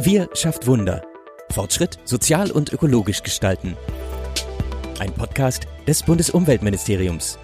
Wir 0.00 0.28
schafft 0.32 0.68
Wunder. 0.68 1.02
Fortschritt 1.50 1.98
sozial 2.04 2.52
und 2.52 2.72
ökologisch 2.72 3.24
gestalten. 3.24 3.76
Ein 5.00 5.12
Podcast 5.12 5.66
des 5.88 6.04
Bundesumweltministeriums. 6.04 7.36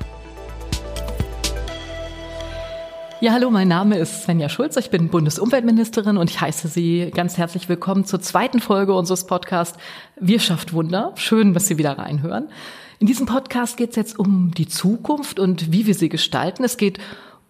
Ja, 3.20 3.32
hallo, 3.32 3.50
mein 3.50 3.66
Name 3.66 3.98
ist 3.98 4.22
Svenja 4.22 4.48
Schulz, 4.48 4.76
ich 4.76 4.90
bin 4.90 5.08
Bundesumweltministerin 5.08 6.16
und 6.16 6.30
ich 6.30 6.40
heiße 6.40 6.68
Sie 6.68 7.10
ganz 7.12 7.38
herzlich 7.38 7.68
willkommen 7.68 8.04
zur 8.04 8.20
zweiten 8.20 8.60
Folge 8.60 8.94
unseres 8.94 9.26
Podcasts 9.26 9.76
Wir 10.14 10.38
schafft 10.38 10.72
Wunder. 10.72 11.10
Schön, 11.16 11.54
dass 11.54 11.66
Sie 11.66 11.76
wieder 11.76 11.98
reinhören. 11.98 12.50
In 13.00 13.08
diesem 13.08 13.26
Podcast 13.26 13.76
geht 13.76 13.90
es 13.90 13.96
jetzt 13.96 14.16
um 14.16 14.52
die 14.56 14.68
Zukunft 14.68 15.40
und 15.40 15.72
wie 15.72 15.86
wir 15.86 15.94
sie 15.94 16.08
gestalten. 16.08 16.62
Es 16.62 16.76
geht 16.76 17.00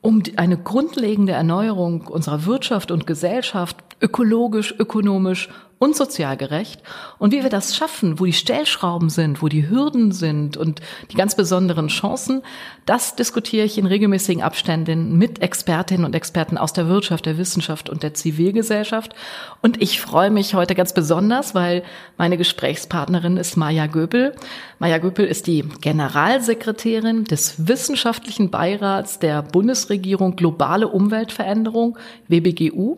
um 0.05 0.23
eine 0.37 0.59
grundlegende 0.59 1.33
Erneuerung 1.33 2.09
unserer 2.09 2.45
Wirtschaft 2.45 2.91
und 2.91 3.07
Gesellschaft, 3.07 3.79
ökologisch, 4.03 4.75
ökonomisch 4.79 5.49
und 5.85 5.95
sozial 5.95 6.39
gerecht. 6.39 6.81
Und 7.19 7.33
wie 7.33 7.43
wir 7.43 7.51
das 7.51 7.77
schaffen, 7.77 8.19
wo 8.19 8.25
die 8.25 8.33
Stellschrauben 8.33 9.11
sind, 9.11 9.43
wo 9.43 9.49
die 9.49 9.69
Hürden 9.69 10.13
sind 10.13 10.57
und 10.57 10.81
die 11.11 11.17
ganz 11.17 11.35
besonderen 11.37 11.89
Chancen, 11.89 12.43
das 12.87 13.17
diskutiere 13.17 13.67
ich 13.67 13.77
in 13.77 13.85
regelmäßigen 13.85 14.43
Abständen 14.43 15.19
mit 15.19 15.43
Expertinnen 15.43 16.07
und 16.07 16.15
Experten 16.15 16.57
aus 16.57 16.73
der 16.73 16.89
Wirtschaft, 16.89 17.27
der 17.27 17.37
Wissenschaft 17.37 17.91
und 17.91 18.03
der 18.03 18.15
Zivilgesellschaft. 18.15 19.15
Und 19.61 19.83
ich 19.83 20.01
freue 20.01 20.31
mich 20.31 20.55
heute 20.55 20.75
ganz 20.75 20.95
besonders, 20.95 21.55
weil 21.55 21.83
meine 22.17 22.39
Gesprächspartnerin 22.39 23.37
ist 23.37 23.59
Maja 23.59 23.87
Göbel. 23.87 24.35
Maja 24.79 24.97
Göbel 24.97 25.27
ist 25.27 25.47
die 25.47 25.65
Generalsekretärin 25.83 27.25
des 27.25 27.69
Wissenschaftlichen 27.69 28.51
Beirats 28.51 29.19
der 29.19 29.43
Bundesregierung 29.43 30.35
Globale 30.37 30.89
Umweltveränderung, 30.89 31.99
WBGU. 32.29 32.97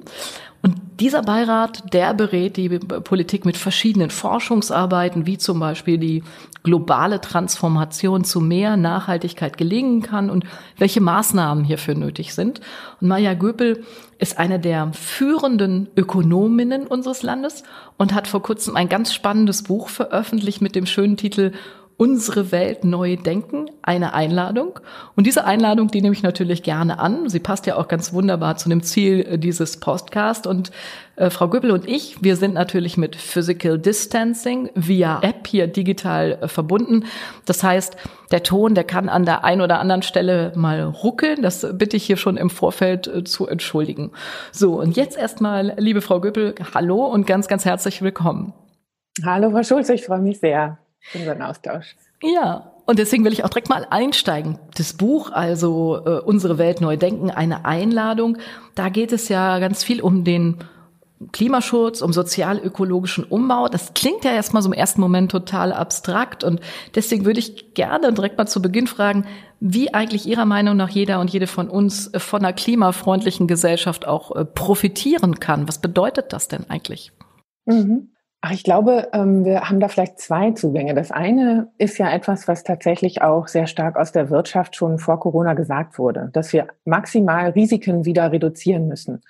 Und 0.66 0.80
dieser 0.98 1.22
Beirat, 1.22 1.94
der 1.94 2.12
berät 2.12 2.56
die 2.56 2.68
Politik 2.68 3.44
mit 3.44 3.56
verschiedenen 3.56 4.10
Forschungsarbeiten, 4.10 5.24
wie 5.24 5.38
zum 5.38 5.60
Beispiel 5.60 5.96
die 5.96 6.24
globale 6.64 7.20
Transformation 7.20 8.24
zu 8.24 8.40
mehr 8.40 8.76
Nachhaltigkeit 8.76 9.58
gelingen 9.58 10.02
kann 10.02 10.28
und 10.28 10.44
welche 10.76 11.00
Maßnahmen 11.00 11.62
hierfür 11.62 11.94
nötig 11.94 12.34
sind. 12.34 12.60
Und 13.00 13.06
Maja 13.06 13.34
Göpel 13.34 13.84
ist 14.18 14.38
eine 14.38 14.58
der 14.58 14.92
führenden 14.92 15.86
Ökonominnen 15.96 16.88
unseres 16.88 17.22
Landes 17.22 17.62
und 17.96 18.12
hat 18.12 18.26
vor 18.26 18.42
kurzem 18.42 18.74
ein 18.74 18.88
ganz 18.88 19.14
spannendes 19.14 19.62
Buch 19.62 19.88
veröffentlicht 19.88 20.62
mit 20.62 20.74
dem 20.74 20.86
schönen 20.86 21.16
Titel 21.16 21.52
unsere 21.98 22.52
Welt 22.52 22.84
neu 22.84 23.16
denken, 23.16 23.70
eine 23.80 24.12
Einladung. 24.12 24.80
Und 25.14 25.26
diese 25.26 25.44
Einladung, 25.44 25.88
die 25.88 26.02
nehme 26.02 26.12
ich 26.12 26.22
natürlich 26.22 26.62
gerne 26.62 26.98
an. 26.98 27.28
Sie 27.30 27.40
passt 27.40 27.66
ja 27.66 27.76
auch 27.76 27.88
ganz 27.88 28.12
wunderbar 28.12 28.56
zu 28.58 28.68
dem 28.68 28.82
Ziel 28.82 29.20
äh, 29.20 29.38
dieses 29.38 29.78
Podcasts. 29.78 30.46
Und 30.46 30.72
äh, 31.16 31.30
Frau 31.30 31.48
Göbel 31.48 31.70
und 31.70 31.88
ich, 31.88 32.22
wir 32.22 32.36
sind 32.36 32.52
natürlich 32.52 32.98
mit 32.98 33.16
Physical 33.16 33.78
Distancing 33.78 34.70
via 34.74 35.20
App 35.22 35.46
hier 35.46 35.68
digital 35.68 36.38
äh, 36.42 36.48
verbunden. 36.48 37.04
Das 37.46 37.62
heißt, 37.62 37.96
der 38.30 38.42
Ton, 38.42 38.74
der 38.74 38.84
kann 38.84 39.08
an 39.08 39.24
der 39.24 39.44
einen 39.44 39.62
oder 39.62 39.80
anderen 39.80 40.02
Stelle 40.02 40.52
mal 40.54 40.82
ruckeln. 40.82 41.40
Das 41.40 41.66
bitte 41.78 41.96
ich 41.96 42.04
hier 42.04 42.18
schon 42.18 42.36
im 42.36 42.50
Vorfeld 42.50 43.06
äh, 43.06 43.24
zu 43.24 43.46
entschuldigen. 43.46 44.12
So, 44.52 44.80
und 44.80 44.96
jetzt 44.96 45.16
erstmal, 45.16 45.72
liebe 45.78 46.02
Frau 46.02 46.20
Göbel, 46.20 46.54
hallo 46.74 47.06
und 47.06 47.26
ganz, 47.26 47.48
ganz 47.48 47.64
herzlich 47.64 48.02
willkommen. 48.02 48.52
Hallo, 49.24 49.50
Frau 49.50 49.62
Schulze, 49.62 49.94
ich 49.94 50.04
freue 50.04 50.20
mich 50.20 50.40
sehr 50.40 50.76
unseren 51.14 51.42
Austausch. 51.42 51.96
Ja, 52.22 52.72
und 52.86 52.98
deswegen 52.98 53.24
will 53.24 53.32
ich 53.32 53.44
auch 53.44 53.48
direkt 53.48 53.68
mal 53.68 53.86
einsteigen. 53.90 54.58
Das 54.76 54.94
Buch, 54.94 55.30
also 55.32 56.02
äh, 56.06 56.20
Unsere 56.20 56.58
Welt 56.58 56.80
neu 56.80 56.96
denken, 56.96 57.30
eine 57.30 57.64
Einladung, 57.64 58.38
da 58.74 58.88
geht 58.88 59.12
es 59.12 59.28
ja 59.28 59.58
ganz 59.58 59.84
viel 59.84 60.00
um 60.00 60.24
den 60.24 60.58
Klimaschutz, 61.32 62.02
um 62.02 62.12
sozial-ökologischen 62.12 63.24
Umbau. 63.24 63.68
Das 63.68 63.94
klingt 63.94 64.24
ja 64.24 64.32
erstmal 64.32 64.62
so 64.62 64.68
im 64.68 64.74
ersten 64.74 65.00
Moment 65.00 65.30
total 65.30 65.72
abstrakt 65.72 66.44
und 66.44 66.60
deswegen 66.94 67.24
würde 67.24 67.40
ich 67.40 67.74
gerne 67.74 68.12
direkt 68.12 68.36
mal 68.36 68.46
zu 68.46 68.60
Beginn 68.60 68.86
fragen, 68.86 69.24
wie 69.58 69.94
eigentlich 69.94 70.26
Ihrer 70.26 70.44
Meinung 70.44 70.76
nach 70.76 70.90
jeder 70.90 71.20
und 71.20 71.32
jede 71.32 71.46
von 71.46 71.68
uns 71.68 72.08
äh, 72.08 72.20
von 72.20 72.40
einer 72.40 72.52
klimafreundlichen 72.52 73.46
Gesellschaft 73.46 74.06
auch 74.06 74.34
äh, 74.36 74.44
profitieren 74.44 75.40
kann. 75.40 75.68
Was 75.68 75.80
bedeutet 75.80 76.32
das 76.32 76.48
denn 76.48 76.68
eigentlich? 76.68 77.12
Mhm. 77.64 78.10
Ach, 78.48 78.52
ich 78.52 78.62
glaube, 78.62 79.08
ähm, 79.12 79.44
wir 79.44 79.62
haben 79.62 79.80
da 79.80 79.88
vielleicht 79.88 80.20
zwei 80.20 80.52
Zugänge. 80.52 80.94
Das 80.94 81.10
eine 81.10 81.66
ist 81.78 81.98
ja 81.98 82.14
etwas, 82.14 82.46
was 82.46 82.62
tatsächlich 82.62 83.20
auch 83.20 83.48
sehr 83.48 83.66
stark 83.66 83.96
aus 83.96 84.12
der 84.12 84.30
Wirtschaft 84.30 84.76
schon 84.76 85.00
vor 85.00 85.18
Corona 85.18 85.54
gesagt 85.54 85.98
wurde, 85.98 86.30
dass 86.32 86.52
wir 86.52 86.68
maximal 86.84 87.50
Risiken 87.50 88.04
wieder 88.04 88.30
reduzieren 88.30 88.86
müssen. 88.86 89.20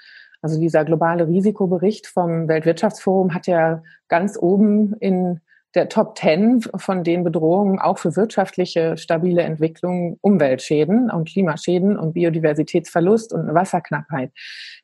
Also 0.42 0.60
dieser 0.60 0.84
globale 0.84 1.26
Risikobericht 1.26 2.06
vom 2.06 2.46
Weltwirtschaftsforum 2.46 3.32
hat 3.32 3.46
ja 3.46 3.82
ganz 4.08 4.36
oben 4.38 4.92
in 5.00 5.40
der 5.74 5.88
Top 5.88 6.16
Ten 6.16 6.60
von 6.60 7.02
den 7.02 7.24
Bedrohungen 7.24 7.78
auch 7.78 7.96
für 7.96 8.16
wirtschaftliche 8.16 8.98
stabile 8.98 9.40
Entwicklung 9.44 10.18
Umweltschäden 10.20 11.10
und 11.10 11.26
Klimaschäden 11.26 11.98
und 11.98 12.12
Biodiversitätsverlust 12.12 13.32
und 13.32 13.54
Wasserknappheit. 13.54 14.30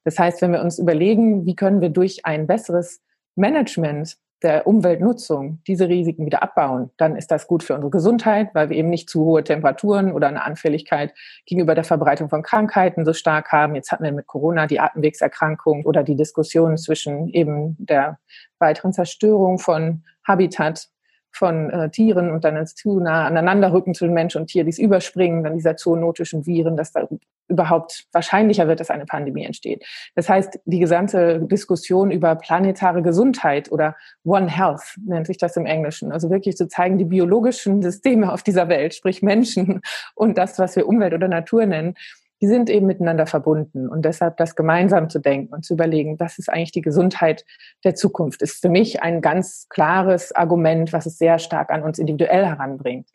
Das 0.04 0.18
heißt, 0.18 0.40
wenn 0.40 0.52
wir 0.52 0.62
uns 0.62 0.78
überlegen, 0.78 1.44
wie 1.44 1.54
können 1.54 1.82
wir 1.82 1.90
durch 1.90 2.24
ein 2.24 2.46
besseres 2.46 3.02
Management 3.34 4.16
der 4.42 4.66
Umweltnutzung 4.66 5.60
diese 5.66 5.88
Risiken 5.88 6.26
wieder 6.26 6.42
abbauen, 6.42 6.90
dann 6.96 7.16
ist 7.16 7.30
das 7.30 7.46
gut 7.46 7.62
für 7.62 7.74
unsere 7.74 7.90
Gesundheit, 7.90 8.50
weil 8.54 8.70
wir 8.70 8.76
eben 8.76 8.90
nicht 8.90 9.08
zu 9.08 9.24
hohe 9.24 9.44
Temperaturen 9.44 10.12
oder 10.12 10.28
eine 10.28 10.42
Anfälligkeit 10.42 11.14
gegenüber 11.46 11.74
der 11.74 11.84
Verbreitung 11.84 12.28
von 12.28 12.42
Krankheiten 12.42 13.04
so 13.04 13.12
stark 13.12 13.52
haben. 13.52 13.74
Jetzt 13.74 13.92
hatten 13.92 14.04
wir 14.04 14.12
mit 14.12 14.26
Corona 14.26 14.66
die 14.66 14.80
Atemwegserkrankung 14.80 15.84
oder 15.84 16.02
die 16.02 16.16
Diskussion 16.16 16.76
zwischen 16.76 17.28
eben 17.28 17.76
der 17.78 18.18
weiteren 18.58 18.92
Zerstörung 18.92 19.58
von 19.58 20.04
Habitat 20.26 20.88
von 21.30 21.70
äh, 21.70 21.90
Tieren 21.90 22.30
und 22.30 22.44
dann 22.44 22.56
ins 22.56 22.74
zu 22.74 23.00
nah 23.00 23.26
aneinanderrücken 23.26 23.94
zwischen 23.94 24.12
Mensch 24.12 24.36
und 24.36 24.48
Tier, 24.48 24.64
dies 24.64 24.78
Überspringen, 24.78 25.44
dann 25.44 25.54
dieser 25.54 25.76
zoonotischen 25.76 26.46
Viren, 26.46 26.76
dass 26.76 26.92
da 26.92 27.08
überhaupt 27.48 28.04
wahrscheinlicher 28.12 28.68
wird, 28.68 28.80
dass 28.80 28.90
eine 28.90 29.06
Pandemie 29.06 29.44
entsteht. 29.44 29.84
Das 30.14 30.28
heißt, 30.28 30.60
die 30.64 30.78
gesamte 30.78 31.40
Diskussion 31.40 32.10
über 32.10 32.34
planetare 32.36 33.02
Gesundheit 33.02 33.70
oder 33.70 33.96
One 34.24 34.48
Health 34.48 34.96
nennt 35.04 35.26
sich 35.26 35.38
das 35.38 35.56
im 35.56 35.66
Englischen, 35.66 36.12
also 36.12 36.30
wirklich 36.30 36.56
zu 36.56 36.68
zeigen, 36.68 36.98
die 36.98 37.04
biologischen 37.04 37.82
Systeme 37.82 38.32
auf 38.32 38.42
dieser 38.42 38.68
Welt, 38.68 38.94
sprich 38.94 39.22
Menschen 39.22 39.80
und 40.14 40.38
das, 40.38 40.58
was 40.58 40.76
wir 40.76 40.86
Umwelt 40.86 41.14
oder 41.14 41.28
Natur 41.28 41.66
nennen, 41.66 41.94
die 42.42 42.48
sind 42.48 42.68
eben 42.68 42.86
miteinander 42.86 43.26
verbunden. 43.26 43.88
Und 43.88 44.04
deshalb 44.04 44.36
das 44.36 44.56
gemeinsam 44.56 45.08
zu 45.08 45.20
denken 45.20 45.54
und 45.54 45.64
zu 45.64 45.74
überlegen, 45.74 46.18
was 46.18 46.38
ist 46.38 46.50
eigentlich 46.50 46.72
die 46.72 46.82
Gesundheit 46.82 47.44
der 47.84 47.94
Zukunft, 47.94 48.42
ist 48.42 48.60
für 48.60 48.68
mich 48.68 49.00
ein 49.00 49.20
ganz 49.20 49.68
klares 49.68 50.34
Argument, 50.34 50.92
was 50.92 51.06
es 51.06 51.18
sehr 51.18 51.38
stark 51.38 51.70
an 51.70 51.84
uns 51.84 52.00
individuell 52.00 52.44
heranbringt. 52.44 53.08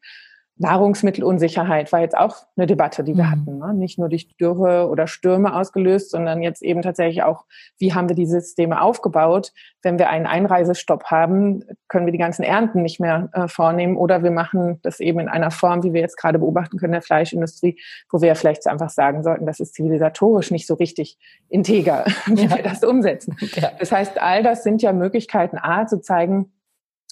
Nahrungsmittelunsicherheit 0.60 1.92
war 1.92 2.02
jetzt 2.02 2.18
auch 2.18 2.36
eine 2.56 2.66
Debatte, 2.66 3.04
die 3.04 3.16
wir 3.16 3.26
mhm. 3.26 3.32
hatten. 3.32 3.58
Ne? 3.60 3.74
Nicht 3.74 4.00
nur 4.00 4.10
durch 4.10 4.28
Dürre 4.38 4.90
oder 4.90 5.08
Stürme 5.08 5.56
ausgelöst, 5.56 6.12
sondern 6.12 6.42
jetzt 6.42 6.64
eben 6.64 6.82
tatsächlich 6.82 7.24
auch, 7.24 7.46
wie 7.78 7.94
haben 7.94 8.10
wir 8.10 8.16
die 8.16 8.26
Systeme 8.26 8.82
aufgebaut? 8.82 9.54
Wenn 9.84 10.00
wir 10.00 10.10
einen 10.10 10.26
Einreisestopp 10.26 11.06
haben, 11.06 11.64
können 11.88 12.06
wir 12.06 12.12
die 12.12 12.18
ganzen 12.18 12.44
Ernten 12.44 12.82
nicht 12.82 13.00
mehr 13.00 13.30
äh, 13.34 13.48
vornehmen 13.48 13.98
oder 13.98 14.24
wir 14.24 14.32
machen 14.32 14.80
das 14.82 15.00
eben 15.00 15.20
in 15.20 15.30
einer 15.30 15.52
Form, 15.52 15.84
wie 15.84 15.94
wir 15.94 16.02
jetzt 16.02 16.18
gerade 16.18 16.40
beobachten 16.40 16.78
können, 16.78 16.94
der 16.94 17.02
Fleischindustrie, 17.02 17.80
wo 18.12 18.22
wir 18.22 18.36
vielleicht 18.36 18.66
einfach 18.68 18.90
sagen 18.90 19.24
sollten, 19.24 19.46
das 19.46 19.60
ist 19.60 19.76
zivilisatorisch 19.76 20.52
nicht 20.52 20.66
so 20.66 20.74
richtig 20.74 21.18
integer, 21.50 22.06
wie 22.26 22.46
ja. 22.46 22.56
wir 22.56 22.64
das 22.64 22.84
umsetzen. 22.84 23.36
Ja. 23.58 23.72
Das 23.80 23.92
heißt, 23.92 24.22
all 24.22 24.44
das 24.44 24.62
sind 24.62 24.84
ja 24.84 24.94
Möglichkeiten, 24.94 25.58
A, 25.58 25.88
zu 25.88 26.00
zeigen, 26.00 26.52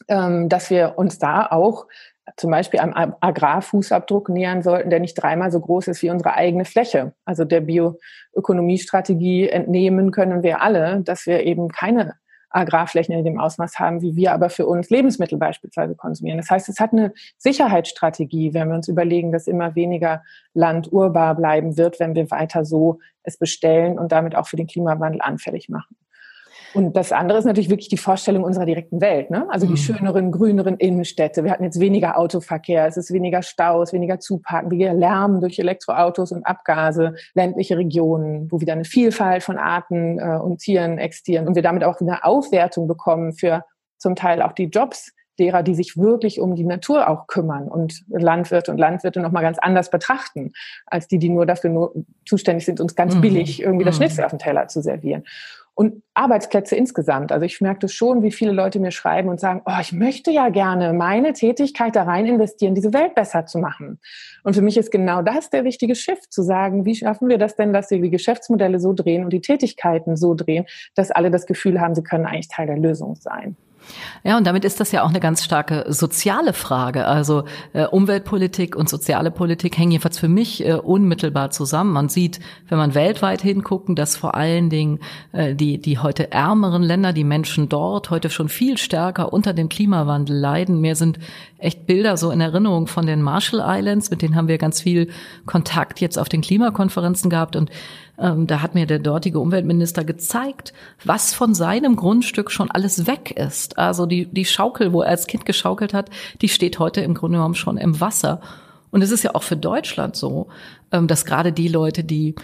ähm, 0.07 0.49
dass 0.49 0.69
wir 0.69 0.97
uns 0.97 1.17
da 1.17 1.47
auch 1.47 1.87
zum 2.37 2.51
Beispiel 2.51 2.79
einem 2.79 3.13
Agrarfußabdruck 3.19 4.29
nähern 4.29 4.63
sollten, 4.63 4.89
der 4.89 4.99
nicht 4.99 5.15
dreimal 5.15 5.51
so 5.51 5.59
groß 5.59 5.87
ist 5.89 6.01
wie 6.01 6.09
unsere 6.09 6.33
eigene 6.33 6.65
Fläche. 6.65 7.13
Also 7.23 7.45
der 7.45 7.61
Bioökonomiestrategie 7.61 9.49
entnehmen 9.49 10.11
können 10.11 10.43
wir 10.43 10.61
alle, 10.61 11.01
dass 11.01 11.27
wir 11.27 11.43
eben 11.43 11.69
keine 11.69 12.15
Agrarflächen 12.49 13.13
in 13.13 13.25
dem 13.25 13.39
Ausmaß 13.39 13.79
haben, 13.79 14.01
wie 14.01 14.15
wir 14.15 14.31
aber 14.31 14.49
für 14.49 14.65
uns 14.65 14.89
Lebensmittel 14.89 15.37
beispielsweise 15.37 15.95
konsumieren. 15.95 16.37
Das 16.37 16.49
heißt, 16.49 16.69
es 16.69 16.79
hat 16.79 16.93
eine 16.93 17.13
Sicherheitsstrategie, 17.37 18.53
wenn 18.53 18.69
wir 18.69 18.75
uns 18.75 18.87
überlegen, 18.87 19.31
dass 19.31 19.47
immer 19.47 19.75
weniger 19.75 20.23
Land 20.53 20.91
urbar 20.91 21.35
bleiben 21.35 21.77
wird, 21.77 21.99
wenn 21.99 22.15
wir 22.15 22.31
weiter 22.31 22.63
so 22.63 22.99
es 23.23 23.37
bestellen 23.37 23.99
und 23.99 24.11
damit 24.11 24.35
auch 24.35 24.47
für 24.47 24.55
den 24.55 24.67
Klimawandel 24.67 25.21
anfällig 25.21 25.67
machen. 25.67 25.95
Und 26.75 26.95
das 26.95 27.11
andere 27.11 27.39
ist 27.39 27.45
natürlich 27.45 27.69
wirklich 27.69 27.87
die 27.87 27.97
Vorstellung 27.97 28.43
unserer 28.43 28.65
direkten 28.65 28.99
Welt. 28.99 29.31
Ne? 29.31 29.47
Also 29.49 29.65
die 29.65 29.73
mhm. 29.73 29.77
schöneren, 29.77 30.31
grüneren 30.31 30.75
Innenstädte. 30.77 31.43
Wir 31.43 31.51
hatten 31.51 31.63
jetzt 31.63 31.79
weniger 31.79 32.17
Autoverkehr, 32.17 32.85
es 32.85 32.97
ist 32.97 33.13
weniger 33.13 33.41
Staus, 33.41 33.93
weniger 33.93 34.19
Zuparken, 34.19 34.71
weniger 34.71 34.93
Lärm 34.93 35.39
durch 35.39 35.57
Elektroautos 35.57 36.31
und 36.31 36.45
Abgase, 36.45 37.15
ländliche 37.33 37.77
Regionen, 37.77 38.51
wo 38.51 38.59
wieder 38.59 38.73
eine 38.73 38.85
Vielfalt 38.85 39.43
von 39.43 39.57
Arten 39.57 40.19
äh, 40.19 40.37
und 40.37 40.59
Tieren 40.59 40.97
existieren 40.97 41.47
und 41.47 41.55
wir 41.55 41.63
damit 41.63 41.83
auch 41.83 42.01
eine 42.01 42.25
Aufwertung 42.25 42.87
bekommen 42.87 43.33
für 43.33 43.63
zum 43.97 44.15
Teil 44.15 44.41
auch 44.41 44.51
die 44.51 44.65
Jobs 44.65 45.13
derer, 45.39 45.63
die 45.63 45.75
sich 45.75 45.97
wirklich 45.97 46.39
um 46.39 46.55
die 46.55 46.63
Natur 46.63 47.09
auch 47.09 47.27
kümmern 47.27 47.67
und 47.67 48.03
Landwirte 48.07 48.71
und 48.71 48.77
Landwirte 48.77 49.19
nochmal 49.19 49.43
ganz 49.43 49.59
anders 49.59 49.89
betrachten, 49.89 50.53
als 50.85 51.07
die, 51.07 51.19
die 51.19 51.29
nur 51.29 51.45
dafür 51.45 51.69
nur 51.69 51.93
zuständig 52.25 52.65
sind, 52.65 52.79
uns 52.79 52.95
ganz 52.95 53.15
mhm. 53.15 53.21
billig 53.21 53.61
irgendwie 53.61 53.85
das 53.85 53.95
mhm. 53.95 54.03
Schnitzel 54.03 54.25
auf 54.25 54.31
den 54.31 54.39
Teller 54.39 54.67
zu 54.67 54.81
servieren. 54.81 55.23
Und 55.75 56.01
Arbeitsplätze 56.13 56.75
insgesamt. 56.75 57.31
Also 57.33 57.45
ich 57.45 57.59
merke 57.59 57.81
das 57.81 57.93
schon, 57.93 58.23
wie 58.23 58.31
viele 58.31 58.53
Leute 58.53 58.79
mir 58.79 58.91
schreiben 58.91 59.29
und 59.29 59.39
sagen, 59.39 59.61
oh, 59.65 59.79
ich 59.81 59.91
möchte 59.91 60.31
ja 60.31 60.49
gerne 60.49 60.93
meine 60.93 61.33
Tätigkeit 61.33 61.95
da 61.95 62.03
rein 62.03 62.25
investieren, 62.25 62.73
diese 62.73 62.93
Welt 62.93 63.13
besser 63.13 63.45
zu 63.45 63.59
machen. 63.59 63.99
Und 64.43 64.55
für 64.55 64.61
mich 64.61 64.77
ist 64.77 64.89
genau 64.89 65.21
das 65.21 65.49
der 65.49 65.65
wichtige 65.65 65.93
Shift, 65.93 66.31
zu 66.31 66.41
sagen, 66.41 66.85
wie 66.85 66.95
schaffen 66.95 67.27
wir 67.27 67.37
das 67.37 67.55
denn, 67.55 67.73
dass 67.73 67.91
wir 67.91 68.01
die 68.01 68.09
Geschäftsmodelle 68.09 68.79
so 68.79 68.93
drehen 68.93 69.25
und 69.25 69.33
die 69.33 69.41
Tätigkeiten 69.41 70.15
so 70.15 70.33
drehen, 70.33 70.65
dass 70.95 71.11
alle 71.11 71.29
das 71.29 71.45
Gefühl 71.45 71.81
haben, 71.81 71.93
sie 71.93 72.03
können 72.03 72.25
eigentlich 72.25 72.47
Teil 72.47 72.67
der 72.67 72.77
Lösung 72.77 73.15
sein. 73.15 73.57
Ja, 74.23 74.37
und 74.37 74.47
damit 74.47 74.65
ist 74.65 74.79
das 74.79 74.91
ja 74.91 75.03
auch 75.03 75.09
eine 75.09 75.19
ganz 75.19 75.43
starke 75.43 75.85
soziale 75.87 76.53
Frage. 76.53 77.05
Also 77.05 77.43
äh, 77.73 77.85
Umweltpolitik 77.85 78.75
und 78.75 78.89
soziale 78.89 79.31
Politik 79.31 79.77
hängen 79.77 79.91
jedenfalls 79.91 80.19
für 80.19 80.27
mich 80.27 80.65
äh, 80.65 80.73
unmittelbar 80.73 81.51
zusammen. 81.51 81.93
Man 81.93 82.09
sieht, 82.09 82.39
wenn 82.67 82.77
man 82.77 82.95
weltweit 82.95 83.41
hingucken, 83.41 83.95
dass 83.95 84.15
vor 84.15 84.35
allen 84.35 84.69
Dingen 84.69 84.99
äh, 85.31 85.55
die, 85.55 85.79
die 85.79 85.99
heute 85.99 86.31
ärmeren 86.31 86.83
Länder, 86.83 87.13
die 87.13 87.23
Menschen 87.23 87.69
dort 87.69 88.09
heute 88.09 88.29
schon 88.29 88.49
viel 88.49 88.77
stärker 88.77 89.31
unter 89.31 89.53
dem 89.53 89.69
Klimawandel 89.69 90.35
leiden. 90.35 90.81
Mir 90.81 90.95
sind 90.95 91.19
echt 91.65 91.85
Bilder 91.85 92.15
so 92.17 92.31
in 92.31 92.41
Erinnerung 92.41 92.87
von 92.87 93.05
den 93.05 93.21
Marshall 93.21 93.63
Islands, 93.65 94.09
mit 94.09 94.21
denen 94.21 94.35
haben 94.35 94.47
wir 94.47 94.57
ganz 94.57 94.81
viel 94.81 95.09
Kontakt 95.45 95.99
jetzt 95.99 96.17
auf 96.17 96.29
den 96.29 96.41
Klimakonferenzen 96.41 97.29
gehabt 97.29 97.55
und 97.55 97.69
ähm, 98.17 98.47
da 98.47 98.61
hat 98.61 98.75
mir 98.75 98.85
der 98.85 98.99
dortige 98.99 99.39
Umweltminister 99.39 100.03
gezeigt, 100.03 100.73
was 101.03 101.33
von 101.33 101.53
seinem 101.53 101.95
Grundstück 101.95 102.51
schon 102.51 102.71
alles 102.71 103.07
weg 103.07 103.31
ist. 103.31 103.77
Also 103.77 104.05
die, 104.05 104.25
die 104.25 104.45
Schaukel, 104.45 104.93
wo 104.93 105.01
er 105.01 105.09
als 105.09 105.27
Kind 105.27 105.45
geschaukelt 105.45 105.93
hat, 105.93 106.09
die 106.41 106.49
steht 106.49 106.79
heute 106.79 107.01
im 107.01 107.13
Grunde 107.13 107.37
genommen 107.37 107.55
schon 107.55 107.77
im 107.77 107.99
Wasser. 107.99 108.39
Und 108.91 109.01
es 109.01 109.11
ist 109.11 109.23
ja 109.23 109.35
auch 109.35 109.43
für 109.43 109.57
Deutschland 109.57 110.15
so, 110.15 110.47
ähm, 110.91 111.07
dass 111.07 111.25
gerade 111.25 111.51
die 111.51 111.67
Leute, 111.67 112.03
die 112.03 112.35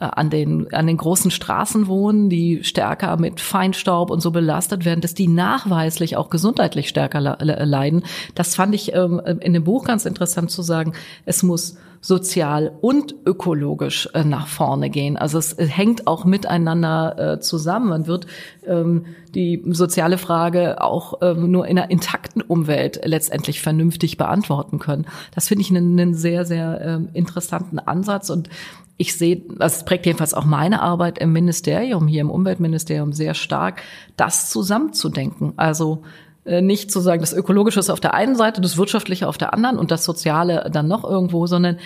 an 0.00 0.30
den, 0.30 0.72
an 0.72 0.86
den 0.86 0.96
großen 0.96 1.30
Straßen 1.30 1.86
wohnen, 1.86 2.30
die 2.30 2.64
stärker 2.64 3.18
mit 3.18 3.40
Feinstaub 3.40 4.10
und 4.10 4.20
so 4.20 4.30
belastet 4.30 4.84
werden, 4.84 5.02
dass 5.02 5.14
die 5.14 5.28
nachweislich 5.28 6.16
auch 6.16 6.30
gesundheitlich 6.30 6.88
stärker 6.88 7.20
leiden. 7.20 8.04
Das 8.34 8.54
fand 8.54 8.74
ich 8.74 8.94
ähm, 8.94 9.20
in 9.40 9.52
dem 9.52 9.64
Buch 9.64 9.84
ganz 9.84 10.06
interessant 10.06 10.50
zu 10.50 10.62
sagen. 10.62 10.94
Es 11.26 11.42
muss 11.42 11.76
sozial 12.00 12.72
und 12.80 13.14
ökologisch 13.26 14.08
äh, 14.14 14.24
nach 14.24 14.46
vorne 14.46 14.88
gehen. 14.88 15.16
Also 15.16 15.38
es 15.38 15.52
äh, 15.52 15.66
hängt 15.66 16.06
auch 16.06 16.24
miteinander 16.24 17.34
äh, 17.34 17.40
zusammen. 17.40 17.90
Man 17.90 18.06
wird 18.06 18.26
ähm, 18.66 19.04
die 19.34 19.62
soziale 19.68 20.16
Frage 20.16 20.82
auch 20.82 21.20
ähm, 21.20 21.50
nur 21.50 21.66
in 21.66 21.78
einer 21.78 21.90
intakten 21.90 22.42
Umwelt 22.42 23.00
letztendlich 23.04 23.60
vernünftig 23.60 24.16
beantworten 24.16 24.78
können. 24.78 25.06
Das 25.34 25.48
finde 25.48 25.62
ich 25.62 25.70
einen, 25.70 25.98
einen 25.98 26.14
sehr, 26.14 26.46
sehr 26.46 26.80
ähm, 26.82 27.08
interessanten 27.12 27.78
Ansatz 27.78 28.30
und 28.30 28.48
ich 28.96 29.16
sehe, 29.16 29.42
das 29.58 29.86
prägt 29.86 30.04
jedenfalls 30.04 30.34
auch 30.34 30.44
meine 30.44 30.82
Arbeit 30.82 31.18
im 31.18 31.32
Ministerium, 31.32 32.06
hier 32.06 32.20
im 32.20 32.30
Umweltministerium 32.30 33.12
sehr 33.14 33.32
stark, 33.32 33.80
das 34.16 34.50
zusammenzudenken. 34.50 35.54
Also 35.56 36.02
nicht 36.50 36.90
zu 36.90 37.00
sagen, 37.00 37.20
das 37.20 37.32
Ökologische 37.32 37.80
ist 37.80 37.90
auf 37.90 38.00
der 38.00 38.14
einen 38.14 38.34
Seite, 38.34 38.60
das 38.60 38.76
Wirtschaftliche 38.76 39.28
auf 39.28 39.38
der 39.38 39.54
anderen 39.54 39.78
und 39.78 39.90
das 39.90 40.04
Soziale 40.04 40.68
dann 40.72 40.88
noch 40.88 41.04
irgendwo, 41.04 41.46
sondern 41.46 41.78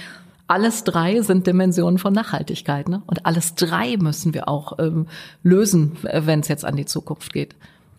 alles 0.47 0.85
drei 0.85 1.21
sind 1.21 1.47
Dimensionen 1.47 1.99
von 1.99 2.13
Nachhaltigkeit. 2.13 2.89
Ne? 2.89 3.03
Und 3.07 3.27
alles 3.27 3.55
drei 3.55 3.97
müssen 3.99 4.35
wir 4.35 4.49
auch 4.49 4.79
ähm, 4.79 5.07
lösen, 5.43 5.97
wenn 6.03 6.41
es 6.41 6.49
jetzt 6.49 6.65
an 6.65 6.77
die 6.77 6.85
Zukunft 6.85 7.33
geht. 7.33 7.55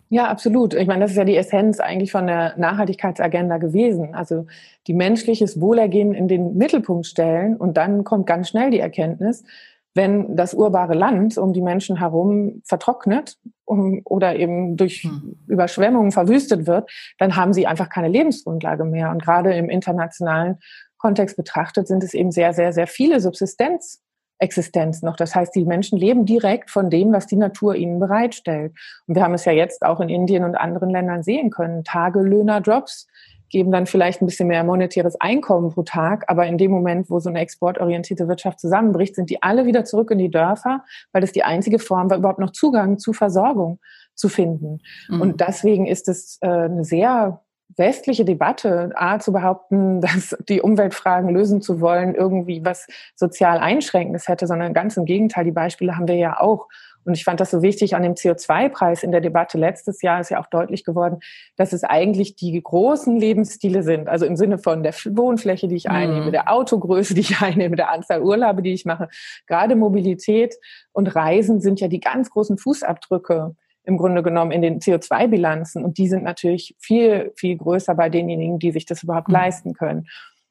Ja, 0.08 0.28
absolut. 0.28 0.74
Ich 0.74 0.86
meine, 0.86 1.00
das 1.00 1.10
ist 1.10 1.16
ja 1.16 1.24
die 1.24 1.36
Essenz 1.36 1.80
eigentlich 1.80 2.12
von 2.12 2.28
der 2.28 2.54
Nachhaltigkeitsagenda 2.56 3.58
gewesen. 3.58 4.14
Also 4.14 4.46
die 4.86 4.94
menschliches 4.94 5.60
Wohlergehen 5.60 6.14
in 6.14 6.28
den 6.28 6.56
Mittelpunkt 6.56 7.06
stellen 7.06 7.56
und 7.56 7.76
dann 7.76 8.04
kommt 8.04 8.26
ganz 8.26 8.48
schnell 8.48 8.70
die 8.70 8.78
Erkenntnis, 8.78 9.42
wenn 9.96 10.36
das 10.36 10.52
urbare 10.52 10.94
Land 10.94 11.38
um 11.38 11.52
die 11.54 11.62
Menschen 11.62 11.98
herum 11.98 12.62
vertrocknet 12.64 13.38
um, 13.64 14.02
oder 14.04 14.36
eben 14.36 14.76
durch 14.76 15.02
hm. 15.02 15.36
Überschwemmungen 15.48 16.12
verwüstet 16.12 16.66
wird, 16.66 16.90
dann 17.18 17.34
haben 17.34 17.54
sie 17.54 17.66
einfach 17.66 17.88
keine 17.88 18.08
Lebensgrundlage 18.08 18.84
mehr. 18.84 19.10
Und 19.10 19.22
gerade 19.22 19.54
im 19.54 19.70
internationalen 19.70 20.58
Kontext 20.98 21.36
betrachtet 21.36 21.88
sind 21.88 22.04
es 22.04 22.12
eben 22.14 22.30
sehr, 22.30 22.52
sehr, 22.52 22.74
sehr 22.74 22.86
viele 22.86 23.20
Subsistenzexistenz 23.20 25.02
noch. 25.02 25.16
Das 25.16 25.34
heißt, 25.34 25.54
die 25.54 25.64
Menschen 25.64 25.98
leben 25.98 26.26
direkt 26.26 26.70
von 26.70 26.90
dem, 26.90 27.12
was 27.12 27.26
die 27.26 27.36
Natur 27.36 27.74
ihnen 27.74 27.98
bereitstellt. 27.98 28.72
Und 29.06 29.14
wir 29.14 29.22
haben 29.22 29.34
es 29.34 29.46
ja 29.46 29.52
jetzt 29.52 29.82
auch 29.82 30.00
in 30.00 30.10
Indien 30.10 30.44
und 30.44 30.56
anderen 30.56 30.90
Ländern 30.90 31.22
sehen 31.22 31.50
können. 31.50 31.84
Tagelöhner-Jobs, 31.84 33.06
geben 33.50 33.70
dann 33.70 33.86
vielleicht 33.86 34.22
ein 34.22 34.26
bisschen 34.26 34.48
mehr 34.48 34.64
monetäres 34.64 35.20
Einkommen 35.20 35.72
pro 35.72 35.82
Tag, 35.82 36.24
aber 36.28 36.46
in 36.46 36.58
dem 36.58 36.70
Moment, 36.70 37.10
wo 37.10 37.20
so 37.20 37.28
eine 37.28 37.40
exportorientierte 37.40 38.28
Wirtschaft 38.28 38.60
zusammenbricht, 38.60 39.14
sind 39.14 39.30
die 39.30 39.42
alle 39.42 39.66
wieder 39.66 39.84
zurück 39.84 40.10
in 40.10 40.18
die 40.18 40.30
Dörfer, 40.30 40.84
weil 41.12 41.20
das 41.20 41.32
die 41.32 41.44
einzige 41.44 41.78
Form 41.78 42.10
war, 42.10 42.18
überhaupt 42.18 42.38
noch 42.38 42.50
Zugang 42.50 42.98
zu 42.98 43.12
Versorgung 43.12 43.78
zu 44.14 44.28
finden. 44.28 44.78
Mhm. 45.08 45.20
Und 45.20 45.40
deswegen 45.40 45.86
ist 45.86 46.08
es 46.08 46.38
äh, 46.40 46.48
eine 46.48 46.84
sehr 46.84 47.42
westliche 47.76 48.24
Debatte, 48.24 48.92
A, 48.94 49.18
zu 49.18 49.32
behaupten, 49.32 50.00
dass 50.02 50.36
die 50.48 50.60
Umweltfragen 50.60 51.30
lösen 51.30 51.62
zu 51.62 51.80
wollen, 51.80 52.14
irgendwie 52.14 52.64
was 52.64 52.86
sozial 53.14 53.58
Einschränkendes 53.58 54.28
hätte, 54.28 54.46
sondern 54.46 54.74
ganz 54.74 54.96
im 54.96 55.04
Gegenteil, 55.04 55.44
die 55.44 55.52
Beispiele 55.52 55.96
haben 55.96 56.08
wir 56.08 56.16
ja 56.16 56.40
auch. 56.40 56.68
Und 57.06 57.14
ich 57.14 57.22
fand 57.22 57.38
das 57.38 57.52
so 57.52 57.62
wichtig 57.62 57.94
an 57.94 58.02
dem 58.02 58.14
CO2-Preis 58.14 59.04
in 59.04 59.12
der 59.12 59.20
Debatte 59.20 59.58
letztes 59.58 60.02
Jahr 60.02 60.20
ist 60.20 60.30
ja 60.30 60.40
auch 60.40 60.46
deutlich 60.46 60.82
geworden, 60.82 61.20
dass 61.56 61.72
es 61.72 61.84
eigentlich 61.84 62.34
die 62.34 62.60
großen 62.60 63.16
Lebensstile 63.16 63.84
sind. 63.84 64.08
Also 64.08 64.26
im 64.26 64.34
Sinne 64.34 64.58
von 64.58 64.82
der 64.82 64.92
Wohnfläche, 64.92 65.68
die 65.68 65.76
ich 65.76 65.88
einnehme, 65.88 66.26
mhm. 66.26 66.32
der 66.32 66.52
Autogröße, 66.52 67.14
die 67.14 67.20
ich 67.20 67.40
einnehme, 67.40 67.76
der 67.76 67.92
Anzahl 67.92 68.22
Urlaube, 68.22 68.60
die 68.60 68.72
ich 68.72 68.84
mache. 68.84 69.08
Gerade 69.46 69.76
Mobilität 69.76 70.56
und 70.90 71.14
Reisen 71.14 71.60
sind 71.60 71.80
ja 71.80 71.86
die 71.86 72.00
ganz 72.00 72.28
großen 72.30 72.58
Fußabdrücke 72.58 73.54
im 73.86 73.96
Grunde 73.96 74.22
genommen 74.22 74.50
in 74.50 74.62
den 74.62 74.80
CO2-Bilanzen. 74.80 75.84
Und 75.84 75.96
die 75.98 76.08
sind 76.08 76.24
natürlich 76.24 76.74
viel, 76.78 77.32
viel 77.36 77.56
größer 77.56 77.94
bei 77.94 78.10
denjenigen, 78.10 78.58
die 78.58 78.72
sich 78.72 78.84
das 78.84 79.02
überhaupt 79.02 79.28
mhm. 79.28 79.34
leisten 79.34 79.74
können. 79.74 80.08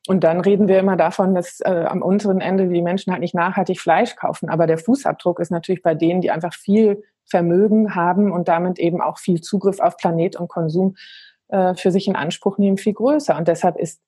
Und 0.08 0.24
dann 0.24 0.40
reden 0.40 0.68
wir 0.68 0.80
immer 0.80 0.96
davon, 0.96 1.36
dass 1.36 1.60
äh, 1.62 1.86
am 1.88 2.02
unteren 2.02 2.40
Ende 2.40 2.68
die 2.70 2.82
Menschen 2.82 3.12
halt 3.12 3.22
nicht 3.22 3.36
nachhaltig 3.36 3.80
Fleisch 3.80 4.16
kaufen. 4.16 4.50
Aber 4.50 4.68
der 4.68 4.78
Fußabdruck 4.78 5.40
ist 5.40 5.52
natürlich 5.52 5.82
bei 5.82 5.96
denen, 5.96 6.22
die 6.22 6.32
einfach 6.32 6.54
viel 6.54 7.04
Vermögen 7.26 7.96
haben 7.96 8.32
und 8.32 8.48
damit 8.48 8.80
eben 8.80 9.02
auch 9.02 9.18
viel 9.18 9.42
Zugriff 9.42 9.80
auf 9.80 9.98
Planet 9.98 10.36
und 10.36 10.48
Konsum 10.48 10.96
äh, 11.50 11.74
für 11.76 11.92
sich 11.92 12.08
in 12.08 12.16
Anspruch 12.16 12.58
nehmen, 12.58 12.78
viel 12.78 12.94
größer. 12.94 13.36
Und 13.36 13.48
deshalb 13.48 13.78
ist 13.78 14.02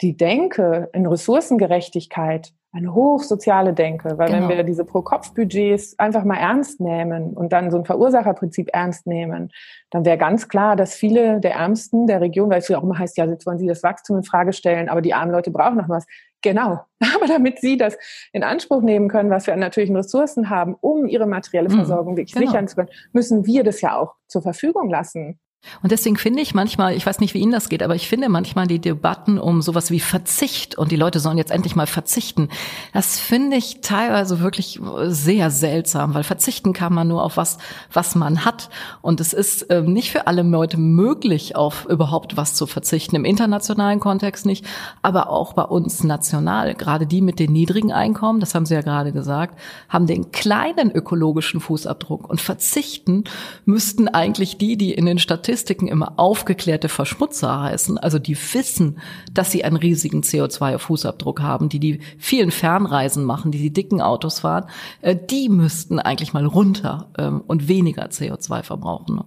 die 0.00 0.16
Denke 0.16 0.90
in 0.92 1.06
Ressourcengerechtigkeit 1.06 2.52
eine 2.72 2.94
hochsoziale 2.94 3.72
Denke, 3.72 4.18
weil 4.18 4.30
genau. 4.30 4.48
wenn 4.48 4.56
wir 4.56 4.62
diese 4.62 4.84
Pro-Kopf-Budgets 4.84 5.98
einfach 5.98 6.24
mal 6.24 6.36
ernst 6.36 6.80
nehmen 6.80 7.34
und 7.34 7.52
dann 7.52 7.70
so 7.70 7.78
ein 7.78 7.86
Verursacherprinzip 7.86 8.68
ernst 8.72 9.06
nehmen, 9.06 9.50
dann 9.90 10.04
wäre 10.04 10.18
ganz 10.18 10.48
klar, 10.48 10.76
dass 10.76 10.94
viele 10.94 11.40
der 11.40 11.54
Ärmsten 11.54 12.06
der 12.06 12.20
Region, 12.20 12.50
weil 12.50 12.58
es 12.58 12.68
ja 12.68 12.78
auch 12.78 12.82
immer 12.82 12.98
heißt, 12.98 13.16
ja, 13.16 13.24
jetzt 13.24 13.46
wollen 13.46 13.58
sie 13.58 13.66
das 13.66 13.82
Wachstum 13.82 14.18
in 14.18 14.22
Frage 14.22 14.52
stellen, 14.52 14.88
aber 14.90 15.00
die 15.00 15.14
armen 15.14 15.32
Leute 15.32 15.50
brauchen 15.50 15.78
noch 15.78 15.88
was. 15.88 16.06
Genau. 16.42 16.84
Aber 17.16 17.26
damit 17.26 17.58
sie 17.60 17.76
das 17.76 17.98
in 18.32 18.44
Anspruch 18.44 18.80
nehmen 18.80 19.08
können, 19.08 19.28
was 19.28 19.48
wir 19.48 19.54
an 19.54 19.60
natürlichen 19.60 19.96
Ressourcen 19.96 20.50
haben, 20.50 20.76
um 20.80 21.06
ihre 21.06 21.26
materielle 21.26 21.68
mhm. 21.68 21.78
Versorgung 21.78 22.16
wirklich 22.16 22.34
genau. 22.34 22.46
sichern 22.46 22.68
zu 22.68 22.76
können, 22.76 22.90
müssen 23.12 23.44
wir 23.44 23.64
das 23.64 23.80
ja 23.80 23.96
auch 23.96 24.14
zur 24.28 24.42
Verfügung 24.42 24.88
lassen. 24.88 25.40
Und 25.82 25.90
deswegen 25.92 26.16
finde 26.16 26.40
ich 26.40 26.54
manchmal, 26.54 26.94
ich 26.96 27.04
weiß 27.04 27.18
nicht, 27.18 27.34
wie 27.34 27.40
Ihnen 27.40 27.52
das 27.52 27.68
geht, 27.68 27.82
aber 27.82 27.96
ich 27.96 28.08
finde 28.08 28.28
manchmal 28.28 28.68
die 28.68 28.78
Debatten 28.78 29.38
um 29.38 29.60
sowas 29.60 29.90
wie 29.90 29.98
Verzicht 30.00 30.78
und 30.78 30.92
die 30.92 30.96
Leute 30.96 31.18
sollen 31.18 31.36
jetzt 31.36 31.50
endlich 31.50 31.74
mal 31.74 31.86
verzichten, 31.86 32.48
das 32.92 33.18
finde 33.18 33.56
ich 33.56 33.80
teilweise 33.80 34.40
wirklich 34.40 34.80
sehr 35.06 35.50
seltsam, 35.50 36.14
weil 36.14 36.22
verzichten 36.22 36.72
kann 36.72 36.94
man 36.94 37.08
nur 37.08 37.24
auf 37.24 37.36
was, 37.36 37.58
was 37.92 38.14
man 38.14 38.44
hat. 38.44 38.70
Und 39.02 39.20
es 39.20 39.32
ist 39.32 39.62
äh, 39.62 39.82
nicht 39.82 40.12
für 40.12 40.28
alle 40.28 40.42
Leute 40.42 40.78
möglich, 40.78 41.56
auf 41.56 41.86
überhaupt 41.86 42.36
was 42.36 42.54
zu 42.54 42.66
verzichten, 42.66 43.16
im 43.16 43.24
internationalen 43.24 44.00
Kontext 44.00 44.46
nicht, 44.46 44.64
aber 45.02 45.28
auch 45.28 45.54
bei 45.54 45.64
uns 45.64 46.04
national. 46.04 46.74
Gerade 46.74 47.06
die 47.06 47.20
mit 47.20 47.40
den 47.40 47.52
niedrigen 47.52 47.92
Einkommen, 47.92 48.38
das 48.40 48.54
haben 48.54 48.66
Sie 48.66 48.74
ja 48.74 48.82
gerade 48.82 49.12
gesagt, 49.12 49.58
haben 49.88 50.06
den 50.06 50.30
kleinen 50.30 50.92
ökologischen 50.92 51.60
Fußabdruck 51.60 52.28
und 52.28 52.40
verzichten 52.40 53.24
müssten 53.64 54.08
eigentlich 54.08 54.56
die, 54.56 54.76
die 54.76 54.94
in 54.94 55.06
den 55.06 55.18
Statistiken 55.18 55.47
Statistiken 55.48 55.88
immer 55.88 56.18
aufgeklärte 56.18 56.90
Verschmutzer 56.90 57.62
heißen, 57.62 57.96
also 57.96 58.18
die 58.18 58.36
wissen, 58.36 58.98
dass 59.32 59.50
sie 59.50 59.64
einen 59.64 59.78
riesigen 59.78 60.20
CO2-Fußabdruck 60.20 61.40
haben, 61.40 61.70
die 61.70 61.80
die 61.80 62.00
vielen 62.18 62.50
Fernreisen 62.50 63.24
machen, 63.24 63.50
die 63.50 63.58
die 63.58 63.72
dicken 63.72 64.02
Autos 64.02 64.40
fahren, 64.40 64.68
äh, 65.00 65.16
die 65.16 65.48
müssten 65.48 66.00
eigentlich 66.00 66.34
mal 66.34 66.44
runter 66.44 67.08
ähm, 67.18 67.42
und 67.46 67.66
weniger 67.66 68.08
CO2 68.08 68.62
verbrauchen. 68.62 69.16
Ne? 69.16 69.24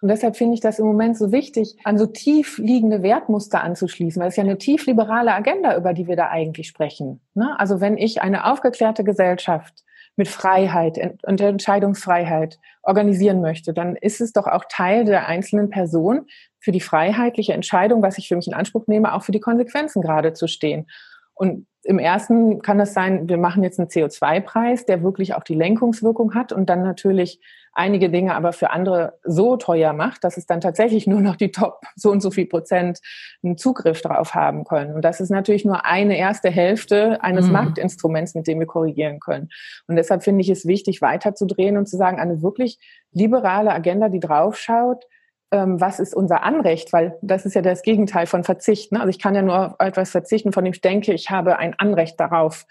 Und 0.00 0.08
deshalb 0.08 0.36
finde 0.36 0.54
ich 0.54 0.60
das 0.60 0.78
im 0.78 0.86
Moment 0.86 1.18
so 1.18 1.32
wichtig, 1.32 1.76
an 1.84 1.98
so 1.98 2.06
tief 2.06 2.56
liegende 2.56 3.02
Wertmuster 3.02 3.62
anzuschließen, 3.62 4.22
weil 4.22 4.30
es 4.30 4.36
ja 4.36 4.44
eine 4.44 4.56
tief 4.56 4.86
liberale 4.86 5.34
Agenda, 5.34 5.76
über 5.76 5.92
die 5.92 6.06
wir 6.06 6.16
da 6.16 6.28
eigentlich 6.28 6.68
sprechen. 6.68 7.20
Ne? 7.34 7.54
Also 7.60 7.82
wenn 7.82 7.98
ich 7.98 8.22
eine 8.22 8.50
aufgeklärte 8.50 9.04
Gesellschaft 9.04 9.84
mit 10.18 10.28
Freiheit 10.28 10.98
und 11.22 11.40
Entscheidungsfreiheit 11.40 12.58
organisieren 12.82 13.40
möchte, 13.40 13.72
dann 13.72 13.96
ist 13.96 14.20
es 14.20 14.32
doch 14.32 14.46
auch 14.46 14.64
Teil 14.68 15.04
der 15.04 15.28
einzelnen 15.28 15.70
Person, 15.70 16.26
für 16.60 16.72
die 16.72 16.80
freiheitliche 16.80 17.52
Entscheidung, 17.52 18.02
was 18.02 18.18
ich 18.18 18.28
für 18.28 18.36
mich 18.36 18.48
in 18.48 18.54
Anspruch 18.54 18.86
nehme, 18.88 19.14
auch 19.14 19.22
für 19.22 19.32
die 19.32 19.40
Konsequenzen 19.40 20.02
gerade 20.02 20.32
zu 20.32 20.48
stehen. 20.48 20.86
Und 21.34 21.66
im 21.84 21.98
ersten 21.98 22.60
kann 22.62 22.80
es 22.80 22.92
sein, 22.92 23.28
wir 23.28 23.38
machen 23.38 23.62
jetzt 23.62 23.78
einen 23.78 23.88
CO2-Preis, 23.88 24.84
der 24.84 25.02
wirklich 25.02 25.34
auch 25.34 25.44
die 25.44 25.54
Lenkungswirkung 25.54 26.34
hat 26.34 26.52
und 26.52 26.68
dann 26.68 26.82
natürlich 26.82 27.40
einige 27.78 28.10
Dinge 28.10 28.34
aber 28.34 28.52
für 28.52 28.70
andere 28.70 29.18
so 29.24 29.56
teuer 29.56 29.92
macht, 29.92 30.24
dass 30.24 30.36
es 30.36 30.46
dann 30.46 30.60
tatsächlich 30.60 31.06
nur 31.06 31.20
noch 31.20 31.36
die 31.36 31.52
Top 31.52 31.82
so 31.94 32.10
und 32.10 32.20
so 32.20 32.30
viel 32.30 32.46
Prozent 32.46 32.98
einen 33.42 33.56
Zugriff 33.56 34.02
darauf 34.02 34.34
haben 34.34 34.64
können. 34.64 34.94
Und 34.94 35.02
das 35.02 35.20
ist 35.20 35.30
natürlich 35.30 35.64
nur 35.64 35.86
eine 35.86 36.18
erste 36.18 36.50
Hälfte 36.50 37.22
eines 37.22 37.46
mhm. 37.46 37.52
Marktinstruments, 37.52 38.34
mit 38.34 38.46
dem 38.46 38.58
wir 38.58 38.66
korrigieren 38.66 39.20
können. 39.20 39.48
Und 39.86 39.96
deshalb 39.96 40.24
finde 40.24 40.42
ich 40.42 40.48
es 40.48 40.66
wichtig, 40.66 41.00
weiterzudrehen 41.00 41.76
und 41.76 41.88
zu 41.88 41.96
sagen, 41.96 42.18
eine 42.18 42.42
wirklich 42.42 42.78
liberale 43.12 43.72
Agenda, 43.72 44.08
die 44.08 44.20
draufschaut, 44.20 45.04
ähm, 45.50 45.80
was 45.80 46.00
ist 46.00 46.14
unser 46.14 46.42
Anrecht, 46.42 46.92
weil 46.92 47.16
das 47.22 47.46
ist 47.46 47.54
ja 47.54 47.62
das 47.62 47.82
Gegenteil 47.82 48.26
von 48.26 48.44
Verzicht. 48.44 48.92
Ne? 48.92 49.00
Also 49.00 49.10
ich 49.10 49.18
kann 49.18 49.34
ja 49.34 49.42
nur 49.42 49.66
auf 49.66 49.74
etwas 49.78 50.10
verzichten, 50.10 50.52
von 50.52 50.64
dem 50.64 50.74
ich 50.74 50.80
denke, 50.80 51.12
ich 51.12 51.30
habe 51.30 51.58
ein 51.58 51.74
Anrecht 51.78 52.18
darauf. 52.20 52.66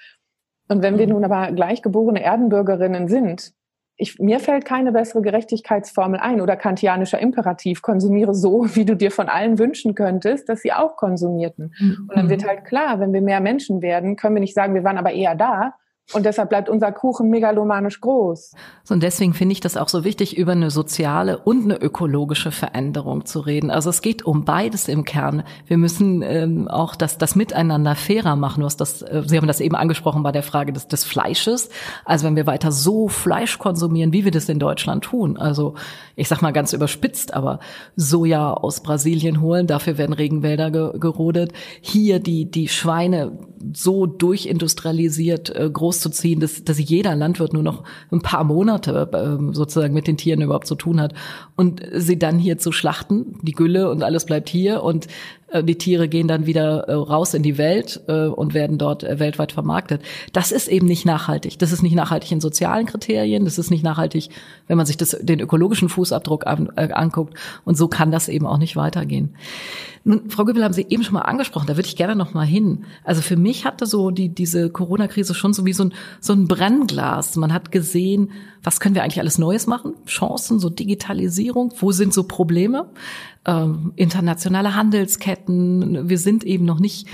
Und 0.67 0.83
wenn 0.83 0.97
wir 0.97 1.07
mhm. 1.07 1.13
nun 1.13 1.25
aber 1.25 1.51
gleichgeborene 1.53 2.21
Erdenbürgerinnen 2.21 3.07
sind, 3.07 3.53
ich, 3.97 4.19
mir 4.19 4.39
fällt 4.39 4.63
keine 4.63 4.91
bessere 4.91 5.23
Gerechtigkeitsformel 5.23 6.19
ein 6.19 6.39
oder 6.39 6.55
kantianischer 6.55 7.19
Imperativ, 7.19 7.81
konsumiere 7.81 8.35
so, 8.35 8.65
wie 8.75 8.85
du 8.85 8.95
dir 8.95 9.11
von 9.11 9.27
allen 9.27 9.59
wünschen 9.59 9.95
könntest, 9.95 10.47
dass 10.49 10.61
sie 10.61 10.71
auch 10.71 10.95
konsumierten. 10.95 11.73
Mhm. 11.79 12.07
Und 12.07 12.15
dann 12.15 12.29
wird 12.29 12.47
halt 12.47 12.65
klar, 12.65 12.99
wenn 12.99 13.11
wir 13.11 13.21
mehr 13.21 13.41
Menschen 13.41 13.81
werden, 13.81 14.15
können 14.15 14.35
wir 14.35 14.39
nicht 14.39 14.53
sagen, 14.53 14.75
wir 14.75 14.83
waren 14.83 14.97
aber 14.97 15.11
eher 15.11 15.35
da, 15.35 15.73
und 16.13 16.25
deshalb 16.25 16.49
bleibt 16.49 16.69
unser 16.69 16.93
Kuchen 16.93 17.29
megalomanisch 17.29 17.99
groß. 17.99 18.53
So, 18.85 18.93
und 18.93 19.03
deswegen 19.03 19.33
finde 19.33 19.51
ich 19.51 19.59
das 19.59 19.75
auch 19.75 19.89
so 19.89 20.05
wichtig, 20.05 20.37
über 20.37 20.53
eine 20.53 20.71
soziale 20.71 21.37
und 21.37 21.65
eine 21.65 21.81
ökologische 21.81 22.51
Veränderung 22.51 23.25
zu 23.25 23.41
reden. 23.41 23.69
Also 23.69 23.89
es 23.89 24.01
geht 24.01 24.23
um 24.25 24.45
beides 24.45 24.87
im 24.87 25.03
Kern. 25.03 25.43
Wir 25.65 25.77
müssen 25.77 26.21
ähm, 26.21 26.69
auch 26.69 26.95
das, 26.95 27.17
das 27.17 27.35
Miteinander 27.35 27.95
fairer 27.95 28.37
machen. 28.37 28.61
Du 28.61 28.65
hast 28.65 28.77
das, 28.77 29.01
äh, 29.01 29.23
Sie 29.25 29.35
haben 29.35 29.47
das 29.47 29.59
eben 29.59 29.75
angesprochen 29.75 30.23
bei 30.23 30.31
der 30.31 30.43
Frage 30.43 30.71
des, 30.71 30.87
des 30.87 31.03
Fleisches. 31.03 31.69
Also 32.05 32.25
wenn 32.25 32.37
wir 32.37 32.47
weiter 32.47 32.71
so 32.71 33.09
Fleisch 33.09 33.59
konsumieren, 33.59 34.13
wie 34.13 34.23
wir 34.23 34.31
das 34.31 34.47
in 34.47 34.59
Deutschland 34.59 35.03
tun, 35.03 35.35
also 35.35 35.73
ich 36.15 36.29
sag 36.29 36.41
mal 36.41 36.53
ganz 36.53 36.71
überspitzt, 36.71 37.33
aber 37.33 37.59
Soja 37.97 38.53
aus 38.53 38.79
Brasilien 38.79 39.41
holen, 39.41 39.67
dafür 39.67 39.97
werden 39.97 40.13
Regenwälder 40.13 40.71
ge 40.71 40.97
gerodet. 40.97 41.51
Hier 41.81 42.19
die, 42.19 42.49
die 42.49 42.69
Schweine 42.69 43.37
so 43.73 44.05
durchindustrialisiert 44.05 45.53
äh, 45.53 45.69
groß 45.69 45.96
großzuziehen, 45.97 46.39
dass, 46.39 46.63
dass 46.63 46.77
jeder 46.77 47.15
Landwirt 47.15 47.53
nur 47.53 47.63
noch 47.63 47.83
ein 48.11 48.21
paar 48.21 48.43
Monate 48.43 49.09
äh, 49.11 49.53
sozusagen 49.53 49.93
mit 49.93 50.07
den 50.07 50.17
Tieren 50.17 50.41
überhaupt 50.41 50.67
zu 50.67 50.75
tun 50.75 51.01
hat. 51.01 51.13
Und 51.55 51.81
sie 51.93 52.19
dann 52.19 52.37
hier 52.37 52.57
zu 52.57 52.71
schlachten, 52.71 53.37
die 53.41 53.53
Gülle 53.53 53.89
und 53.89 54.03
alles 54.03 54.25
bleibt 54.25 54.49
hier 54.49 54.83
und 54.83 55.07
die 55.63 55.77
Tiere 55.77 56.09
gehen 56.09 56.27
dann 56.27 56.45
wieder 56.45 56.87
äh, 56.87 56.93
raus 56.93 57.33
in 57.33 57.41
die 57.41 57.57
Welt 57.57 58.01
äh, 58.07 58.27
und 58.27 58.53
werden 58.53 58.77
dort 58.77 59.03
weltweit 59.03 59.53
vermarktet. 59.53 60.01
Das 60.33 60.51
ist 60.51 60.67
eben 60.67 60.87
nicht 60.87 61.05
nachhaltig. 61.05 61.57
Das 61.59 61.71
ist 61.71 61.83
nicht 61.83 61.95
nachhaltig 61.95 62.31
in 62.31 62.41
sozialen 62.41 62.85
Kriterien. 62.85 63.45
Das 63.45 63.57
ist 63.57 63.71
nicht 63.71 63.83
nachhaltig, 63.83 64.29
wenn 64.67 64.75
man 64.75 64.85
sich 64.85 64.97
das, 64.97 65.17
den 65.21 65.39
ökologischen 65.39 65.87
Fußabdruck 65.87 66.45
an, 66.45 66.69
äh, 66.75 66.91
anguckt. 66.91 67.35
Und 67.63 67.77
so 67.77 67.87
kann 67.87 68.11
das 68.11 68.27
eben 68.27 68.45
auch 68.45 68.57
nicht 68.57 68.75
weitergehen. 68.75 69.35
Nun, 70.03 70.29
Frau 70.29 70.45
Göbel 70.45 70.63
haben 70.63 70.73
Sie 70.73 70.85
eben 70.89 71.03
schon 71.03 71.13
mal 71.13 71.21
angesprochen. 71.21 71.67
Da 71.67 71.75
würde 71.77 71.87
ich 71.87 71.95
gerne 71.95 72.15
noch 72.15 72.33
mal 72.33 72.45
hin. 72.45 72.85
Also 73.03 73.21
für 73.21 73.37
mich 73.37 73.65
hatte 73.65 73.85
so 73.85 74.11
die, 74.11 74.29
diese 74.29 74.69
Corona-Krise 74.69 75.33
schon 75.33 75.53
so 75.53 75.65
wie 75.65 75.73
so 75.73 75.85
ein, 75.85 75.93
so 76.19 76.33
ein 76.33 76.47
Brennglas. 76.47 77.35
Man 77.37 77.53
hat 77.53 77.71
gesehen, 77.71 78.31
was 78.63 78.79
können 78.79 78.95
wir 78.95 79.03
eigentlich 79.03 79.19
alles 79.19 79.37
Neues 79.37 79.67
machen? 79.67 79.95
Chancen, 80.05 80.59
so 80.59 80.69
Digitalisierung. 80.69 81.73
Wo 81.79 81.91
sind 81.91 82.13
so 82.13 82.23
Probleme? 82.23 82.89
ähm, 83.47 83.93
internationale 83.95 84.75
Handelsketten. 84.75 85.36
Wir 85.47 86.17
sind 86.17 86.43
eben 86.43 86.65
noch 86.65 86.79
nicht 86.79 87.07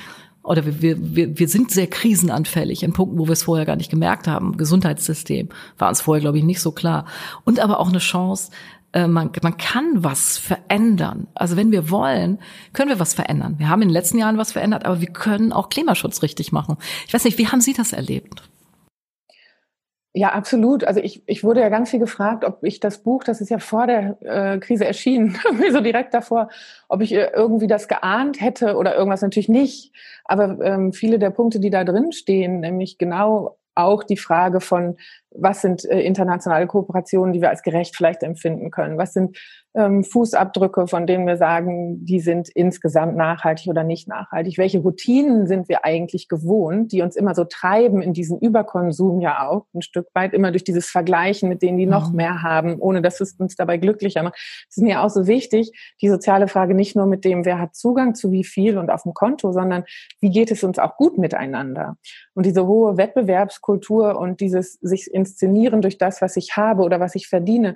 oder 0.44 0.82
wir, 0.82 1.16
wir, 1.16 1.40
wir 1.40 1.48
sind 1.48 1.72
sehr 1.72 1.88
krisenanfällig 1.88 2.84
in 2.84 2.92
Punkten, 2.94 3.18
wo 3.18 3.28
wir 3.28 3.32
es 3.32 3.44
vorher 3.44 3.66
gar 3.66 3.78
nicht 3.78 3.90
gemerkt 3.90 4.28
haben. 4.28 4.58
Gesundheitssystem 4.58 5.50
war 5.78 5.90
uns 5.90 6.02
vorher, 6.02 6.22
glaube 6.22 6.38
ich, 6.38 6.44
nicht 6.44 6.60
so 6.60 6.72
klar. 6.72 7.06
Und 7.46 7.60
aber 7.62 7.80
auch 7.80 7.88
eine 7.88 8.00
Chance, 8.00 8.52
äh, 8.92 9.08
man, 9.08 9.32
man 9.42 9.56
kann 9.58 10.04
was 10.04 10.38
verändern. 10.38 11.28
Also 11.34 11.56
wenn 11.56 11.72
wir 11.72 11.90
wollen, 11.90 12.40
können 12.74 12.90
wir 12.90 13.00
was 13.00 13.14
verändern. 13.14 13.56
Wir 13.58 13.70
haben 13.70 13.82
in 13.82 13.88
den 13.88 13.94
letzten 13.94 14.18
Jahren 14.18 14.38
was 14.38 14.52
verändert, 14.52 14.86
aber 14.86 15.00
wir 15.00 15.08
können 15.08 15.54
auch 15.54 15.70
Klimaschutz 15.70 16.22
richtig 16.22 16.52
machen. 16.52 16.76
Ich 17.08 17.14
weiß 17.14 17.24
nicht, 17.24 17.38
wie 17.38 17.48
haben 17.48 17.62
Sie 17.62 17.74
das 17.74 17.94
erlebt? 17.94 18.44
Ja, 20.16 20.30
absolut. 20.34 20.84
Also 20.84 21.00
ich, 21.00 21.24
ich 21.26 21.44
wurde 21.44 21.62
ja 21.62 21.70
ganz 21.70 21.90
viel 21.90 22.00
gefragt, 22.00 22.46
ob 22.46 22.64
ich 22.64 22.80
das 22.80 23.00
Buch, 23.00 23.24
das 23.24 23.42
ist 23.42 23.50
ja 23.50 23.58
vor 23.58 23.88
der 23.88 24.18
äh, 24.22 24.60
Krise 24.60 24.86
erschienen, 24.86 25.40
so 25.72 25.82
direkt 25.82 26.14
davor, 26.14 26.50
ob 26.88 27.02
ich 27.02 27.14
äh, 27.14 27.32
irgendwie 27.34 27.66
das 27.66 27.88
geahnt 27.88 28.40
hätte 28.40 28.76
oder 28.78 28.96
irgendwas 28.96 29.24
natürlich 29.24 29.50
nicht. 29.50 29.92
Aber 30.24 30.60
ähm, 30.64 30.94
viele 30.94 31.18
der 31.18 31.32
Punkte, 31.32 31.60
die 31.60 31.72
da 31.72 31.84
drin 31.84 32.12
stehen, 32.12 32.60
nämlich 32.60 33.00
genau 33.00 33.58
auch 33.74 34.04
die 34.04 34.18
Frage 34.18 34.62
von, 34.62 34.98
was 35.32 35.62
sind 35.62 35.84
äh, 35.86 36.02
internationale 36.02 36.68
Kooperationen, 36.68 37.34
die 37.34 37.42
wir 37.42 37.50
als 37.50 37.64
gerecht 37.64 37.96
vielleicht 37.96 38.22
empfinden 38.22 38.70
können? 38.70 39.00
Was 39.00 39.14
sind 39.14 39.36
ähm, 39.76 40.04
Fußabdrücke, 40.04 40.88
von 40.88 41.08
denen 41.08 41.26
wir 41.26 41.38
sagen, 41.38 42.06
die 42.06 42.20
sind 42.20 42.50
insgesamt 42.50 43.16
nachhaltig 43.16 43.68
oder 43.68 43.84
nicht 43.84 44.08
nachhaltig? 44.08 44.58
Welche 44.58 44.80
Routinen 44.80 45.48
sind 45.48 45.68
wir 45.70 45.84
eigentlich 45.84 46.28
gewohnt, 46.28 46.92
die 46.92 47.02
uns 47.02 47.16
immer 47.16 47.34
so 47.34 47.44
treiben 47.44 48.02
in 48.02 48.14
diesen 48.14 48.40
Überkonsum 48.40 49.20
ja 49.20 49.48
auch 49.48 49.66
ein 49.74 49.82
Stück 49.82 50.08
weit, 50.14 50.34
immer 50.34 50.52
durch 50.52 50.64
dieses 50.64 50.90
Vergleichen 50.90 51.50
mit 51.50 51.62
denen, 51.62 51.78
die 51.78 51.86
noch 51.86 52.12
mhm. 52.12 52.18
mehr 52.18 52.44
haben, 52.44 52.80
ohne 52.80 53.02
dass 53.02 53.20
es 53.20 53.34
uns 53.34 53.56
dabei 53.56 53.78
glücklicher 53.78 54.24
macht. 54.24 54.36
Es 54.70 54.78
ist 54.78 54.84
mir 54.84 55.02
auch 55.02 55.10
so 55.10 55.28
wichtig, 55.28 55.72
die 56.02 56.10
soziale 56.10 56.48
Frage 56.48 56.76
nicht 56.76 56.96
nur 56.96 57.08
mit 57.08 57.26
dem, 57.26 57.46
wer 57.46 57.60
hat 57.60 57.76
Zugang 57.76 58.16
zu 58.16 58.32
wie 58.32 58.44
viel 58.44 58.78
und 58.78 58.92
auf 58.92 59.04
dem 59.04 59.14
Konto, 59.14 59.52
sondern 59.52 59.86
wie 60.20 60.30
geht 60.30 60.52
es 60.52 60.64
uns 60.64 60.78
auch 60.78 60.98
gut 60.98 61.18
miteinander? 61.18 61.98
Und 62.36 62.46
diese 62.46 62.68
hohe 62.68 62.98
Wettbewerbskultur 62.98 64.18
und 64.20 64.40
dieses 64.40 64.74
sich 64.82 65.12
inszenieren 65.12 65.82
durch 65.82 65.98
das, 65.98 66.22
was 66.22 66.38
ich 66.38 66.56
habe 66.58 66.84
oder 66.84 67.00
was 67.00 67.16
ich 67.16 67.28
verdiene, 67.28 67.76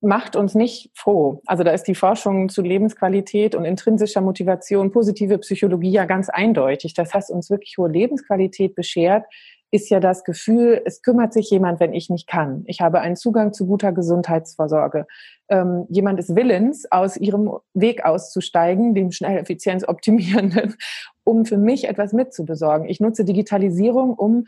macht 0.00 0.36
uns 0.36 0.54
nicht 0.54 0.90
froh. 0.94 1.42
Also 1.46 1.64
da 1.64 1.72
ist 1.72 1.84
die 1.84 1.94
Forschung 1.94 2.48
zu 2.48 2.62
Lebensqualität 2.62 3.54
und 3.54 3.64
intrinsischer 3.64 4.20
Motivation, 4.20 4.92
positive 4.92 5.38
Psychologie 5.38 5.90
ja 5.90 6.04
ganz 6.04 6.28
eindeutig. 6.28 6.94
Das 6.94 7.14
heißt, 7.14 7.30
uns 7.30 7.50
wirklich 7.50 7.78
hohe 7.78 7.88
Lebensqualität 7.88 8.74
beschert, 8.74 9.24
ist 9.70 9.90
ja 9.90 10.00
das 10.00 10.24
Gefühl, 10.24 10.80
es 10.84 11.02
kümmert 11.02 11.32
sich 11.32 11.50
jemand, 11.50 11.78
wenn 11.80 11.92
ich 11.92 12.08
nicht 12.08 12.26
kann. 12.26 12.62
Ich 12.66 12.80
habe 12.80 13.00
einen 13.00 13.16
Zugang 13.16 13.52
zu 13.52 13.66
guter 13.66 13.92
Gesundheitsvorsorge. 13.92 15.06
Ähm, 15.48 15.86
jemand 15.90 16.18
ist 16.18 16.34
willens, 16.34 16.90
aus 16.90 17.16
ihrem 17.16 17.50
Weg 17.74 18.04
auszusteigen, 18.04 18.94
dem 18.94 19.12
schnell 19.12 19.38
Effizienz 19.38 19.86
optimierenden, 19.86 20.76
um 21.24 21.44
für 21.44 21.58
mich 21.58 21.86
etwas 21.86 22.12
mitzubesorgen. 22.12 22.88
Ich 22.88 23.00
nutze 23.00 23.24
Digitalisierung, 23.24 24.14
um 24.14 24.46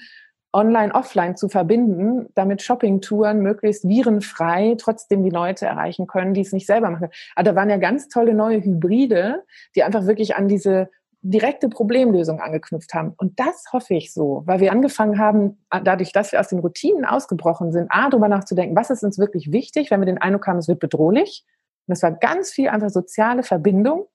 online, 0.52 0.94
offline 0.94 1.36
zu 1.36 1.48
verbinden, 1.48 2.28
damit 2.34 2.62
Shoppingtouren 2.62 3.40
möglichst 3.40 3.86
virenfrei 3.86 4.74
trotzdem 4.78 5.22
die 5.22 5.30
Leute 5.30 5.66
erreichen 5.66 6.06
können, 6.06 6.34
die 6.34 6.40
es 6.40 6.52
nicht 6.52 6.66
selber 6.66 6.90
machen. 6.90 7.08
Aber 7.36 7.44
da 7.44 7.54
waren 7.54 7.70
ja 7.70 7.76
ganz 7.76 8.08
tolle 8.08 8.34
neue 8.34 8.62
Hybride, 8.62 9.44
die 9.76 9.84
einfach 9.84 10.06
wirklich 10.06 10.36
an 10.36 10.48
diese 10.48 10.90
direkte 11.22 11.68
Problemlösung 11.68 12.40
angeknüpft 12.40 12.94
haben. 12.94 13.12
Und 13.16 13.38
das 13.38 13.66
hoffe 13.72 13.94
ich 13.94 14.12
so, 14.12 14.42
weil 14.46 14.60
wir 14.60 14.72
angefangen 14.72 15.18
haben, 15.18 15.58
dadurch, 15.70 16.12
dass 16.12 16.32
wir 16.32 16.40
aus 16.40 16.48
den 16.48 16.60
Routinen 16.60 17.04
ausgebrochen 17.04 17.72
sind, 17.72 17.88
A, 17.90 18.08
darüber 18.08 18.28
nachzudenken, 18.28 18.74
was 18.74 18.90
ist 18.90 19.04
uns 19.04 19.18
wirklich 19.18 19.52
wichtig, 19.52 19.90
wenn 19.90 20.00
wir 20.00 20.06
den 20.06 20.18
Eindruck 20.18 20.46
haben, 20.46 20.58
es 20.58 20.68
wird 20.68 20.80
bedrohlich. 20.80 21.44
Und 21.86 21.92
das 21.92 22.02
war 22.02 22.12
ganz 22.12 22.50
viel 22.50 22.68
einfach 22.68 22.90
soziale 22.90 23.42
Verbindung 23.42 24.06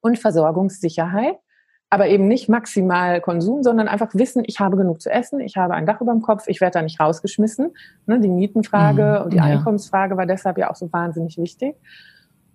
und 0.00 0.18
Versorgungssicherheit 0.18 1.36
aber 1.90 2.06
eben 2.06 2.28
nicht 2.28 2.48
maximal 2.48 3.20
Konsum, 3.20 3.64
sondern 3.64 3.88
einfach 3.88 4.14
wissen, 4.14 4.44
ich 4.46 4.60
habe 4.60 4.76
genug 4.76 5.02
zu 5.02 5.10
essen, 5.10 5.40
ich 5.40 5.56
habe 5.56 5.74
ein 5.74 5.86
Dach 5.86 6.00
über 6.00 6.12
dem 6.12 6.22
Kopf, 6.22 6.44
ich 6.46 6.60
werde 6.60 6.74
da 6.74 6.82
nicht 6.82 7.00
rausgeschmissen. 7.00 7.74
Ne, 8.06 8.20
die 8.20 8.28
Mietenfrage 8.28 9.18
mhm, 9.18 9.24
und 9.24 9.32
die 9.32 9.38
ja. 9.38 9.42
Einkommensfrage 9.42 10.16
war 10.16 10.24
deshalb 10.24 10.56
ja 10.56 10.70
auch 10.70 10.76
so 10.76 10.90
wahnsinnig 10.92 11.36
wichtig. 11.36 11.74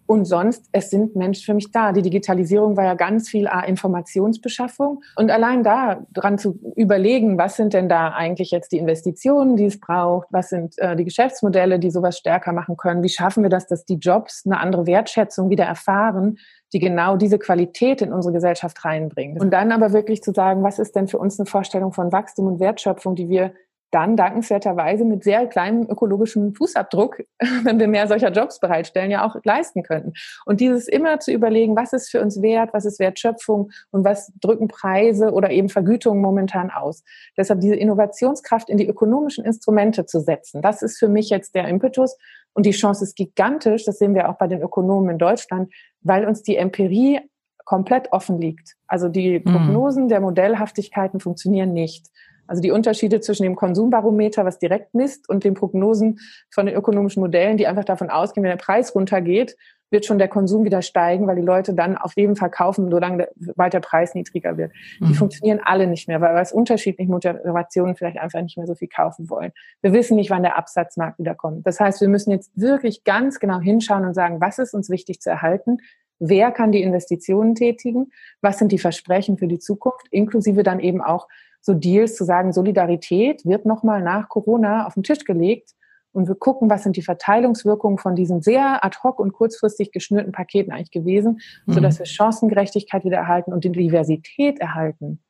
Und 0.08 0.26
sonst, 0.26 0.68
es 0.72 0.90
sind 0.90 1.16
Menschen 1.16 1.44
für 1.44 1.54
mich 1.54 1.72
da. 1.72 1.92
Die 1.92 2.02
Digitalisierung 2.02 2.78
war 2.78 2.84
ja 2.84 2.94
ganz 2.94 3.30
viel 3.30 3.48
A, 3.48 3.62
Informationsbeschaffung. 3.62 5.02
Und 5.16 5.32
allein 5.32 5.64
da 5.64 6.06
dran 6.14 6.38
zu 6.38 6.60
überlegen, 6.76 7.38
was 7.38 7.56
sind 7.56 7.74
denn 7.74 7.90
da 7.90 8.10
eigentlich 8.10 8.52
jetzt 8.52 8.72
die 8.72 8.78
Investitionen, 8.78 9.56
die 9.56 9.66
es 9.66 9.80
braucht? 9.80 10.28
Was 10.30 10.50
sind 10.50 10.78
äh, 10.78 10.96
die 10.96 11.06
Geschäftsmodelle, 11.06 11.80
die 11.80 11.90
sowas 11.90 12.18
stärker 12.18 12.54
machen 12.54 12.78
können? 12.78 13.02
Wie 13.02 13.10
schaffen 13.10 13.44
wir 13.44 13.50
das, 13.50 13.68
dass 13.68 13.86
die 13.86 13.96
Jobs 13.96 14.44
eine 14.46 14.60
andere 14.60 14.86
Wertschätzung 14.86 15.50
wieder 15.50 15.66
erfahren? 15.66 16.38
die 16.74 16.80
genau 16.80 17.16
diese 17.16 17.40
Qualität 17.40 18.02
in 18.02 18.12
unsere 18.12 18.34
Gesellschaft 18.34 18.84
reinbringen. 18.84 19.40
Und 19.40 19.52
dann 19.52 19.72
aber 19.72 19.94
wirklich 19.94 20.22
zu 20.22 20.34
sagen, 20.34 20.62
was 20.62 20.78
ist 20.78 20.94
denn 20.96 21.08
für 21.08 21.18
uns 21.18 21.40
eine 21.40 21.46
Vorstellung 21.46 21.94
von 21.94 22.12
Wachstum 22.12 22.48
und 22.48 22.60
Wertschöpfung, 22.60 23.16
die 23.16 23.30
wir 23.30 23.54
dann 23.92 24.18
dankenswerterweise 24.18 25.06
mit 25.06 25.24
sehr 25.24 25.48
kleinem 25.48 25.88
ökologischen 25.90 26.54
Fußabdruck, 26.54 27.24
wenn 27.64 27.80
wir 27.80 27.88
mehr 27.88 28.08
solcher 28.08 28.32
Jobs 28.32 28.60
bereitstellen, 28.60 29.12
ja 29.12 29.26
auch 29.26 29.36
leisten 29.44 29.84
könnten. 29.84 30.14
Und 30.46 30.60
dieses 30.60 30.88
immer 30.88 31.20
zu 31.20 31.32
überlegen, 31.32 31.76
was 31.76 31.94
ist 31.94 32.10
für 32.10 32.22
uns 32.22 32.42
Wert, 32.42 32.74
was 32.74 32.86
ist 32.86 33.00
Wertschöpfung 33.00 33.72
und 33.92 34.04
was 34.04 34.32
drücken 34.42 34.68
Preise 34.68 35.32
oder 35.32 35.52
eben 35.52 35.70
Vergütungen 35.70 36.22
momentan 36.22 36.72
aus. 36.72 37.04
Deshalb 37.38 37.62
diese 37.62 37.76
Innovationskraft 37.76 38.70
in 38.70 38.78
die 38.78 38.88
ökonomischen 38.88 39.46
Instrumente 39.46 40.06
zu 40.06 40.20
setzen, 40.20 40.62
das 40.62 40.82
ist 40.82 40.98
für 40.98 41.08
mich 41.08 41.30
jetzt 41.30 41.56
der 41.56 41.68
Impetus. 41.68 42.18
Und 42.54 42.66
die 42.66 42.72
Chance 42.72 43.04
ist 43.04 43.18
gigantisch, 43.18 43.84
das 43.84 44.00
sehen 44.00 44.16
wir 44.16 44.30
auch 44.30 44.38
bei 44.38 44.48
den 44.48 44.62
Ökonomen 44.62 45.10
in 45.10 45.18
Deutschland, 45.18 45.74
weil 46.02 46.26
uns 46.26 46.42
die 46.42 46.56
Empirie 46.56 47.20
komplett 47.66 48.14
offen 48.14 48.40
liegt. 48.40 48.76
Also 48.88 49.10
die 49.10 49.40
mhm. 49.40 49.44
Prognosen 49.44 50.08
der 50.08 50.22
Modellhaftigkeiten 50.22 51.20
funktionieren 51.20 51.74
nicht. 51.74 52.08
Also 52.48 52.62
die 52.62 52.72
Unterschiede 52.72 53.22
zwischen 53.22 53.44
dem 53.44 53.56
Konsumbarometer, 53.56 54.46
was 54.46 54.60
direkt 54.60 54.94
misst, 54.94 55.30
und 55.30 55.44
den 55.44 55.54
Prognosen 55.54 56.20
von 56.50 56.66
den 56.66 56.76
ökonomischen 56.76 57.22
Modellen, 57.22 57.58
die 57.58 57.68
einfach 57.68 57.86
davon 57.86 58.10
ausgehen, 58.10 58.44
wenn 58.44 58.52
der 58.52 58.64
Preis 58.64 58.94
runtergeht, 58.96 59.56
wird 59.92 60.06
schon 60.06 60.18
der 60.18 60.28
Konsum 60.28 60.66
wieder 60.66 60.82
steigen, 60.82 61.28
weil 61.28 61.36
die 61.36 61.42
Leute 61.42 61.74
dann 61.74 61.98
auf 61.98 62.14
jeden 62.16 62.36
Fall 62.36 62.50
kaufen, 62.50 62.90
solange 62.90 63.18
der, 63.18 63.54
bald 63.56 63.74
der 63.74 63.80
Preis 63.80 64.16
niedriger 64.16 64.58
wird. 64.58 64.72
Mhm. 65.00 65.08
Die 65.08 65.14
funktionieren 65.14 65.62
alle 65.64 65.88
nicht 65.88 66.08
mehr, 66.08 66.22
weil 66.22 66.38
aus 66.38 66.52
unterschiedlichen 66.52 67.12
Motivationen 67.12 67.96
vielleicht 67.96 68.18
einfach 68.18 68.42
nicht 68.42 68.58
mehr 68.58 68.68
so 68.68 68.76
viel 68.76 68.88
kaufen 68.88 69.30
wollen. 69.30 69.52
Wir 69.82 69.94
wissen 69.94 70.16
nicht, 70.16 70.30
wann 70.30 70.44
der 70.44 70.58
Absatzmarkt 70.58 71.20
wieder 71.20 71.36
kommt. 71.36 71.66
Das 71.68 71.80
heißt, 71.80 72.02
wir 72.02 72.10
müssen 72.10 72.32
jetzt 72.32 72.52
wirklich 72.56 73.04
ganz 73.04 73.40
genau 73.40 73.60
hinschauen 73.60 74.06
und 74.06 74.16
sagen, 74.16 74.42
was 74.42 74.60
ist 74.60 74.74
uns 74.74 74.90
wichtig 74.90 75.22
zu 75.22 75.30
erhalten? 75.30 75.78
Wer 76.20 76.52
kann 76.52 76.72
die 76.72 76.82
Investitionen 76.82 77.56
tätigen? 77.56 78.12
Was 78.42 78.58
sind 78.58 78.72
die 78.72 78.80
Versprechen 78.80 79.38
für 79.38 79.48
die 79.48 79.60
Zukunft? 79.60 80.08
Inklusive 80.12 80.64
dann 80.64 80.80
eben 80.80 81.02
auch 81.02 81.28
so 81.66 81.74
Deals 81.74 82.16
zu 82.16 82.26
sagen, 82.26 82.54
Solidarität 82.54 83.44
wird 83.44 83.66
nochmal 83.66 84.04
nach 84.04 84.30
Corona 84.30 84.86
auf 84.86 84.94
den 84.94 85.02
Tisch 85.02 85.24
gelegt 85.26 85.72
und 86.12 86.28
wir 86.28 86.36
gucken, 86.36 86.70
was 86.70 86.84
sind 86.84 86.96
die 86.96 87.02
Verteilungswirkungen 87.02 87.98
von 87.98 88.16
diesen 88.16 88.44
sehr 88.44 88.86
ad 88.86 89.00
hoc 89.04 89.20
und 89.20 89.34
kurzfristig 89.34 89.92
geschnürten 89.92 90.32
Paketen 90.32 90.72
eigentlich 90.72 90.92
gewesen, 90.92 91.40
mhm. 91.66 91.74
sodass 91.74 91.98
wir 91.98 92.06
Chancengerechtigkeit 92.06 93.04
wieder 93.04 93.18
erhalten 93.18 93.52
und 93.52 93.64
die 93.64 93.72
Diversität 93.72 94.60
erhalten 94.60 95.24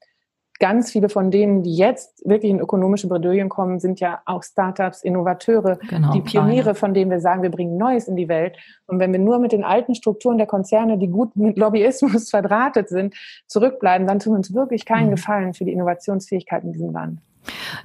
ganz 0.59 0.91
viele 0.91 1.09
von 1.09 1.31
denen, 1.31 1.63
die 1.63 1.75
jetzt 1.75 2.27
wirklich 2.27 2.49
in 2.49 2.59
ökonomische 2.59 3.07
Bredouillen 3.07 3.49
kommen, 3.49 3.79
sind 3.79 3.99
ja 3.99 4.21
auch 4.25 4.43
Startups, 4.43 5.03
Innovateure, 5.03 5.77
genau, 5.89 6.13
die 6.13 6.21
Pioniere, 6.21 6.63
kleine. 6.63 6.75
von 6.75 6.93
denen 6.93 7.11
wir 7.11 7.19
sagen, 7.19 7.43
wir 7.43 7.51
bringen 7.51 7.77
Neues 7.77 8.07
in 8.07 8.15
die 8.15 8.29
Welt. 8.29 8.57
Und 8.87 8.99
wenn 8.99 9.11
wir 9.11 9.19
nur 9.19 9.39
mit 9.39 9.51
den 9.51 9.63
alten 9.63 9.95
Strukturen 9.95 10.37
der 10.37 10.47
Konzerne, 10.47 10.97
die 10.97 11.07
gut 11.07 11.35
mit 11.35 11.57
Lobbyismus 11.57 12.29
verdrahtet 12.31 12.89
sind, 12.89 13.15
zurückbleiben, 13.47 14.07
dann 14.07 14.19
tun 14.19 14.33
wir 14.33 14.37
uns 14.37 14.53
wirklich 14.53 14.85
keinen 14.85 15.07
mhm. 15.07 15.15
Gefallen 15.15 15.53
für 15.53 15.65
die 15.65 15.73
Innovationsfähigkeit 15.73 16.63
in 16.63 16.73
diesem 16.73 16.91
Land. 16.91 17.19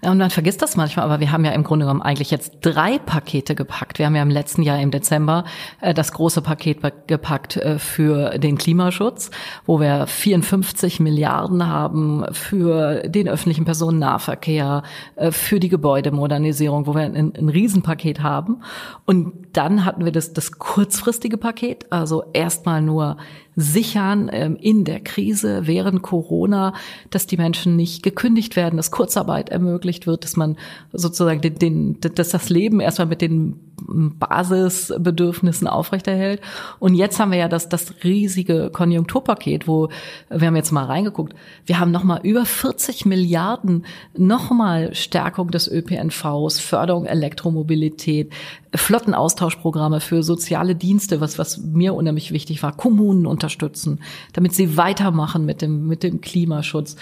Und 0.03 0.19
man 0.19 0.31
vergisst 0.31 0.63
das 0.63 0.77
manchmal, 0.77 1.05
aber 1.05 1.21
wir 1.21 1.31
haben 1.31 1.45
ja 1.45 1.53
im 1.53 1.63
Grunde 1.63 1.85
genommen 1.85 2.03
eigentlich 2.03 2.31
jetzt 2.31 2.59
drei 2.63 2.99
Pakete 2.99 3.55
gepackt. 3.55 3.99
Wir 3.99 4.07
haben 4.07 4.17
ja 4.17 4.23
im 4.23 4.31
letzten 4.31 4.63
Jahr 4.63 4.81
im 4.81 4.91
Dezember 4.91 5.45
äh, 5.81 5.93
das 5.93 6.13
große 6.13 6.41
Paket 6.41 6.79
gepackt 7.07 7.57
äh, 7.57 7.79
für 7.79 8.39
den 8.39 8.57
Klimaschutz, 8.57 9.31
wo 9.67 9.81
wir 9.81 10.07
54 10.07 11.01
Milliarden 11.01 11.67
haben 11.67 12.25
für 12.33 13.09
den 13.09 13.29
öffentlichen 13.29 13.65
Personennahverkehr, 13.65 14.83
äh, 15.17 15.33
für 15.33 15.61
die 15.61 15.69
Gebäudemodernisierung, 15.69 16.87
wo 16.87 16.95
wir 16.95 17.03
ein, 17.03 17.35
ein 17.37 17.49
Riesenpaket 17.49 18.23
haben. 18.23 18.63
Und 19.05 19.40
dann 19.53 19.85
hatten 19.85 20.05
wir 20.05 20.13
das, 20.13 20.33
das 20.33 20.53
kurzfristige 20.53 21.37
Paket, 21.37 21.87
also 21.91 22.25
erstmal 22.33 22.83
nur 22.83 23.17
sichern 23.57 24.31
ähm, 24.33 24.57
in 24.57 24.85
der 24.85 25.01
Krise 25.01 25.67
während 25.67 26.03
Corona, 26.03 26.73
dass 27.11 27.27
die 27.27 27.37
Menschen 27.37 27.77
nicht 27.77 28.03
gekündigt 28.03 28.57
werden, 28.57 28.77
dass 28.77 28.91
Kurzarbeit 28.91 29.51
ermöglicht 29.51 30.07
wird, 30.07 30.25
dass 30.25 30.37
man 30.37 30.57
sozusagen 30.93 31.41
den, 31.41 31.55
den, 31.57 32.01
dass 32.01 32.31
das 32.31 32.49
Leben 32.49 32.81
erstmal 32.81 33.09
mit 33.09 33.21
den 33.21 33.59
Basisbedürfnissen 33.89 35.67
aufrechterhält. 35.67 36.41
Und 36.79 36.95
jetzt 36.95 37.19
haben 37.19 37.33
wir 37.33 37.39
ja 37.39 37.49
das, 37.49 37.69
das 37.69 37.95
riesige 38.05 38.71
Konjunkturpaket, 38.71 39.67
wo 39.67 39.89
wir 40.29 40.47
haben 40.47 40.57
jetzt 40.57 40.73
mal 40.73 40.85
reingeguckt. 40.85 41.35
Wir 41.67 41.81
haben 41.81 41.91
nochmal 41.91 42.21
über 42.23 42.45
40 42.45 43.07
Milliarden 43.07 43.85
nochmal 44.17 44.95
Stärkung 44.95 45.51
des 45.51 45.71
ÖPNVs, 45.71 46.61
Förderung 46.61 47.07
Elektromobilität, 47.07 48.33
Flottenaustauschprogramme 48.75 50.01
für 50.01 50.23
soziale 50.23 50.75
Dienste, 50.77 51.21
was, 51.21 51.39
was 51.39 51.59
mir 51.59 51.95
unheimlich 51.95 52.33
wichtig 52.33 52.63
war, 52.63 52.77
Kommunen 52.77 53.27
unterstützen, 53.27 54.01
damit 54.33 54.55
sie 54.55 54.77
weitermachen 54.77 55.45
mit 55.45 55.63
dem, 55.63 55.87
mit 55.87 56.03
dem 56.03 56.21
Klimaschutz, 56.21 56.97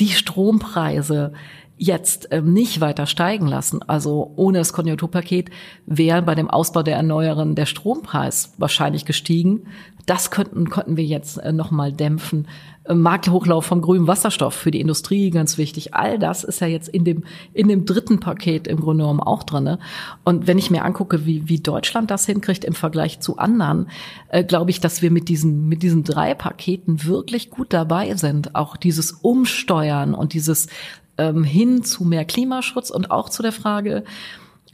die 0.00 0.08
Strompreise, 0.08 1.32
jetzt 1.76 2.28
ähm, 2.30 2.52
nicht 2.52 2.80
weiter 2.80 3.06
steigen 3.06 3.46
lassen, 3.46 3.82
also 3.82 4.32
ohne 4.36 4.58
das 4.58 4.72
Konjunkturpaket, 4.72 5.50
wäre 5.86 6.22
bei 6.22 6.34
dem 6.34 6.48
Ausbau 6.48 6.82
der 6.82 6.96
Erneuerbaren 6.96 7.54
der 7.54 7.66
Strompreis 7.66 8.54
wahrscheinlich 8.58 9.04
gestiegen. 9.04 9.64
Das 10.06 10.30
könnten, 10.30 10.68
könnten 10.68 10.96
wir 10.96 11.04
jetzt 11.04 11.38
äh, 11.38 11.52
nochmal 11.52 11.92
dämpfen. 11.92 12.46
Äh, 12.84 12.94
Markthochlauf 12.94 13.64
vom 13.64 13.80
grünen 13.80 14.06
Wasserstoff 14.06 14.54
für 14.54 14.70
die 14.70 14.80
Industrie, 14.80 15.30
ganz 15.30 15.58
wichtig. 15.58 15.94
All 15.94 16.18
das 16.18 16.44
ist 16.44 16.60
ja 16.60 16.66
jetzt 16.66 16.88
in 16.88 17.04
dem, 17.04 17.24
in 17.54 17.68
dem 17.68 17.86
dritten 17.86 18.20
Paket 18.20 18.68
im 18.68 18.80
Grunde 18.80 19.04
genommen 19.04 19.20
auch 19.20 19.42
drinne. 19.42 19.78
Und 20.24 20.46
wenn 20.46 20.58
ich 20.58 20.70
mir 20.70 20.84
angucke, 20.84 21.26
wie, 21.26 21.48
wie 21.48 21.58
Deutschland 21.58 22.10
das 22.10 22.26
hinkriegt 22.26 22.64
im 22.64 22.74
Vergleich 22.74 23.20
zu 23.20 23.38
anderen, 23.38 23.88
äh, 24.28 24.44
glaube 24.44 24.70
ich, 24.70 24.80
dass 24.80 25.02
wir 25.02 25.10
mit 25.10 25.28
diesen, 25.28 25.68
mit 25.68 25.82
diesen 25.82 26.04
drei 26.04 26.34
Paketen 26.34 27.04
wirklich 27.04 27.50
gut 27.50 27.72
dabei 27.72 28.14
sind. 28.14 28.54
Auch 28.54 28.76
dieses 28.76 29.12
Umsteuern 29.12 30.14
und 30.14 30.34
dieses 30.34 30.68
ähm, 31.18 31.44
hin 31.44 31.84
zu 31.84 32.04
mehr 32.04 32.24
Klimaschutz 32.24 32.90
und 32.90 33.10
auch 33.10 33.28
zu 33.28 33.42
der 33.42 33.52
Frage, 33.52 34.04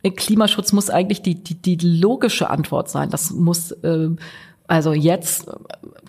äh, 0.02 0.10
Klimaschutz 0.10 0.72
muss 0.72 0.90
eigentlich 0.90 1.22
die, 1.22 1.42
die, 1.42 1.54
die 1.54 1.76
logische 1.76 2.50
Antwort 2.50 2.90
sein. 2.90 3.10
Das 3.10 3.30
muss, 3.30 3.72
äh, 3.72 4.10
also 4.70 4.92
jetzt 4.92 5.50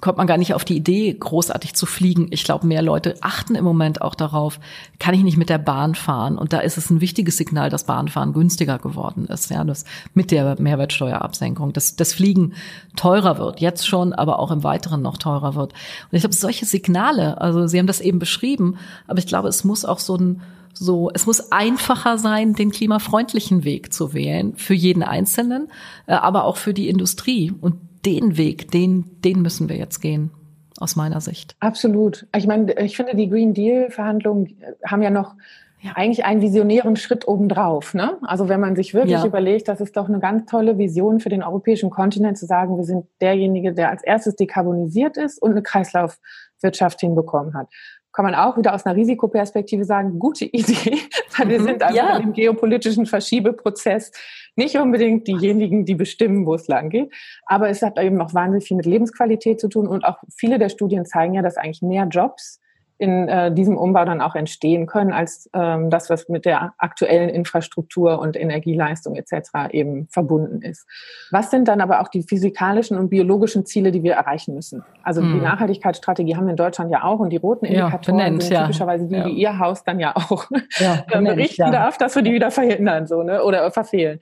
kommt 0.01 0.19
man 0.19 0.27
gar 0.27 0.37
nicht 0.37 0.53
auf 0.53 0.63
die 0.63 0.77
Idee, 0.77 1.11
großartig 1.19 1.73
zu 1.73 1.87
fliegen. 1.87 2.27
Ich 2.29 2.43
glaube, 2.43 2.67
mehr 2.67 2.83
Leute 2.83 3.15
achten 3.21 3.55
im 3.55 3.63
Moment 3.63 4.03
auch 4.03 4.13
darauf, 4.13 4.59
kann 4.99 5.15
ich 5.15 5.23
nicht 5.23 5.37
mit 5.37 5.49
der 5.49 5.57
Bahn 5.57 5.95
fahren? 5.95 6.37
Und 6.37 6.53
da 6.53 6.59
ist 6.59 6.77
es 6.77 6.91
ein 6.91 7.01
wichtiges 7.01 7.37
Signal, 7.37 7.71
dass 7.71 7.85
Bahnfahren 7.85 8.33
günstiger 8.33 8.77
geworden 8.77 9.25
ist, 9.25 9.49
ja, 9.49 9.63
das 9.63 9.85
mit 10.13 10.29
der 10.29 10.61
Mehrwertsteuerabsenkung, 10.61 11.73
dass 11.73 11.95
das 11.95 12.13
Fliegen 12.13 12.53
teurer 12.95 13.39
wird, 13.39 13.61
jetzt 13.61 13.87
schon, 13.87 14.13
aber 14.13 14.37
auch 14.37 14.51
im 14.51 14.63
Weiteren 14.63 15.01
noch 15.01 15.17
teurer 15.17 15.55
wird. 15.55 15.73
Und 15.73 16.15
ich 16.15 16.21
glaube, 16.21 16.35
solche 16.35 16.67
Signale, 16.67 17.41
also 17.41 17.65
Sie 17.65 17.79
haben 17.79 17.87
das 17.87 17.99
eben 17.99 18.19
beschrieben, 18.19 18.77
aber 19.07 19.17
ich 19.17 19.25
glaube, 19.25 19.47
es 19.47 19.63
muss 19.63 19.85
auch 19.85 19.99
so 19.99 20.15
ein 20.17 20.41
so, 20.73 21.11
es 21.13 21.25
muss 21.25 21.51
einfacher 21.51 22.17
sein, 22.17 22.53
den 22.53 22.71
klimafreundlichen 22.71 23.63
Weg 23.65 23.91
zu 23.91 24.13
wählen 24.13 24.55
für 24.55 24.73
jeden 24.73 25.03
Einzelnen, 25.03 25.67
äh, 26.05 26.13
aber 26.13 26.45
auch 26.45 26.57
für 26.57 26.73
die 26.73 26.87
Industrie. 26.87 27.51
Und 27.59 27.90
den 28.05 28.37
Weg, 28.37 28.71
den, 28.71 29.21
den 29.21 29.41
müssen 29.41 29.69
wir 29.69 29.77
jetzt 29.77 29.99
gehen, 29.99 30.31
aus 30.79 30.95
meiner 30.95 31.21
Sicht. 31.21 31.55
Absolut. 31.59 32.27
Ich 32.35 32.47
meine, 32.47 32.73
ich 32.79 32.95
finde, 32.95 33.15
die 33.15 33.29
Green 33.29 33.53
Deal-Verhandlungen 33.53 34.57
haben 34.85 35.01
ja 35.01 35.09
noch 35.09 35.35
ja. 35.81 35.91
eigentlich 35.95 36.25
einen 36.25 36.41
visionären 36.41 36.95
Schritt 36.95 37.27
obendrauf. 37.27 37.93
Ne? 37.93 38.17
Also 38.23 38.49
wenn 38.49 38.59
man 38.59 38.75
sich 38.75 38.93
wirklich 38.93 39.19
ja. 39.19 39.25
überlegt, 39.25 39.67
das 39.67 39.81
ist 39.81 39.95
doch 39.97 40.07
eine 40.07 40.19
ganz 40.19 40.45
tolle 40.45 40.77
Vision 40.77 41.19
für 41.19 41.29
den 41.29 41.43
europäischen 41.43 41.89
Kontinent, 41.89 42.37
zu 42.37 42.45
sagen, 42.45 42.77
wir 42.77 42.83
sind 42.83 43.05
derjenige, 43.19 43.73
der 43.73 43.89
als 43.89 44.03
erstes 44.03 44.35
dekarbonisiert 44.35 45.17
ist 45.17 45.41
und 45.41 45.51
eine 45.51 45.63
Kreislaufwirtschaft 45.63 46.99
hinbekommen 46.99 47.53
hat 47.53 47.67
kann 48.13 48.25
man 48.25 48.35
auch 48.35 48.57
wieder 48.57 48.73
aus 48.73 48.85
einer 48.85 48.95
Risikoperspektive 48.95 49.85
sagen, 49.85 50.19
gute 50.19 50.45
Idee, 50.45 50.99
weil 51.37 51.49
wir 51.49 51.59
mhm. 51.59 51.63
sind 51.63 51.83
also 51.83 51.97
ja. 51.97 52.17
im 52.17 52.33
geopolitischen 52.33 53.05
Verschiebeprozess 53.05 54.11
nicht 54.55 54.75
unbedingt 54.77 55.27
diejenigen, 55.27 55.85
die 55.85 55.95
bestimmen, 55.95 56.45
wo 56.45 56.55
es 56.55 56.67
lang 56.67 56.89
geht. 56.89 57.13
Aber 57.45 57.69
es 57.69 57.81
hat 57.81 57.97
eben 57.99 58.17
noch 58.17 58.33
wahnsinnig 58.33 58.67
viel 58.67 58.77
mit 58.77 58.85
Lebensqualität 58.85 59.59
zu 59.59 59.69
tun 59.69 59.87
und 59.87 60.03
auch 60.03 60.17
viele 60.35 60.59
der 60.59 60.69
Studien 60.69 61.05
zeigen 61.05 61.33
ja, 61.33 61.41
dass 61.41 61.57
eigentlich 61.57 61.81
mehr 61.81 62.05
Jobs 62.05 62.60
in 63.01 63.27
äh, 63.27 63.51
diesem 63.51 63.77
Umbau 63.77 64.05
dann 64.05 64.21
auch 64.21 64.35
entstehen 64.35 64.85
können, 64.85 65.11
als 65.11 65.49
ähm, 65.53 65.89
das, 65.89 66.11
was 66.11 66.29
mit 66.29 66.45
der 66.45 66.75
aktuellen 66.77 67.29
Infrastruktur 67.29 68.19
und 68.19 68.39
Energieleistung 68.39 69.15
etc. 69.15 69.71
eben 69.71 70.07
verbunden 70.11 70.61
ist. 70.61 70.85
Was 71.31 71.49
sind 71.49 71.67
dann 71.67 71.81
aber 71.81 72.01
auch 72.01 72.09
die 72.09 72.21
physikalischen 72.21 72.99
und 72.99 73.09
biologischen 73.09 73.65
Ziele, 73.65 73.91
die 73.91 74.03
wir 74.03 74.13
erreichen 74.13 74.53
müssen? 74.53 74.83
Also 75.01 75.21
hm. 75.21 75.33
die 75.33 75.39
Nachhaltigkeitsstrategie 75.39 76.35
haben 76.35 76.45
wir 76.45 76.51
in 76.51 76.57
Deutschland 76.57 76.91
ja 76.91 77.03
auch 77.03 77.19
und 77.19 77.31
die 77.31 77.37
roten 77.37 77.65
Indikatoren 77.65 78.19
ja, 78.19 78.25
benennt, 78.25 78.43
sind 78.43 78.57
typischerweise 78.59 79.07
die, 79.07 79.15
ja. 79.15 79.23
die 79.23 79.31
ihr 79.31 79.57
Haus 79.57 79.83
dann 79.83 79.99
ja 79.99 80.15
auch 80.15 80.45
ja, 80.77 81.03
benennt, 81.11 81.37
berichten 81.37 81.71
darf, 81.71 81.97
dass 81.97 82.15
wir 82.15 82.21
die 82.21 82.33
wieder 82.33 82.51
verhindern 82.51 83.07
so 83.07 83.23
ne 83.23 83.43
oder 83.43 83.71
verfehlen. 83.71 84.19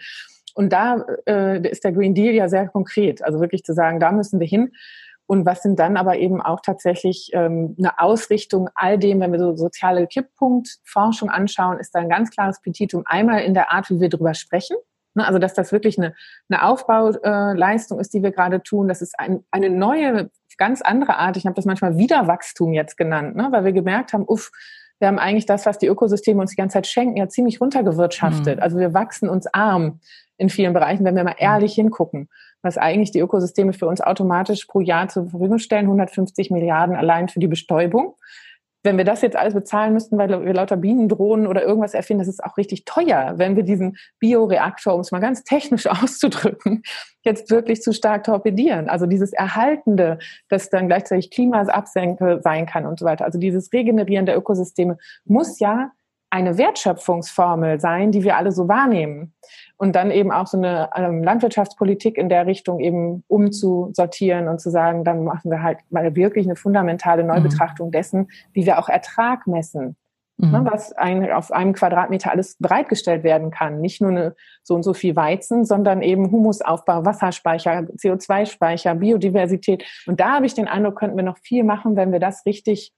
Und 0.55 0.71
da 0.71 1.03
äh, 1.27 1.67
ist 1.67 1.83
der 1.83 1.91
Green 1.91 2.13
Deal 2.13 2.33
ja 2.33 2.47
sehr 2.47 2.69
konkret, 2.69 3.21
also 3.23 3.41
wirklich 3.41 3.65
zu 3.65 3.73
sagen, 3.73 3.99
da 3.99 4.13
müssen 4.13 4.39
wir 4.39 4.47
hin. 4.47 4.71
Und 5.29 5.45
was 5.45 5.61
sind 5.61 5.77
dann 5.77 5.95
aber 5.95 6.17
eben 6.17 6.41
auch 6.41 6.59
tatsächlich 6.59 7.29
ähm, 7.33 7.75
eine 7.77 7.99
Ausrichtung 7.99 8.67
all 8.73 8.97
dem, 8.97 9.19
wenn 9.19 9.31
wir 9.31 9.37
so 9.37 9.55
soziale 9.55 10.07
Kipppunktforschung 10.07 11.29
anschauen, 11.29 11.77
ist 11.77 11.93
da 11.93 11.99
ein 11.99 12.09
ganz 12.09 12.31
klares 12.31 12.59
Petitum 12.61 13.03
einmal 13.05 13.43
in 13.43 13.53
der 13.53 13.71
Art, 13.71 13.91
wie 13.91 13.99
wir 13.99 14.09
drüber 14.09 14.33
sprechen. 14.33 14.75
Ne, 15.13 15.27
also 15.27 15.37
dass 15.37 15.53
das 15.53 15.71
wirklich 15.71 15.99
eine, 15.99 16.15
eine 16.49 16.63
Aufbauleistung 16.63 17.99
ist, 17.99 18.11
die 18.15 18.23
wir 18.23 18.31
gerade 18.31 18.63
tun. 18.63 18.87
Das 18.87 19.03
ist 19.03 19.19
ein, 19.19 19.43
eine 19.51 19.69
neue, 19.69 20.31
ganz 20.57 20.81
andere 20.81 21.17
Art. 21.17 21.37
Ich 21.37 21.45
habe 21.45 21.55
das 21.55 21.65
manchmal 21.65 21.97
Wiederwachstum 21.97 22.73
jetzt 22.73 22.97
genannt, 22.97 23.35
ne, 23.35 23.49
weil 23.51 23.65
wir 23.65 23.71
gemerkt 23.71 24.13
haben, 24.13 24.25
uff, 24.27 24.49
wir 24.97 25.09
haben 25.09 25.19
eigentlich 25.19 25.45
das, 25.45 25.67
was 25.67 25.77
die 25.77 25.87
Ökosysteme 25.87 26.41
uns 26.41 26.49
die 26.49 26.57
ganze 26.57 26.73
Zeit 26.73 26.87
schenken, 26.87 27.17
ja 27.17 27.29
ziemlich 27.29 27.61
runtergewirtschaftet. 27.61 28.57
Mhm. 28.57 28.63
Also 28.63 28.79
wir 28.79 28.95
wachsen 28.95 29.29
uns 29.29 29.45
arm 29.45 29.99
in 30.37 30.49
vielen 30.49 30.73
Bereichen, 30.73 31.05
wenn 31.05 31.15
wir 31.15 31.23
mal 31.23 31.35
ehrlich 31.37 31.77
mhm. 31.77 31.83
hingucken 31.83 32.29
was 32.61 32.77
eigentlich 32.77 33.11
die 33.11 33.19
Ökosysteme 33.19 33.73
für 33.73 33.87
uns 33.87 34.01
automatisch 34.01 34.65
pro 34.65 34.79
Jahr 34.79 35.07
zur 35.07 35.29
Verfügung 35.29 35.59
stellen, 35.59 35.85
150 35.85 36.51
Milliarden 36.51 36.95
allein 36.95 37.29
für 37.29 37.39
die 37.39 37.47
Bestäubung. 37.47 38.15
Wenn 38.81 38.97
wir 38.97 39.03
das 39.03 39.21
jetzt 39.21 39.35
alles 39.35 39.53
bezahlen 39.53 39.93
müssten, 39.93 40.17
weil 40.17 40.29
wir 40.45 40.53
lauter 40.53 40.77
Bienen 40.77 41.09
drohen 41.09 41.47
oder 41.47 41.63
irgendwas 41.63 41.93
erfinden, 41.93 42.19
das 42.19 42.29
ist 42.29 42.43
auch 42.43 42.55
richtig 42.55 42.85
teuer, 42.85 43.33
wenn 43.35 43.57
wir 43.57 43.63
diesen 43.63 43.97
Bioreaktor, 44.19 44.95
um 44.95 45.01
es 45.01 45.11
mal 45.11 45.19
ganz 45.19 45.43
technisch 45.43 45.85
auszudrücken, 45.87 46.83
jetzt 47.23 47.51
wirklich 47.51 47.81
zu 47.81 47.91
stark 47.91 48.23
torpedieren. 48.23 48.87
Also 48.87 49.05
dieses 49.05 49.33
Erhaltende, 49.33 50.19
das 50.47 50.69
dann 50.69 50.87
gleichzeitig 50.87 51.29
Klimaabsenke 51.29 52.39
sein 52.41 52.65
kann 52.65 52.85
und 52.85 52.99
so 52.99 53.05
weiter. 53.05 53.25
Also 53.25 53.37
dieses 53.37 53.71
Regenerieren 53.73 54.25
der 54.25 54.37
Ökosysteme 54.37 54.97
muss 55.25 55.59
ja 55.59 55.91
eine 56.29 56.57
Wertschöpfungsformel 56.57 57.79
sein, 57.79 58.11
die 58.11 58.23
wir 58.23 58.37
alle 58.37 58.51
so 58.51 58.67
wahrnehmen. 58.67 59.33
Und 59.81 59.95
dann 59.95 60.11
eben 60.11 60.29
auch 60.29 60.45
so 60.45 60.57
eine 60.57 60.89
ähm, 60.93 61.23
Landwirtschaftspolitik 61.23 62.17
in 62.17 62.27
der 62.27 62.45
Richtung 62.45 62.81
eben 62.81 63.23
umzusortieren 63.27 64.49
und 64.49 64.59
zu 64.59 64.69
sagen, 64.69 65.05
dann 65.05 65.23
machen 65.23 65.49
wir 65.49 65.63
halt 65.63 65.79
mal 65.89 66.15
wirklich 66.17 66.45
eine 66.45 66.57
fundamentale 66.57 67.23
Neubetrachtung 67.23 67.87
mhm. 67.87 67.91
dessen, 67.93 68.27
wie 68.51 68.65
wir 68.65 68.77
auch 68.77 68.89
Ertrag 68.89 69.47
messen. 69.47 69.95
Ne, 70.41 70.61
mhm. 70.61 70.65
was 70.71 70.93
ein, 70.93 71.29
auf 71.33 71.51
einem 71.51 71.73
Quadratmeter 71.73 72.31
alles 72.31 72.55
bereitgestellt 72.59 73.23
werden 73.23 73.51
kann. 73.51 73.81
Nicht 73.81 73.99
nur 74.01 74.11
eine, 74.11 74.35
so 74.63 74.73
und 74.73 74.83
so 74.83 74.93
viel 74.93 75.17
Weizen, 75.17 75.65
sondern 75.65 76.01
eben 76.01 76.31
Humusaufbau, 76.31 77.03
Wasserspeicher, 77.03 77.87
CO2-Speicher, 77.97 78.95
Biodiversität. 78.95 79.83
Und 80.07 80.21
da 80.21 80.35
habe 80.35 80.45
ich 80.45 80.53
den 80.53 80.69
Eindruck, 80.69 80.97
könnten 80.97 81.17
wir 81.17 81.25
noch 81.25 81.37
viel 81.39 81.65
machen, 81.65 81.97
wenn 81.97 82.13
wir 82.13 82.19
das 82.19 82.45
richtig 82.45 82.93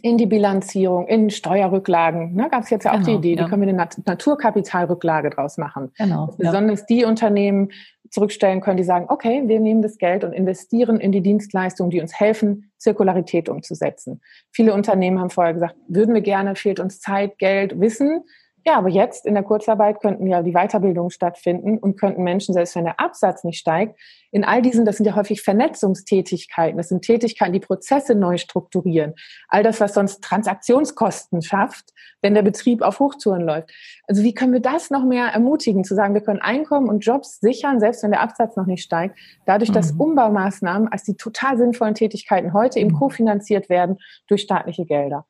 in 0.00 0.16
die 0.16 0.26
Bilanzierung, 0.26 1.06
in 1.06 1.28
Steuerrücklagen. 1.28 2.34
Ne, 2.34 2.48
Gab 2.50 2.62
es 2.62 2.70
jetzt 2.70 2.84
ja 2.84 2.92
auch 2.92 2.94
genau, 2.94 3.06
die 3.06 3.14
Idee, 3.14 3.34
ja. 3.34 3.44
die 3.44 3.50
können 3.50 3.62
wir 3.62 3.68
eine 3.68 3.88
Naturkapitalrücklage 4.06 5.30
draus 5.30 5.58
machen. 5.58 5.92
Genau, 5.98 6.34
besonders 6.38 6.80
ja. 6.80 6.86
die 6.88 7.04
Unternehmen 7.04 7.70
zurückstellen 8.08 8.60
können, 8.60 8.76
die 8.76 8.84
sagen, 8.84 9.06
okay, 9.08 9.42
wir 9.46 9.60
nehmen 9.60 9.82
das 9.82 9.98
Geld 9.98 10.24
und 10.24 10.32
investieren 10.32 11.00
in 11.00 11.12
die 11.12 11.22
Dienstleistungen, 11.22 11.90
die 11.90 12.00
uns 12.00 12.18
helfen, 12.18 12.70
Zirkularität 12.76 13.48
umzusetzen. 13.48 14.20
Viele 14.50 14.74
Unternehmen 14.74 15.18
haben 15.18 15.30
vorher 15.30 15.54
gesagt, 15.54 15.76
würden 15.88 16.14
wir 16.14 16.20
gerne, 16.20 16.54
fehlt 16.54 16.78
uns 16.78 17.00
Zeit, 17.00 17.38
Geld, 17.38 17.80
Wissen. 17.80 18.24
Ja, 18.64 18.78
aber 18.78 18.88
jetzt 18.88 19.26
in 19.26 19.34
der 19.34 19.42
Kurzarbeit 19.42 20.00
könnten 20.00 20.26
ja 20.28 20.40
die 20.42 20.52
Weiterbildungen 20.52 21.10
stattfinden 21.10 21.78
und 21.78 21.98
könnten 21.98 22.22
Menschen, 22.22 22.54
selbst 22.54 22.76
wenn 22.76 22.84
der 22.84 23.00
Absatz 23.00 23.42
nicht 23.42 23.58
steigt, 23.58 23.98
in 24.30 24.44
all 24.44 24.62
diesen, 24.62 24.84
das 24.84 24.98
sind 24.98 25.06
ja 25.06 25.16
häufig 25.16 25.42
Vernetzungstätigkeiten, 25.42 26.76
das 26.76 26.88
sind 26.88 27.02
Tätigkeiten, 27.02 27.52
die 27.52 27.60
Prozesse 27.60 28.14
neu 28.14 28.38
strukturieren. 28.38 29.14
All 29.48 29.64
das, 29.64 29.80
was 29.80 29.94
sonst 29.94 30.22
Transaktionskosten 30.22 31.42
schafft, 31.42 31.92
wenn 32.22 32.34
der 32.34 32.42
Betrieb 32.42 32.82
auf 32.82 33.00
Hochtouren 33.00 33.42
läuft. 33.42 33.72
Also 34.06 34.22
wie 34.22 34.32
können 34.32 34.52
wir 34.52 34.60
das 34.60 34.90
noch 34.90 35.04
mehr 35.04 35.26
ermutigen, 35.26 35.82
zu 35.82 35.96
sagen, 35.96 36.14
wir 36.14 36.22
können 36.22 36.40
Einkommen 36.40 36.88
und 36.88 37.00
Jobs 37.00 37.40
sichern, 37.40 37.80
selbst 37.80 38.04
wenn 38.04 38.12
der 38.12 38.20
Absatz 38.20 38.54
noch 38.54 38.66
nicht 38.66 38.84
steigt, 38.84 39.18
dadurch, 39.44 39.70
mhm. 39.70 39.74
dass 39.74 39.90
Umbaumaßnahmen 39.90 40.86
als 40.86 41.02
die 41.02 41.16
total 41.16 41.58
sinnvollen 41.58 41.94
Tätigkeiten 41.94 42.52
heute 42.52 42.78
eben 42.78 42.92
mhm. 42.92 42.98
kofinanziert 42.98 43.68
werden 43.68 43.98
durch 44.28 44.42
staatliche 44.42 44.86
Gelder. 44.86 45.26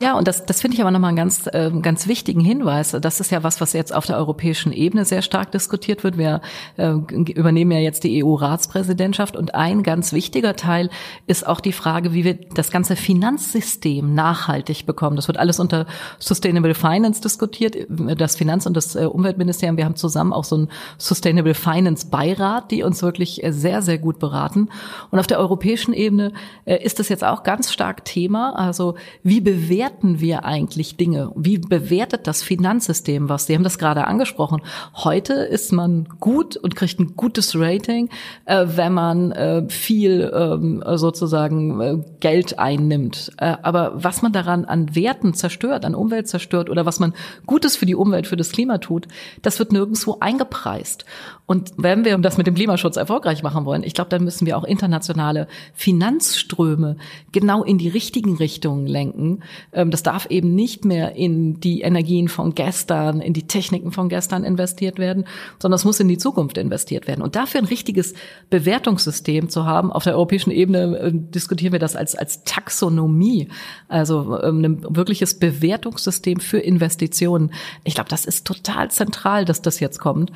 Ja, 0.00 0.16
und 0.16 0.26
das, 0.28 0.46
das 0.46 0.60
finde 0.60 0.76
ich 0.76 0.80
aber 0.80 0.90
nochmal 0.90 1.08
einen 1.08 1.16
ganz, 1.16 1.46
äh, 1.46 1.70
ganz 1.82 2.06
wichtigen 2.06 2.40
Hinweis. 2.40 2.96
Das 3.00 3.20
ist 3.20 3.30
ja 3.30 3.42
was, 3.42 3.60
was 3.60 3.72
jetzt 3.72 3.94
auf 3.94 4.06
der 4.06 4.16
europäischen 4.16 4.72
Ebene 4.72 5.04
sehr 5.04 5.22
stark 5.22 5.52
diskutiert 5.52 6.04
wird. 6.04 6.18
Wir 6.18 6.40
äh, 6.76 6.90
übernehmen 6.90 7.72
ja 7.72 7.78
jetzt 7.78 8.04
die 8.04 8.24
EU-Ratspräsidentschaft 8.24 9.36
und 9.36 9.54
ein 9.54 9.82
ganz 9.82 10.12
wichtiger 10.12 10.56
Teil 10.56 10.90
ist 11.26 11.46
auch 11.46 11.60
die 11.60 11.72
Frage, 11.72 12.12
wie 12.12 12.24
wir 12.24 12.34
das 12.34 12.70
ganze 12.70 12.96
Finanzsystem 12.96 14.14
nachhaltig 14.14 14.86
bekommen. 14.86 15.16
Das 15.16 15.28
wird 15.28 15.38
alles 15.38 15.60
unter 15.60 15.86
Sustainable 16.18 16.74
Finance 16.74 17.20
diskutiert. 17.20 17.76
Das 17.88 18.36
Finanz- 18.36 18.66
und 18.66 18.76
das 18.76 18.96
äh, 18.96 19.04
Umweltministerium, 19.04 19.76
wir 19.76 19.84
haben 19.84 19.96
zusammen 19.96 20.32
auch 20.32 20.44
so 20.44 20.56
einen 20.56 20.68
Sustainable 20.98 21.54
Finance 21.54 22.06
Beirat, 22.10 22.70
die 22.70 22.82
uns 22.82 23.02
wirklich 23.02 23.42
äh, 23.44 23.52
sehr, 23.52 23.82
sehr 23.82 23.98
gut 23.98 24.18
beraten. 24.18 24.68
Und 25.10 25.18
auf 25.18 25.26
der 25.26 25.38
europäischen 25.38 25.92
Ebene 25.92 26.32
äh, 26.64 26.82
ist 26.82 26.98
das 26.98 27.08
jetzt 27.08 27.24
auch 27.24 27.42
ganz 27.42 27.72
stark 27.72 28.04
Thema. 28.04 28.56
Also 28.56 28.94
wie 29.22 29.40
bewerten 29.60 30.20
wir 30.20 30.44
eigentlich 30.44 30.96
Dinge? 30.96 31.32
Wie 31.36 31.58
bewertet 31.58 32.26
das 32.26 32.42
Finanzsystem 32.42 33.28
was? 33.28 33.46
Sie 33.46 33.54
haben 33.54 33.62
das 33.62 33.78
gerade 33.78 34.06
angesprochen. 34.06 34.62
Heute 34.94 35.34
ist 35.34 35.72
man 35.72 36.08
gut 36.18 36.56
und 36.56 36.76
kriegt 36.76 36.98
ein 36.98 37.14
gutes 37.16 37.58
Rating, 37.58 38.08
äh, 38.46 38.66
wenn 38.66 38.94
man 38.94 39.32
äh, 39.32 39.68
viel 39.68 40.30
ähm, 40.34 40.82
sozusagen 40.94 41.80
äh, 41.80 41.98
Geld 42.20 42.58
einnimmt. 42.58 43.32
Äh, 43.36 43.56
aber 43.62 43.92
was 43.94 44.22
man 44.22 44.32
daran 44.32 44.64
an 44.64 44.94
Werten 44.94 45.34
zerstört, 45.34 45.84
an 45.84 45.94
Umwelt 45.94 46.28
zerstört 46.28 46.70
oder 46.70 46.86
was 46.86 46.98
man 46.98 47.12
Gutes 47.46 47.76
für 47.76 47.86
die 47.86 47.94
Umwelt, 47.94 48.26
für 48.26 48.36
das 48.36 48.52
Klima 48.52 48.78
tut, 48.78 49.08
das 49.42 49.58
wird 49.58 49.72
nirgendwo 49.72 50.16
eingepreist. 50.20 51.04
Und 51.50 51.72
wenn 51.76 52.04
wir 52.04 52.16
das 52.18 52.38
mit 52.38 52.46
dem 52.46 52.54
Klimaschutz 52.54 52.96
erfolgreich 52.96 53.42
machen 53.42 53.64
wollen, 53.64 53.82
ich 53.82 53.94
glaube, 53.94 54.08
dann 54.08 54.22
müssen 54.22 54.46
wir 54.46 54.56
auch 54.56 54.62
internationale 54.62 55.48
Finanzströme 55.74 56.96
genau 57.32 57.64
in 57.64 57.76
die 57.76 57.88
richtigen 57.88 58.36
Richtungen 58.36 58.86
lenken. 58.86 59.40
Ähm, 59.72 59.90
das 59.90 60.04
darf 60.04 60.26
eben 60.26 60.54
nicht 60.54 60.84
mehr 60.84 61.16
in 61.16 61.58
die 61.58 61.80
Energien 61.80 62.28
von 62.28 62.54
gestern, 62.54 63.20
in 63.20 63.32
die 63.32 63.48
Techniken 63.48 63.90
von 63.90 64.08
gestern 64.08 64.44
investiert 64.44 65.00
werden, 65.00 65.24
sondern 65.58 65.74
es 65.74 65.84
muss 65.84 65.98
in 65.98 66.06
die 66.06 66.18
Zukunft 66.18 66.56
investiert 66.56 67.08
werden. 67.08 67.20
Und 67.20 67.34
dafür 67.34 67.62
ein 67.62 67.66
richtiges 67.66 68.14
Bewertungssystem 68.50 69.48
zu 69.48 69.66
haben, 69.66 69.90
auf 69.90 70.04
der 70.04 70.14
europäischen 70.14 70.52
Ebene 70.52 70.98
äh, 70.98 71.10
diskutieren 71.12 71.72
wir 71.72 71.80
das 71.80 71.96
als, 71.96 72.14
als 72.14 72.44
Taxonomie, 72.44 73.48
also 73.88 74.40
ähm, 74.40 74.64
ein 74.64 74.96
wirkliches 74.96 75.40
Bewertungssystem 75.40 76.38
für 76.38 76.60
Investitionen. 76.60 77.50
Ich 77.82 77.96
glaube, 77.96 78.08
das 78.08 78.24
ist 78.24 78.46
total 78.46 78.92
zentral, 78.92 79.44
dass 79.44 79.62
das 79.62 79.80
jetzt 79.80 79.98
kommt 79.98 80.30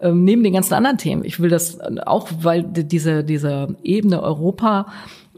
ähm, 0.00 0.24
neben 0.24 0.42
den 0.42 0.52
ganzen 0.52 0.74
anderen 0.74 0.98
Themen. 0.98 1.24
Ich 1.24 1.40
will 1.40 1.50
das 1.50 1.78
auch, 2.04 2.28
weil 2.42 2.62
diese, 2.62 3.24
diese 3.24 3.76
Ebene 3.82 4.22
Europa 4.22 4.86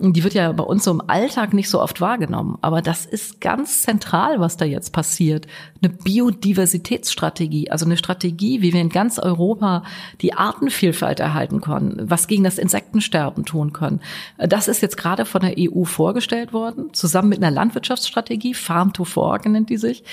die 0.00 0.22
wird 0.22 0.34
ja 0.34 0.52
bei 0.52 0.62
uns 0.62 0.84
so 0.84 0.92
im 0.92 1.02
Alltag 1.08 1.52
nicht 1.52 1.68
so 1.68 1.82
oft 1.82 2.00
wahrgenommen. 2.00 2.56
Aber 2.60 2.82
das 2.82 3.04
ist 3.04 3.40
ganz 3.40 3.82
zentral, 3.82 4.38
was 4.38 4.56
da 4.56 4.64
jetzt 4.64 4.92
passiert. 4.92 5.46
Eine 5.82 5.92
Biodiversitätsstrategie, 5.92 7.70
also 7.70 7.84
eine 7.84 7.96
Strategie, 7.96 8.62
wie 8.62 8.72
wir 8.72 8.80
in 8.80 8.90
ganz 8.90 9.18
Europa 9.18 9.82
die 10.20 10.34
Artenvielfalt 10.34 11.18
erhalten 11.18 11.60
können, 11.60 11.96
was 12.08 12.28
gegen 12.28 12.44
das 12.44 12.58
Insektensterben 12.58 13.44
tun 13.44 13.72
können. 13.72 14.00
Das 14.36 14.68
ist 14.68 14.82
jetzt 14.82 14.96
gerade 14.96 15.24
von 15.24 15.40
der 15.40 15.54
EU 15.58 15.84
vorgestellt 15.84 16.52
worden, 16.52 16.92
zusammen 16.92 17.30
mit 17.30 17.38
einer 17.38 17.50
Landwirtschaftsstrategie, 17.50 18.54
Farm 18.54 18.92
to 18.92 19.04
Fork 19.04 19.46
nennt 19.46 19.70
die 19.70 19.78
sich. 19.78 20.04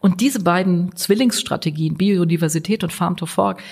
Und 0.00 0.20
diese 0.20 0.40
beiden 0.40 0.96
Zwillingsstrategien, 0.96 1.96
Biodiversität 1.96 2.82
und 2.82 2.92
Farm 2.92 3.16
to 3.16 3.26
Fork, 3.26 3.62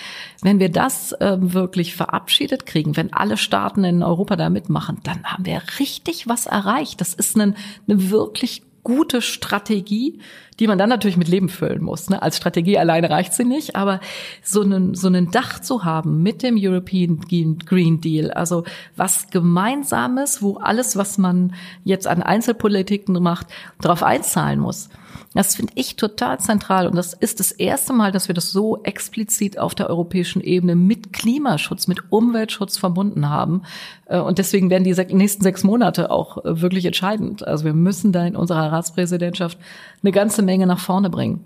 wenn 0.42 0.58
wir 0.58 0.68
das 0.68 1.12
äh, 1.12 1.36
wirklich 1.40 1.94
verabschiedet 1.94 2.66
kriegen, 2.66 2.96
wenn 2.96 3.12
alle 3.12 3.36
Staaten 3.36 3.84
in 3.84 4.02
Europa 4.02 4.36
da 4.36 4.50
mitmachen, 4.50 4.98
dann 5.04 5.22
haben 5.24 5.46
wir 5.46 5.61
richtig 5.78 6.28
was 6.28 6.46
erreicht. 6.46 7.00
Das 7.00 7.14
ist 7.14 7.36
eine, 7.36 7.54
eine 7.86 8.10
wirklich 8.10 8.62
gute 8.82 9.22
Strategie, 9.22 10.18
die 10.60 10.66
man 10.66 10.78
dann 10.78 10.88
natürlich 10.88 11.16
mit 11.16 11.28
Leben 11.28 11.48
füllen 11.48 11.82
muss. 11.82 12.10
Ne? 12.10 12.20
Als 12.22 12.36
Strategie 12.36 12.78
alleine 12.78 13.10
reicht 13.10 13.32
sie 13.32 13.44
nicht, 13.44 13.76
aber 13.76 14.00
so 14.42 14.62
einen, 14.62 14.94
so 14.94 15.06
einen 15.06 15.30
Dach 15.30 15.60
zu 15.60 15.84
haben 15.84 16.22
mit 16.22 16.42
dem 16.42 16.56
European 16.58 17.20
Green 17.20 18.00
Deal, 18.00 18.30
also 18.30 18.64
was 18.96 19.28
Gemeinsames, 19.30 20.42
wo 20.42 20.56
alles, 20.56 20.96
was 20.96 21.18
man 21.18 21.54
jetzt 21.84 22.06
an 22.06 22.22
Einzelpolitiken 22.22 23.22
macht, 23.22 23.46
darauf 23.80 24.02
einzahlen 24.02 24.60
muss. 24.60 24.88
Das 25.34 25.56
finde 25.56 25.72
ich 25.76 25.96
total 25.96 26.38
zentral 26.40 26.86
und 26.86 26.94
das 26.94 27.14
ist 27.14 27.40
das 27.40 27.52
erste 27.52 27.92
Mal, 27.94 28.12
dass 28.12 28.28
wir 28.28 28.34
das 28.34 28.50
so 28.50 28.82
explizit 28.82 29.58
auf 29.58 29.74
der 29.74 29.88
europäischen 29.88 30.42
Ebene 30.42 30.76
mit 30.76 31.12
Klimaschutz, 31.12 31.86
mit 31.86 32.00
Umweltschutz 32.10 32.76
verbunden 32.76 33.30
haben. 33.30 33.62
Äh, 34.06 34.20
und 34.20 34.38
deswegen 34.38 34.68
werden 34.68 34.84
die 34.84 34.94
nächsten 35.14 35.42
sechs 35.42 35.64
Monate 35.64 36.10
auch 36.10 36.44
äh, 36.44 36.60
wirklich 36.60 36.84
entscheidend. 36.84 37.46
Also 37.46 37.64
wir 37.64 37.72
müssen 37.72 38.12
da 38.12 38.26
in 38.26 38.36
unserer 38.36 38.72
Ratspräsidentschaft 38.72 39.58
eine 40.02 40.12
ganze 40.12 40.41
Menge 40.44 40.66
nach 40.66 40.78
vorne 40.78 41.10
bringen. 41.10 41.44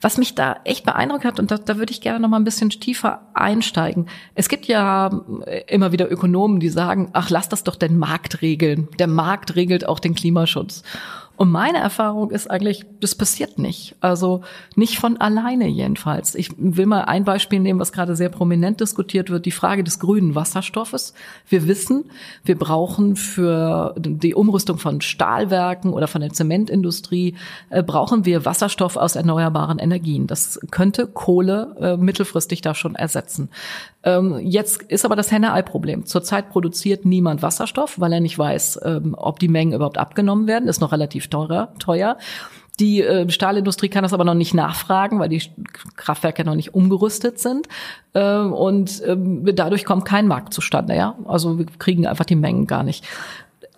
Was 0.00 0.18
mich 0.18 0.34
da 0.34 0.56
echt 0.64 0.84
beeindruckt 0.84 1.24
hat, 1.24 1.38
und 1.38 1.50
da, 1.50 1.58
da 1.58 1.78
würde 1.78 1.92
ich 1.92 2.00
gerne 2.00 2.20
noch 2.20 2.28
mal 2.28 2.38
ein 2.38 2.44
bisschen 2.44 2.70
tiefer 2.70 3.22
einsteigen. 3.34 4.06
Es 4.34 4.48
gibt 4.48 4.66
ja 4.66 5.10
äh, 5.46 5.62
immer 5.68 5.92
wieder 5.92 6.10
Ökonomen, 6.10 6.60
die 6.60 6.68
sagen, 6.68 7.10
ach, 7.12 7.30
lass 7.30 7.48
das 7.48 7.64
doch 7.64 7.76
den 7.76 7.98
Markt 7.98 8.42
regeln. 8.42 8.88
Der 8.98 9.06
Markt 9.06 9.56
regelt 9.56 9.88
auch 9.88 10.00
den 10.00 10.14
Klimaschutz. 10.14 10.82
Und 11.42 11.50
meine 11.50 11.78
Erfahrung 11.78 12.30
ist 12.30 12.48
eigentlich, 12.48 12.84
das 13.00 13.16
passiert 13.16 13.58
nicht. 13.58 13.96
Also 14.00 14.42
nicht 14.76 15.00
von 15.00 15.16
alleine 15.16 15.66
jedenfalls. 15.66 16.36
Ich 16.36 16.50
will 16.56 16.86
mal 16.86 17.00
ein 17.00 17.24
Beispiel 17.24 17.58
nehmen, 17.58 17.80
was 17.80 17.90
gerade 17.90 18.14
sehr 18.14 18.28
prominent 18.28 18.80
diskutiert 18.80 19.28
wird, 19.28 19.44
die 19.44 19.50
Frage 19.50 19.82
des 19.82 19.98
grünen 19.98 20.36
Wasserstoffes. 20.36 21.14
Wir 21.48 21.66
wissen, 21.66 22.04
wir 22.44 22.56
brauchen 22.56 23.16
für 23.16 23.92
die 23.98 24.36
Umrüstung 24.36 24.78
von 24.78 25.00
Stahlwerken 25.00 25.92
oder 25.92 26.06
von 26.06 26.20
der 26.20 26.30
Zementindustrie, 26.30 27.34
äh, 27.70 27.82
brauchen 27.82 28.24
wir 28.24 28.44
Wasserstoff 28.44 28.96
aus 28.96 29.16
erneuerbaren 29.16 29.80
Energien. 29.80 30.28
Das 30.28 30.60
könnte 30.70 31.08
Kohle 31.08 31.74
äh, 31.80 31.96
mittelfristig 31.96 32.60
da 32.60 32.72
schon 32.72 32.94
ersetzen. 32.94 33.48
Ähm, 34.04 34.38
jetzt 34.40 34.82
ist 34.82 35.04
aber 35.04 35.16
das 35.16 35.32
Henne-Ei-Problem. 35.32 36.06
Zurzeit 36.06 36.50
produziert 36.50 37.04
niemand 37.04 37.42
Wasserstoff, 37.42 37.98
weil 37.98 38.12
er 38.12 38.20
nicht 38.20 38.38
weiß, 38.38 38.78
ähm, 38.84 39.16
ob 39.18 39.40
die 39.40 39.48
Mengen 39.48 39.72
überhaupt 39.72 39.98
abgenommen 39.98 40.46
werden. 40.46 40.68
Ist 40.68 40.80
noch 40.80 40.92
relativ 40.92 41.31
teurer. 41.32 41.72
teuer. 41.78 42.16
Die 42.80 43.02
äh, 43.02 43.28
Stahlindustrie 43.30 43.88
kann 43.88 44.02
das 44.02 44.12
aber 44.12 44.24
noch 44.24 44.34
nicht 44.34 44.54
nachfragen, 44.54 45.18
weil 45.18 45.28
die 45.28 45.42
Kraftwerke 45.96 46.44
noch 46.44 46.54
nicht 46.54 46.74
umgerüstet 46.74 47.38
sind. 47.38 47.68
Äh, 48.14 48.36
und 48.36 49.02
äh, 49.02 49.16
dadurch 49.52 49.84
kommt 49.84 50.04
kein 50.04 50.26
Markt 50.26 50.54
zustande. 50.54 50.96
Ja? 50.96 51.16
Also 51.26 51.58
wir 51.58 51.66
kriegen 51.78 52.06
einfach 52.06 52.24
die 52.24 52.36
Mengen 52.36 52.66
gar 52.66 52.82
nicht 52.82 53.04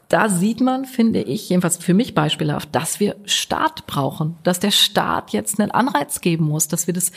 da 0.08 0.28
sieht 0.28 0.60
man, 0.60 0.84
finde 0.84 1.22
ich, 1.22 1.48
jedenfalls 1.48 1.76
für 1.78 1.92
mich 1.92 2.14
beispielhaft, 2.14 2.72
dass 2.72 3.00
wir 3.00 3.16
Staat 3.24 3.86
brauchen, 3.86 4.36
dass 4.42 4.60
der 4.60 4.70
Staat 4.70 5.32
jetzt 5.32 5.58
einen 5.58 5.72
Anreiz 5.72 6.20
geben 6.20 6.44
muss, 6.44 6.68
dass 6.68 6.86
wir 6.86 6.94
das 6.94 7.10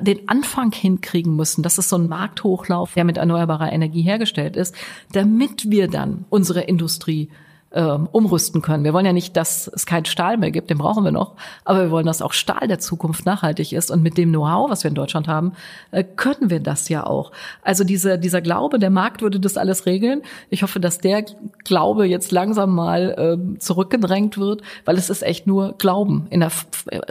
den 0.00 0.28
Anfang 0.28 0.72
hinkriegen 0.72 1.36
müssen, 1.36 1.62
dass 1.62 1.78
es 1.78 1.88
so 1.88 1.96
ein 1.96 2.08
Markthochlauf, 2.08 2.94
der 2.94 3.04
mit 3.04 3.18
erneuerbarer 3.18 3.72
Energie 3.72 4.02
hergestellt 4.02 4.56
ist, 4.56 4.74
damit 5.12 5.70
wir 5.70 5.86
dann 5.86 6.24
unsere 6.30 6.62
Industrie 6.62 7.30
ähm, 7.72 8.08
umrüsten 8.10 8.62
können. 8.62 8.84
Wir 8.84 8.92
wollen 8.92 9.06
ja 9.06 9.12
nicht, 9.12 9.36
dass 9.36 9.68
es 9.68 9.86
keinen 9.86 10.04
Stahl 10.04 10.36
mehr 10.36 10.50
gibt, 10.50 10.70
den 10.70 10.78
brauchen 10.78 11.04
wir 11.04 11.12
noch, 11.12 11.36
aber 11.64 11.82
wir 11.82 11.90
wollen, 11.90 12.06
dass 12.06 12.22
auch 12.22 12.32
Stahl 12.32 12.66
der 12.66 12.78
Zukunft 12.80 13.26
nachhaltig 13.26 13.72
ist. 13.72 13.90
Und 13.90 14.02
mit 14.02 14.18
dem 14.18 14.30
Know-how, 14.30 14.70
was 14.70 14.82
wir 14.82 14.88
in 14.88 14.94
Deutschland 14.94 15.28
haben, 15.28 15.52
äh, 15.92 16.02
können 16.02 16.50
wir 16.50 16.60
das 16.60 16.88
ja 16.88 17.06
auch. 17.06 17.30
Also 17.62 17.84
dieser, 17.84 18.16
dieser 18.18 18.40
Glaube, 18.40 18.78
der 18.78 18.90
Markt 18.90 19.22
würde 19.22 19.38
das 19.38 19.56
alles 19.56 19.86
regeln. 19.86 20.22
Ich 20.48 20.62
hoffe, 20.62 20.80
dass 20.80 20.98
der 20.98 21.24
Glaube 21.64 22.06
jetzt 22.06 22.32
langsam 22.32 22.74
mal 22.74 23.38
äh, 23.54 23.58
zurückgedrängt 23.58 24.38
wird, 24.38 24.62
weil 24.84 24.96
es 24.96 25.10
ist 25.10 25.22
echt 25.22 25.46
nur 25.46 25.74
Glauben. 25.78 26.26
In 26.30 26.40
der 26.40 26.50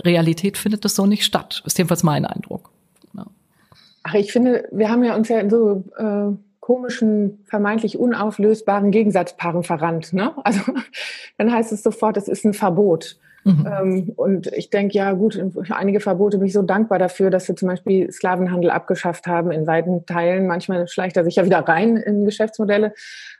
Realität 0.04 0.58
findet 0.58 0.84
das 0.84 0.95
so 0.95 1.06
nicht 1.06 1.24
statt. 1.24 1.63
Ist 1.65 1.78
jedenfalls 1.78 2.04
mein 2.04 2.26
Eindruck. 2.26 2.69
Ja. 3.15 3.26
Ach, 4.04 4.13
ich 4.13 4.32
finde, 4.32 4.67
wir 4.72 4.89
haben 4.89 5.04
ja 5.04 5.15
uns 5.15 5.30
ja 5.30 5.50
so 5.50 5.84
äh 5.98 6.49
komischen, 6.70 7.40
vermeintlich 7.46 7.98
unauflösbaren 7.98 8.92
Gegensatzpaaren 8.92 9.64
verrannt. 9.64 10.14
Ne? 10.14 10.34
Also 10.44 10.62
dann 11.40 11.52
heißt 11.52 11.72
es 11.72 11.82
sofort, 11.82 12.16
es 12.16 12.28
ist 12.28 12.46
ein 12.46 12.54
Verbot. 12.54 13.18
Mhm. 13.43 13.67
Ähm, 13.67 14.13
und 14.15 14.47
ich 14.47 14.69
denke, 14.69 14.97
ja 14.97 15.13
gut, 15.13 15.41
einige 15.69 15.99
Verbote 15.99 16.38
bin 16.38 16.47
ich 16.47 16.54
so 16.54 16.62
dankbar 16.62 16.99
dafür, 16.99 17.30
dass 17.30 17.47
wir 17.47 17.56
zum 17.56 17.69
Beispiel 17.69 18.12
Sklavenhandel 18.12 18.69
abgeschafft 18.69 19.28
haben 19.28 19.52
in 19.52 19.67
weiten 19.67 20.06
Teilen. 20.06 20.47
Manchmal 20.47 20.88
schleicht 20.88 21.17
er 21.17 21.23
sich 21.23 21.36
ja 21.36 21.45
wieder 21.45 21.60
rein 21.60 21.97
in 21.97 22.25
Geschäftsmodelle 22.25 22.93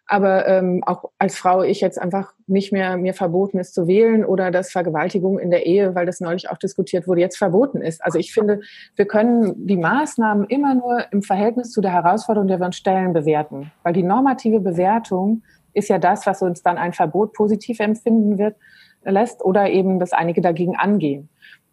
aber 0.10 0.48
ähm, 0.48 0.84
auch 0.86 1.12
als 1.20 1.38
Frau 1.38 1.62
ich 1.62 1.82
jetzt 1.82 2.02
einfach 2.02 2.34
nicht 2.48 2.74
mehr 2.74 2.98
mir 2.98 3.14
verboten 3.14 3.60
ist 3.60 3.76
zu 3.76 3.88
wählen 3.88 4.26
oder 4.26 4.50
dass 4.50 4.72
Vergewaltigung 4.72 5.38
in 5.38 5.52
der 5.52 5.68
Ehe, 5.68 5.94
weil 5.94 6.08
das 6.08 6.20
neulich 6.20 6.50
auch 6.50 6.58
diskutiert 6.58 7.08
wurde, 7.08 7.22
jetzt 7.22 7.38
verboten 7.38 7.82
ist. 7.82 8.04
Also 8.04 8.18
ich 8.18 8.34
finde, 8.34 8.62
wir 8.96 9.06
können 9.06 9.68
die 9.68 9.78
Maßnahmen 9.78 10.48
immer 10.48 10.74
nur 10.74 11.06
im 11.12 11.22
Verhältnis 11.22 11.72
zu 11.72 11.80
der 11.80 11.94
Herausforderung, 11.94 12.48
der 12.48 12.60
wir 12.60 12.66
uns 12.66 12.78
stellen, 12.78 13.14
bewerten, 13.14 13.72
weil 13.84 13.94
die 13.94 14.02
normative 14.02 14.60
Bewertung 14.60 15.44
ist 15.74 15.90
ja 15.90 16.00
das, 16.00 16.26
was 16.26 16.42
uns 16.42 16.64
dann 16.64 16.80
ein 16.80 16.94
Verbot 16.94 17.34
positiv 17.34 17.80
empfinden 17.80 18.40
wird 18.40 18.56
lässt 19.04 19.44
oder 19.44 19.70
eben, 19.70 20.00
dass 20.00 20.14
einige 20.14 20.42
dagegen 20.42 20.76
angehen. 20.76 21.30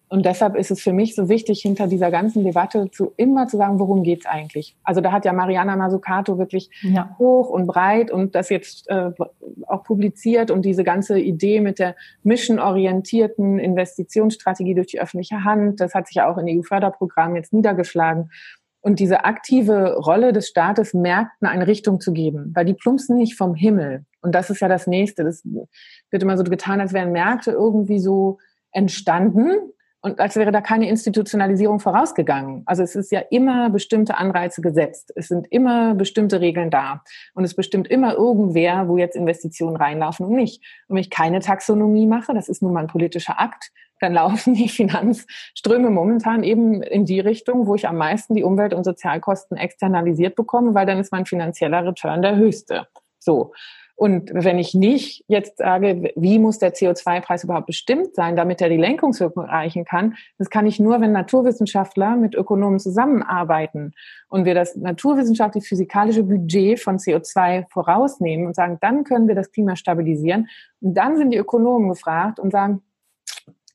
Und 0.08 0.24
deshalb 0.24 0.54
ist 0.54 0.70
es 0.70 0.80
für 0.80 0.92
mich 0.92 1.16
so 1.16 1.28
wichtig, 1.28 1.62
hinter 1.62 1.88
dieser 1.88 2.12
ganzen 2.12 2.44
Debatte 2.44 2.90
zu 2.92 3.12
immer 3.16 3.48
zu 3.48 3.56
sagen, 3.56 3.80
worum 3.80 4.04
geht's 4.04 4.24
eigentlich? 4.24 4.76
Also 4.84 5.00
da 5.00 5.10
hat 5.10 5.24
ja 5.24 5.32
Mariana 5.32 5.74
Mazzucato 5.74 6.38
wirklich 6.38 6.70
ja. 6.82 7.16
hoch 7.18 7.48
und 7.48 7.66
breit 7.66 8.12
und 8.12 8.36
das 8.36 8.48
jetzt 8.48 8.88
äh, 8.88 9.10
auch 9.66 9.82
publiziert 9.82 10.52
und 10.52 10.64
diese 10.64 10.84
ganze 10.84 11.18
Idee 11.18 11.60
mit 11.60 11.80
der 11.80 11.96
missionorientierten 12.22 13.58
Investitionsstrategie 13.58 14.74
durch 14.74 14.86
die 14.88 15.00
öffentliche 15.00 15.42
Hand, 15.42 15.80
das 15.80 15.94
hat 15.94 16.06
sich 16.06 16.16
ja 16.16 16.30
auch 16.30 16.38
in 16.38 16.46
EU-Förderprogrammen 16.56 17.34
jetzt 17.34 17.52
niedergeschlagen. 17.52 18.30
Und 18.86 19.00
diese 19.00 19.24
aktive 19.24 19.96
Rolle 19.96 20.32
des 20.32 20.46
Staates, 20.46 20.94
Märkten 20.94 21.48
eine 21.48 21.66
Richtung 21.66 21.98
zu 21.98 22.12
geben, 22.12 22.52
weil 22.54 22.64
die 22.64 22.74
plumpsen 22.74 23.16
nicht 23.16 23.34
vom 23.34 23.56
Himmel. 23.56 24.04
Und 24.22 24.32
das 24.32 24.48
ist 24.48 24.60
ja 24.60 24.68
das 24.68 24.86
Nächste. 24.86 25.24
Das 25.24 25.42
wird 25.44 26.22
immer 26.22 26.38
so 26.38 26.44
getan, 26.44 26.80
als 26.80 26.92
wären 26.92 27.10
Märkte 27.10 27.50
irgendwie 27.50 27.98
so 27.98 28.38
entstanden 28.70 29.56
und 30.02 30.20
als 30.20 30.36
wäre 30.36 30.52
da 30.52 30.60
keine 30.60 30.88
Institutionalisierung 30.88 31.80
vorausgegangen. 31.80 32.62
Also 32.66 32.84
es 32.84 32.94
ist 32.94 33.10
ja 33.10 33.18
immer 33.28 33.70
bestimmte 33.70 34.18
Anreize 34.18 34.60
gesetzt. 34.60 35.12
Es 35.16 35.26
sind 35.26 35.48
immer 35.50 35.96
bestimmte 35.96 36.40
Regeln 36.40 36.70
da. 36.70 37.02
Und 37.34 37.42
es 37.42 37.56
bestimmt 37.56 37.88
immer 37.88 38.14
irgendwer, 38.14 38.86
wo 38.86 38.98
jetzt 38.98 39.16
Investitionen 39.16 39.74
reinlaufen 39.74 40.26
und 40.26 40.36
nicht. 40.36 40.62
Und 40.86 40.94
wenn 40.94 41.00
ich 41.02 41.10
keine 41.10 41.40
Taxonomie 41.40 42.06
mache, 42.06 42.34
das 42.34 42.48
ist 42.48 42.62
nun 42.62 42.72
mal 42.72 42.84
ein 42.84 42.86
politischer 42.86 43.40
Akt, 43.40 43.72
dann 44.00 44.14
laufen 44.14 44.54
die 44.54 44.68
Finanzströme 44.70 45.90
momentan 45.90 46.42
eben 46.42 46.82
in 46.82 47.04
die 47.04 47.20
Richtung, 47.20 47.66
wo 47.66 47.74
ich 47.74 47.88
am 47.88 47.96
meisten 47.96 48.34
die 48.34 48.44
Umwelt- 48.44 48.74
und 48.74 48.84
Sozialkosten 48.84 49.56
externalisiert 49.56 50.36
bekomme, 50.36 50.74
weil 50.74 50.86
dann 50.86 50.98
ist 50.98 51.12
mein 51.12 51.26
finanzieller 51.26 51.86
Return 51.86 52.22
der 52.22 52.36
höchste. 52.36 52.86
So. 53.18 53.52
Und 53.98 54.30
wenn 54.34 54.58
ich 54.58 54.74
nicht 54.74 55.24
jetzt 55.26 55.56
sage, 55.56 56.12
wie 56.16 56.38
muss 56.38 56.58
der 56.58 56.74
CO2-Preis 56.74 57.44
überhaupt 57.44 57.66
bestimmt 57.66 58.14
sein, 58.14 58.36
damit 58.36 58.60
er 58.60 58.68
die 58.68 58.76
Lenkungswirkung 58.76 59.44
erreichen 59.44 59.86
kann, 59.86 60.16
das 60.36 60.50
kann 60.50 60.66
ich 60.66 60.78
nur, 60.78 61.00
wenn 61.00 61.12
Naturwissenschaftler 61.12 62.14
mit 62.16 62.34
Ökonomen 62.34 62.78
zusammenarbeiten 62.78 63.94
und 64.28 64.44
wir 64.44 64.54
das 64.54 64.76
naturwissenschaftlich-physikalische 64.76 66.24
Budget 66.24 66.78
von 66.78 66.98
CO2 66.98 67.64
vorausnehmen 67.70 68.46
und 68.46 68.54
sagen, 68.54 68.76
dann 68.82 69.04
können 69.04 69.28
wir 69.28 69.34
das 69.34 69.50
Klima 69.50 69.76
stabilisieren. 69.76 70.48
Und 70.82 70.92
dann 70.92 71.16
sind 71.16 71.30
die 71.30 71.38
Ökonomen 71.38 71.88
gefragt 71.88 72.38
und 72.38 72.50
sagen, 72.50 72.82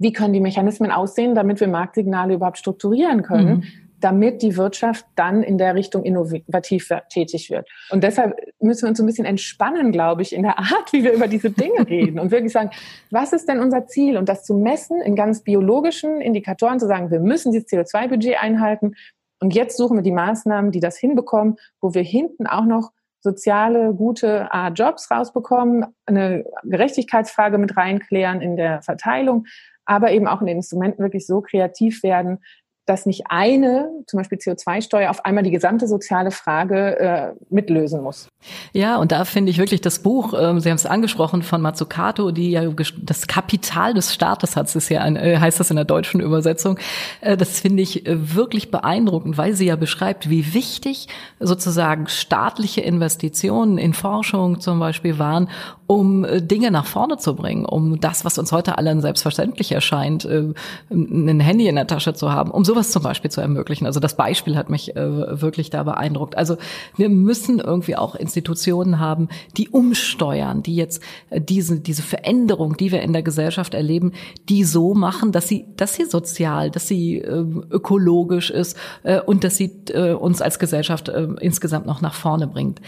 wie 0.02 0.14
können 0.14 0.34
die 0.34 0.40
Mechanismen 0.40 0.92
aussehen, 0.92 1.36
damit 1.36 1.60
wir 1.60 1.68
Marktsignale 1.68 2.34
überhaupt 2.34 2.58
strukturieren 2.58 3.22
können, 3.22 3.50
mhm 3.50 3.64
damit 4.02 4.42
die 4.42 4.58
Wirtschaft 4.58 5.06
dann 5.16 5.44
in 5.44 5.58
der 5.58 5.76
Richtung 5.76 6.04
innovativ 6.04 6.90
tätig 7.10 7.50
wird. 7.50 7.70
Und 7.92 8.04
deshalb 8.04 8.36
müssen 8.60 8.84
wir 8.84 8.90
uns 8.90 8.98
so 8.98 9.04
ein 9.04 9.08
bisschen 9.08 9.26
entspannen, 9.26 9.92
glaube 9.92 10.24
ich, 10.24 10.34
in 10.34 10.44
der 10.44 10.58
Art, 10.58 10.92
wie 10.92 11.04
wir 11.04 11.14
über 11.14 11.28
diese 11.28 11.52
Dinge 11.52 11.88
reden 11.88 12.20
und 12.20 12.32
wirklich 12.32 12.52
sagen, 12.52 12.72
was 13.12 13.32
ist 13.32 13.48
denn 13.48 13.60
unser 13.60 13.86
Ziel? 13.86 14.18
Und 14.18 14.28
das 14.28 14.44
zu 14.44 14.56
messen 14.56 15.02
in 15.02 15.16
ganz 15.16 15.44
biologischen 15.44 16.20
Indikatoren, 16.20 16.80
zu 16.80 16.88
sagen, 16.88 17.12
wir 17.12 17.20
müssen 17.20 17.52
dieses 17.52 17.68
CO2-Budget 17.68 18.42
einhalten. 18.42 18.96
Und 19.40 19.54
jetzt 19.54 19.78
suchen 19.78 19.98
wir 19.98 20.04
die 20.04 20.12
Maßnahmen, 20.12 20.72
die 20.72 20.80
das 20.80 20.98
hinbekommen, 20.98 21.58
wo 21.80 21.94
wir 21.94 22.04
hinten 22.04 22.48
auch 22.48 22.66
noch 22.66 22.92
soziale, 23.20 23.94
gute 23.94 24.50
Jobs 24.74 25.12
rausbekommen, 25.12 25.86
eine 26.08 26.44
Gerechtigkeitsfrage 26.64 27.60
mit 27.60 27.78
reinklären 27.78 28.42
in 28.42 28.56
der 28.56 28.82
Verteilung, 28.82 29.46
aber 29.86 30.12
eben 30.12 30.28
auch 30.28 30.42
in 30.42 30.48
den 30.48 30.58
Instrumenten 30.58 31.04
wirklich 31.04 31.26
so 31.26 31.42
kreativ 31.42 32.04
werden, 32.04 32.40
dass 32.86 33.06
nicht 33.06 33.24
eine, 33.30 33.90
zum 34.08 34.18
Beispiel 34.18 34.38
CO2-Steuer, 34.38 35.10
auf 35.10 35.24
einmal 35.24 35.44
die 35.44 35.52
gesamte 35.52 35.88
soziale 35.88 36.32
Frage 36.32 37.00
äh, 37.00 37.34
mitlösen 37.50 38.02
muss. 38.02 38.28
Ja, 38.74 38.98
und 38.98 39.12
da 39.12 39.26
finde 39.26 39.52
ich 39.52 39.58
wirklich 39.58 39.82
das 39.82 40.00
Buch, 40.00 40.34
ähm, 40.38 40.60
Sie 40.60 40.70
haben 40.70 40.76
es 40.76 40.86
angesprochen, 40.86 41.44
von 41.44 41.62
Mazzucato, 41.62 42.32
die 42.32 42.52
ja 42.52 42.64
das 43.02 43.28
Kapital 43.28 43.94
des 43.94 44.14
Staates 44.14 44.56
hat, 44.56 44.74
ist 44.76 44.90
ja 44.90 45.06
äh, 45.08 45.38
heißt 45.38 45.60
das 45.60 45.70
in 45.70 45.76
der 45.76 45.86
deutschen 45.86 46.22
Übersetzung. 46.22 46.78
Äh, 47.22 47.38
das 47.38 47.60
finde 47.60 47.84
ich 47.84 48.06
äh, 48.08 48.36
wirklich 48.36 48.72
beeindruckend, 48.72 49.38
weil 49.38 49.54
sie 49.54 49.66
ja 49.66 49.76
beschreibt, 49.76 50.30
wie 50.30 50.54
wichtig 50.54 51.08
sozusagen 51.40 52.08
staatliche 52.08 52.82
Investitionen 52.82 53.78
in 53.78 53.94
Forschung 53.94 54.60
zum 54.60 54.80
Beispiel 54.80 55.20
waren, 55.20 55.50
um 55.92 56.24
äh, 56.24 56.42
Dinge 56.42 56.72
nach 56.72 56.86
vorne 56.86 57.18
zu 57.18 57.36
bringen, 57.36 57.66
um 57.66 58.00
das, 58.00 58.24
was 58.24 58.38
uns 58.38 58.54
heute 58.54 58.78
allen 58.78 59.02
selbstverständlich 59.02 59.74
erscheint, 59.74 60.24
äh, 60.24 60.54
ein 60.90 61.40
Handy 61.42 61.68
in 61.68 61.76
der 61.76 61.88
Tasche 61.88 62.14
zu 62.14 62.32
haben, 62.32 62.50
um 62.50 62.64
sowas 62.64 62.92
zum 62.92 63.04
Beispiel 63.04 63.30
zu 63.30 63.42
ermöglichen. 63.42 63.86
Also 63.86 64.00
das 64.00 64.16
Beispiel 64.16 64.56
hat 64.56 64.70
mich 64.70 64.96
äh, 64.96 65.42
wirklich 65.42 65.70
da 65.70 65.84
beeindruckt. 65.84 66.38
Also 66.38 66.56
wir 66.96 67.10
müssen 67.10 67.60
irgendwie 67.60 67.98
auch 67.98 68.16
Institutionen 68.32 69.00
haben, 69.00 69.28
die 69.58 69.68
umsteuern, 69.68 70.64
die 70.64 70.76
jetzt 70.76 71.04
diese, 71.36 71.82
diese 71.82 72.02
Veränderung, 72.02 72.78
die 72.78 72.92
wir 72.92 73.02
in 73.02 73.12
der 73.12 73.24
Gesellschaft 73.24 73.74
erleben, 73.74 74.14
die 74.48 74.64
so 74.64 74.94
machen, 74.94 75.34
dass 75.34 75.50
sie, 75.50 75.66
dass 75.76 75.96
sie 75.96 76.06
sozial, 76.06 76.72
dass 76.72 76.88
sie 76.88 77.20
ökologisch 77.20 78.50
ist 78.50 78.78
und 79.26 79.44
dass 79.44 79.58
sie 79.58 79.72
uns 80.20 80.42
als 80.42 80.60
Gesellschaft 80.60 81.10
insgesamt 81.10 81.86
noch 81.86 82.00
nach 82.02 82.14
vorne 82.14 82.48
bringt. 82.48 82.82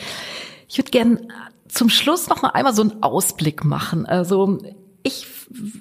Ich 0.69 0.77
würde 0.77 0.91
gerne 0.91 1.27
zum 1.67 1.89
Schluss 1.89 2.29
noch 2.29 2.41
mal 2.41 2.49
einmal 2.49 2.73
so 2.73 2.83
einen 2.83 3.03
Ausblick 3.03 3.65
machen. 3.65 4.05
Also 4.05 4.59
ich 5.03 5.27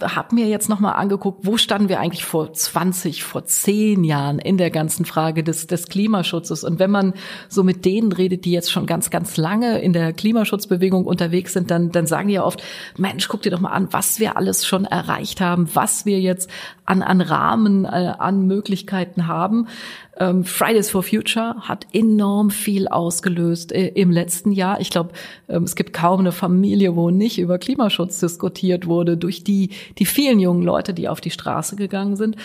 habe 0.02 0.34
mir 0.34 0.48
jetzt 0.48 0.68
noch 0.68 0.80
mal 0.80 0.92
angeguckt, 0.92 1.46
wo 1.46 1.56
standen 1.56 1.88
wir 1.88 2.00
eigentlich 2.00 2.24
vor 2.24 2.52
20, 2.52 3.22
vor 3.22 3.44
10 3.44 4.02
Jahren 4.02 4.40
in 4.40 4.58
der 4.58 4.70
ganzen 4.70 5.04
Frage 5.04 5.44
des, 5.44 5.68
des 5.68 5.86
Klimaschutzes. 5.86 6.64
Und 6.64 6.80
wenn 6.80 6.90
man 6.90 7.14
so 7.48 7.62
mit 7.62 7.84
denen 7.84 8.10
redet, 8.10 8.44
die 8.44 8.50
jetzt 8.50 8.72
schon 8.72 8.84
ganz, 8.84 9.10
ganz 9.10 9.36
lange 9.36 9.78
in 9.78 9.92
der 9.92 10.12
Klimaschutzbewegung 10.12 11.06
unterwegs 11.06 11.52
sind, 11.52 11.70
dann, 11.70 11.92
dann 11.92 12.08
sagen 12.08 12.28
die 12.28 12.34
ja 12.34 12.44
oft, 12.44 12.64
Mensch, 12.96 13.28
guck 13.28 13.42
dir 13.42 13.50
doch 13.50 13.60
mal 13.60 13.70
an, 13.70 13.92
was 13.92 14.18
wir 14.18 14.36
alles 14.36 14.66
schon 14.66 14.86
erreicht 14.86 15.40
haben, 15.40 15.68
was 15.72 16.04
wir 16.04 16.20
jetzt 16.20 16.50
an, 16.84 17.02
an 17.02 17.20
Rahmen, 17.20 17.84
äh, 17.84 18.14
an 18.18 18.48
Möglichkeiten 18.48 19.28
haben. 19.28 19.68
Ähm, 20.22 20.44
Fridays 20.44 20.90
for 20.90 21.02
Future 21.02 21.56
hat 21.62 21.86
enorm 21.92 22.50
viel 22.50 22.86
ausgelöst 22.86 23.72
äh, 23.72 23.88
im 23.88 24.12
letzten 24.12 24.52
Jahr. 24.52 24.80
Ich 24.80 24.90
glaube, 24.90 25.10
ähm, 25.48 25.64
es 25.64 25.74
gibt 25.74 25.92
kaum 25.92 26.20
eine 26.20 26.30
Familie, 26.30 26.94
wo 26.94 27.10
nicht 27.10 27.40
über 27.40 27.58
Klimaschutz 27.58 28.20
diskutiert 28.20 28.86
wurde, 28.86 29.16
durch 29.16 29.42
die, 29.42 29.70
die 29.98 30.06
vielen 30.06 30.38
jungen 30.38 30.62
Leute, 30.62 30.94
die 30.94 31.08
auf 31.08 31.20
die 31.20 31.32
Straße 31.32 31.74
gegangen 31.74 32.14
sind. 32.14 32.36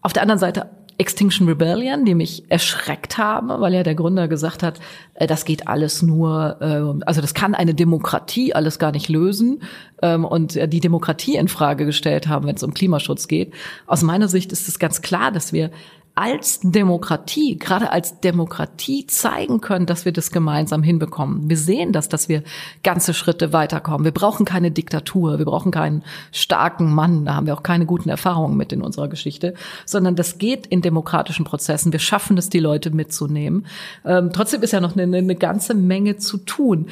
Auf 0.00 0.12
der 0.12 0.22
anderen 0.22 0.40
Seite 0.40 0.70
Extinction 0.98 1.48
Rebellion, 1.48 2.04
die 2.04 2.14
mich 2.14 2.50
erschreckt 2.50 3.18
haben, 3.18 3.48
weil 3.48 3.72
ja 3.72 3.82
der 3.84 3.94
Gründer 3.94 4.26
gesagt 4.26 4.64
hat, 4.64 4.80
äh, 5.14 5.28
das 5.28 5.44
geht 5.44 5.68
alles 5.68 6.02
nur, 6.02 6.56
äh, 6.60 7.04
also 7.06 7.20
das 7.20 7.34
kann 7.34 7.54
eine 7.54 7.74
Demokratie 7.74 8.52
alles 8.52 8.80
gar 8.80 8.90
nicht 8.90 9.08
lösen 9.08 9.62
ähm, 10.02 10.24
und 10.24 10.58
die 10.72 10.80
Demokratie 10.80 11.36
in 11.36 11.46
Frage 11.46 11.86
gestellt 11.86 12.26
haben, 12.26 12.48
wenn 12.48 12.56
es 12.56 12.64
um 12.64 12.74
Klimaschutz 12.74 13.28
geht. 13.28 13.54
Aus 13.86 14.02
meiner 14.02 14.26
Sicht 14.26 14.50
ist 14.50 14.66
es 14.66 14.80
ganz 14.80 15.02
klar, 15.02 15.30
dass 15.30 15.52
wir 15.52 15.70
als 16.14 16.60
Demokratie, 16.60 17.58
gerade 17.58 17.90
als 17.90 18.20
Demokratie 18.20 19.06
zeigen 19.06 19.62
können, 19.62 19.86
dass 19.86 20.04
wir 20.04 20.12
das 20.12 20.30
gemeinsam 20.30 20.82
hinbekommen. 20.82 21.48
Wir 21.48 21.56
sehen 21.56 21.92
das, 21.92 22.08
dass 22.10 22.28
wir 22.28 22.42
ganze 22.82 23.14
Schritte 23.14 23.54
weiterkommen. 23.54 24.04
Wir 24.04 24.12
brauchen 24.12 24.44
keine 24.44 24.70
Diktatur, 24.70 25.38
wir 25.38 25.46
brauchen 25.46 25.72
keinen 25.72 26.02
starken 26.30 26.92
Mann, 26.94 27.24
da 27.24 27.34
haben 27.34 27.46
wir 27.46 27.54
auch 27.54 27.62
keine 27.62 27.86
guten 27.86 28.10
Erfahrungen 28.10 28.58
mit 28.58 28.72
in 28.74 28.82
unserer 28.82 29.08
Geschichte, 29.08 29.54
sondern 29.86 30.14
das 30.14 30.36
geht 30.36 30.66
in 30.66 30.82
demokratischen 30.82 31.46
Prozessen. 31.46 31.92
Wir 31.92 32.00
schaffen 32.00 32.36
es, 32.36 32.50
die 32.50 32.60
Leute 32.60 32.90
mitzunehmen. 32.90 33.66
Ähm, 34.04 34.30
trotzdem 34.34 34.62
ist 34.62 34.72
ja 34.72 34.80
noch 34.80 34.96
eine, 34.96 35.16
eine 35.16 35.36
ganze 35.36 35.74
Menge 35.74 36.18
zu 36.18 36.36
tun 36.38 36.88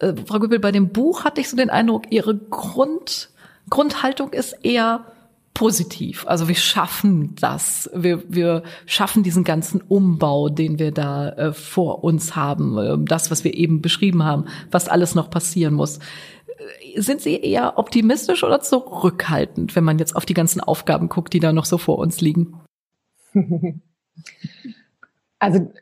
äh, 0.00 0.14
Frau 0.26 0.38
Göbel, 0.40 0.58
bei 0.58 0.72
dem 0.72 0.88
Buch 0.88 1.24
hatte 1.24 1.40
ich 1.40 1.48
so 1.48 1.56
den 1.56 1.70
Eindruck, 1.70 2.10
Ihre 2.10 2.34
Grund, 2.34 3.30
Grundhaltung 3.68 4.32
ist 4.32 4.64
eher 4.64 5.04
positiv. 5.60 6.26
Also 6.26 6.48
wir 6.48 6.54
schaffen 6.54 7.34
das. 7.34 7.90
Wir, 7.94 8.24
wir 8.26 8.62
schaffen 8.86 9.22
diesen 9.22 9.44
ganzen 9.44 9.82
Umbau, 9.82 10.48
den 10.48 10.78
wir 10.78 10.90
da 10.90 11.28
äh, 11.32 11.52
vor 11.52 12.02
uns 12.02 12.34
haben. 12.34 12.78
Äh, 12.78 12.96
das, 12.98 13.30
was 13.30 13.44
wir 13.44 13.52
eben 13.52 13.82
beschrieben 13.82 14.24
haben, 14.24 14.46
was 14.70 14.88
alles 14.88 15.14
noch 15.14 15.28
passieren 15.28 15.74
muss. 15.74 15.98
Äh, 15.98 16.98
sind 17.02 17.20
Sie 17.20 17.38
eher 17.38 17.76
optimistisch 17.76 18.42
oder 18.42 18.62
zurückhaltend, 18.62 19.76
wenn 19.76 19.84
man 19.84 19.98
jetzt 19.98 20.16
auf 20.16 20.24
die 20.24 20.32
ganzen 20.32 20.62
Aufgaben 20.62 21.10
guckt, 21.10 21.34
die 21.34 21.40
da 21.40 21.52
noch 21.52 21.66
so 21.66 21.76
vor 21.76 21.98
uns 21.98 22.22
liegen? 22.22 22.58
Also 25.42 25.72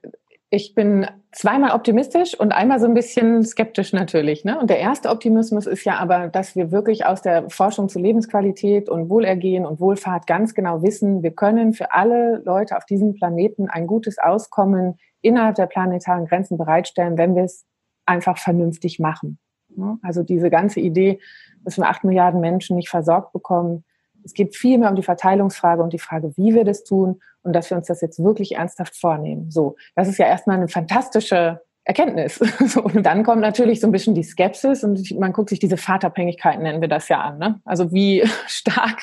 ich 0.51 0.75
bin 0.77 1.05
zweimal 1.33 1.73
optimistisch 1.73 2.39
und 2.39 2.53
einmal 2.53 2.81
so 2.81 2.87
ein 2.87 2.95
bisschen 2.95 3.45
skeptisch 3.45 3.93
natürlich. 3.93 4.45
Ne? 4.45 4.59
Und 4.59 4.71
der 4.71 4.79
erste 4.79 5.11
Optimismus 5.11 5.67
ist 5.67 5.85
ja 5.85 5.99
aber, 5.99 6.29
dass 6.29 6.57
wir 6.57 6.71
wirklich 6.71 7.05
aus 7.05 7.21
der 7.21 7.51
Forschung 7.51 7.89
zu 7.89 7.99
Lebensqualität 7.99 8.89
und 8.89 9.11
Wohlergehen 9.11 9.67
und 9.67 9.81
Wohlfahrt 9.81 10.27
ganz 10.27 10.55
genau 10.55 10.83
wissen, 10.83 11.23
wir 11.23 11.33
können 11.33 11.75
für 11.75 11.93
alle 11.93 12.43
Leute 12.45 12.77
auf 12.77 12.87
diesem 12.87 13.15
Planeten 13.15 13.69
ein 13.69 13.87
gutes 13.87 14.19
Auskommen 14.19 14.99
innerhalb 15.21 15.57
der 15.57 15.67
planetaren 15.67 16.27
Grenzen 16.27 16.57
bereitstellen, 16.57 17.19
wenn 17.19 17.37
wir 17.37 17.45
es 17.45 17.67
einfach 18.07 18.39
vernünftig 18.39 18.99
machen. 18.99 19.39
Ne? 19.77 19.99
Also 20.03 20.23
diese 20.23 20.49
ganze 20.49 20.81
Idee, 20.81 21.21
dass 21.63 21.77
wir 21.77 21.89
acht 21.89 22.05
Milliarden 22.05 22.41
Menschen 22.41 22.77
nicht 22.77 22.89
versorgt 22.89 23.33
bekommen, 23.33 23.85
es 24.25 24.35
geht 24.35 24.57
viel 24.57 24.79
mehr 24.79 24.91
um 24.91 24.97
die 24.97 25.03
Verteilungsfrage 25.03 25.83
und 25.83 25.93
die 25.93 25.99
Frage, 25.99 26.37
wie 26.37 26.55
wir 26.55 26.65
das 26.65 26.85
tun 26.85 27.21
und 27.49 27.55
dass 27.55 27.71
wir 27.71 27.77
uns 27.77 27.89
das 27.89 28.01
jetzt 28.01 28.23
wirklich 28.23 28.57
ernsthaft 28.57 28.97
vornehmen. 28.97 29.51
So, 29.51 29.77
das 29.97 30.07
ist 30.07 30.19
ja 30.19 30.27
erstmal 30.27 30.59
eine 30.59 30.69
fantastische 30.69 31.61
Erkenntnis. 31.89 32.39
und 32.83 33.07
dann 33.07 33.25
kommt 33.25 33.41
natürlich 33.41 33.81
so 33.81 33.89
ein 33.89 33.93
bisschen 33.93 34.15
die 34.15 34.23
Skepsis 34.23 34.85
und 34.85 35.11
man 35.19 35.33
guckt 35.33 35.49
sich 35.49 35.59
diese 35.59 35.79
Vaterabhängigkeiten, 35.79 36.63
nennen 36.63 36.83
wir 36.83 36.89
das 36.89 37.09
ja 37.09 37.23
an. 37.23 37.39
Ne? 37.39 37.61
Also 37.65 37.91
wie 37.93 38.23
stark 38.47 39.01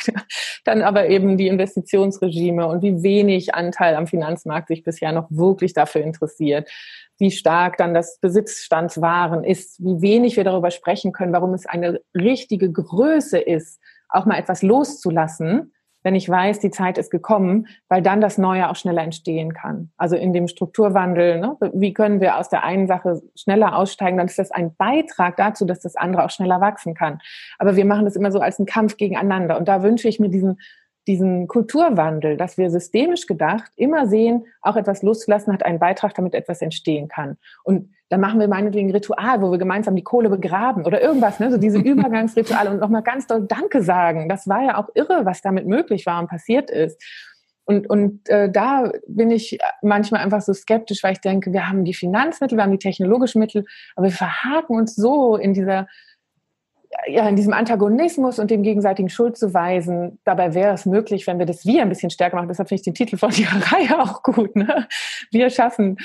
dann 0.64 0.84
aber 0.84 1.10
eben 1.10 1.36
die 1.36 1.48
Investitionsregime 1.48 2.68
und 2.68 2.84
wie 2.84 3.02
wenig 3.02 3.56
Anteil 3.56 3.96
am 3.96 4.06
Finanzmarkt 4.06 4.68
sich 4.68 4.84
bisher 4.84 5.12
noch 5.12 5.26
wirklich 5.32 5.74
dafür 5.74 6.02
interessiert, 6.02 6.70
wie 7.18 7.32
stark 7.32 7.78
dann 7.78 7.96
das 7.96 8.20
Besitzstandswaren 8.20 9.44
ist, 9.44 9.84
wie 9.84 10.02
wenig 10.02 10.38
wir 10.38 10.44
darüber 10.44 10.70
sprechen 10.70 11.12
können, 11.12 11.34
warum 11.34 11.56
es 11.56 11.66
eine 11.66 12.02
richtige 12.14 12.72
Größe 12.72 13.40
ist, 13.40 13.80
auch 14.10 14.26
mal 14.26 14.38
etwas 14.38 14.62
loszulassen, 14.62 15.74
wenn 16.06 16.14
ich 16.14 16.30
weiß, 16.30 16.60
die 16.60 16.70
Zeit 16.70 17.00
ist 17.00 17.10
gekommen, 17.10 17.66
weil 17.90 18.04
dann 18.04 18.22
das 18.22 18.38
Neue 18.38 18.70
auch 18.70 18.76
schneller 18.76 19.02
entstehen 19.02 19.56
kann. 19.56 19.90
Also 19.98 20.16
in 20.16 20.34
dem 20.34 20.48
Strukturwandel, 20.48 21.40
ne, 21.40 21.58
wie 21.74 21.96
können 21.96 22.22
wir 22.22 22.38
aus 22.38 22.48
der 22.48 22.64
einen 22.64 22.86
Sache 22.86 23.24
schneller 23.36 23.76
aussteigen, 23.76 24.18
dann 24.18 24.28
ist 24.28 24.38
das 24.38 24.52
ein 24.52 24.76
Beitrag 24.76 25.36
dazu, 25.36 25.66
dass 25.66 25.80
das 25.80 25.96
andere 25.96 26.24
auch 26.24 26.30
schneller 26.30 26.62
wachsen 26.62 26.94
kann. 26.94 27.22
Aber 27.58 27.76
wir 27.76 27.86
machen 27.86 28.06
das 28.06 28.16
immer 28.16 28.32
so 28.32 28.40
als 28.40 28.60
einen 28.60 28.68
Kampf 28.68 28.98
gegeneinander. 28.98 29.58
Und 29.58 29.68
da 29.68 29.82
wünsche 29.82 30.08
ich 30.08 30.20
mir 30.20 30.30
diesen 30.30 30.60
diesen 31.08 31.48
Kulturwandel, 31.48 32.38
dass 32.38 32.58
wir 32.58 32.70
systemisch 32.70 33.28
gedacht 33.28 33.72
immer 33.76 34.08
sehen, 34.08 34.46
auch 34.62 34.76
etwas 34.76 35.04
loszulassen 35.04 35.54
hat 35.54 35.64
einen 35.64 35.80
Beitrag, 35.80 36.14
damit 36.16 36.34
etwas 36.34 36.62
entstehen 36.62 37.08
kann. 37.08 37.38
Und 37.64 37.94
dann 38.10 38.22
machen 38.22 38.40
wir 38.40 38.48
meinetwegen 38.48 38.90
ein 38.90 38.96
Ritual, 38.96 39.42
wo 39.42 39.52
wir 39.52 39.58
gemeinsam 39.58 39.96
die 39.96 40.04
Kohle 40.04 40.30
begraben 40.30 40.86
oder 40.86 41.02
irgendwas, 41.02 41.40
ne? 41.40 41.52
so 41.52 41.58
diese 41.58 41.78
Übergangsrituale 41.82 42.70
und 42.70 42.80
nochmal 42.80 43.04
ganz 43.04 43.28
doll 43.28 43.46
Danke 43.48 43.82
sagen. 43.84 44.30
Das 44.30 44.48
war 44.48 44.64
ja 44.64 44.78
auch 44.78 44.90
irre, 44.94 45.26
was 45.26 45.42
damit 45.42 45.68
möglich 45.68 46.06
war 46.06 46.20
und 46.20 46.30
passiert 46.30 46.70
ist. 46.70 47.02
Und, 47.68 47.90
und 47.90 48.30
äh, 48.30 48.52
da 48.52 48.92
bin 49.08 49.32
ich 49.32 49.58
manchmal 49.82 50.22
einfach 50.22 50.42
so 50.42 50.54
skeptisch, 50.54 51.02
weil 51.04 51.14
ich 51.14 51.22
denke, 51.22 51.52
wir 51.52 51.68
haben 51.68 51.84
die 51.84 51.96
Finanzmittel, 51.96 52.58
wir 52.58 52.64
haben 52.64 52.72
die 52.72 52.78
technologischen 52.78 53.40
Mittel, 53.40 53.66
aber 53.96 54.06
wir 54.06 54.14
verhaken 54.14 54.78
uns 54.78 54.96
so 54.96 55.36
in 55.36 55.56
dieser 55.56 55.88
ja, 57.08 57.28
in 57.28 57.36
diesem 57.36 57.54
Antagonismus 57.54 58.40
und 58.40 58.52
dem 58.52 58.64
gegenseitigen 58.64 59.10
Schuldzuweisen, 59.10 60.20
dabei 60.24 60.54
wäre 60.54 60.74
es 60.74 60.86
möglich, 60.86 61.28
wenn 61.28 61.40
wir 61.40 61.46
das 61.46 61.66
Wir 61.66 61.82
ein 61.82 61.90
bisschen 61.90 62.10
stärker 62.10 62.36
machen. 62.36 62.48
Deshalb 62.48 62.70
finde 62.70 62.80
ich 62.80 62.86
den 62.86 62.94
Titel 62.94 63.18
von 63.18 63.32
ihrer 63.36 63.72
Reihe 63.72 64.02
auch 64.02 64.24
gut. 64.24 64.56
Ne? 64.56 64.88
Wir 65.32 65.50
schaffen 65.50 65.98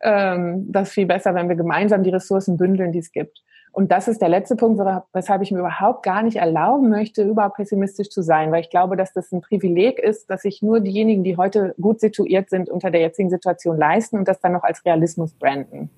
ähm, 0.00 0.70
das 0.70 0.90
viel 0.90 1.06
besser, 1.06 1.34
wenn 1.34 1.48
wir 1.48 1.56
gemeinsam 1.56 2.02
die 2.02 2.10
Ressourcen 2.10 2.56
bündeln, 2.56 2.92
die 2.92 3.00
es 3.00 3.12
gibt. 3.12 3.42
Und 3.72 3.92
das 3.92 4.08
ist 4.08 4.20
der 4.20 4.28
letzte 4.28 4.56
Punkt, 4.56 4.80
weshalb 5.12 5.42
ich 5.42 5.52
mir 5.52 5.60
überhaupt 5.60 6.02
gar 6.02 6.22
nicht 6.22 6.38
erlauben 6.38 6.88
möchte, 6.88 7.22
überhaupt 7.22 7.56
pessimistisch 7.56 8.08
zu 8.08 8.22
sein, 8.22 8.50
weil 8.50 8.62
ich 8.62 8.70
glaube, 8.70 8.96
dass 8.96 9.12
das 9.12 9.30
ein 9.30 9.40
Privileg 9.40 9.98
ist, 10.00 10.28
dass 10.30 10.42
sich 10.42 10.62
nur 10.62 10.80
diejenigen, 10.80 11.22
die 11.22 11.36
heute 11.36 11.74
gut 11.80 12.00
situiert 12.00 12.50
sind, 12.50 12.70
unter 12.70 12.90
der 12.90 13.02
jetzigen 13.02 13.30
Situation 13.30 13.76
leisten 13.76 14.18
und 14.18 14.26
das 14.26 14.40
dann 14.40 14.52
noch 14.52 14.64
als 14.64 14.84
Realismus 14.84 15.32
branden. 15.34 15.90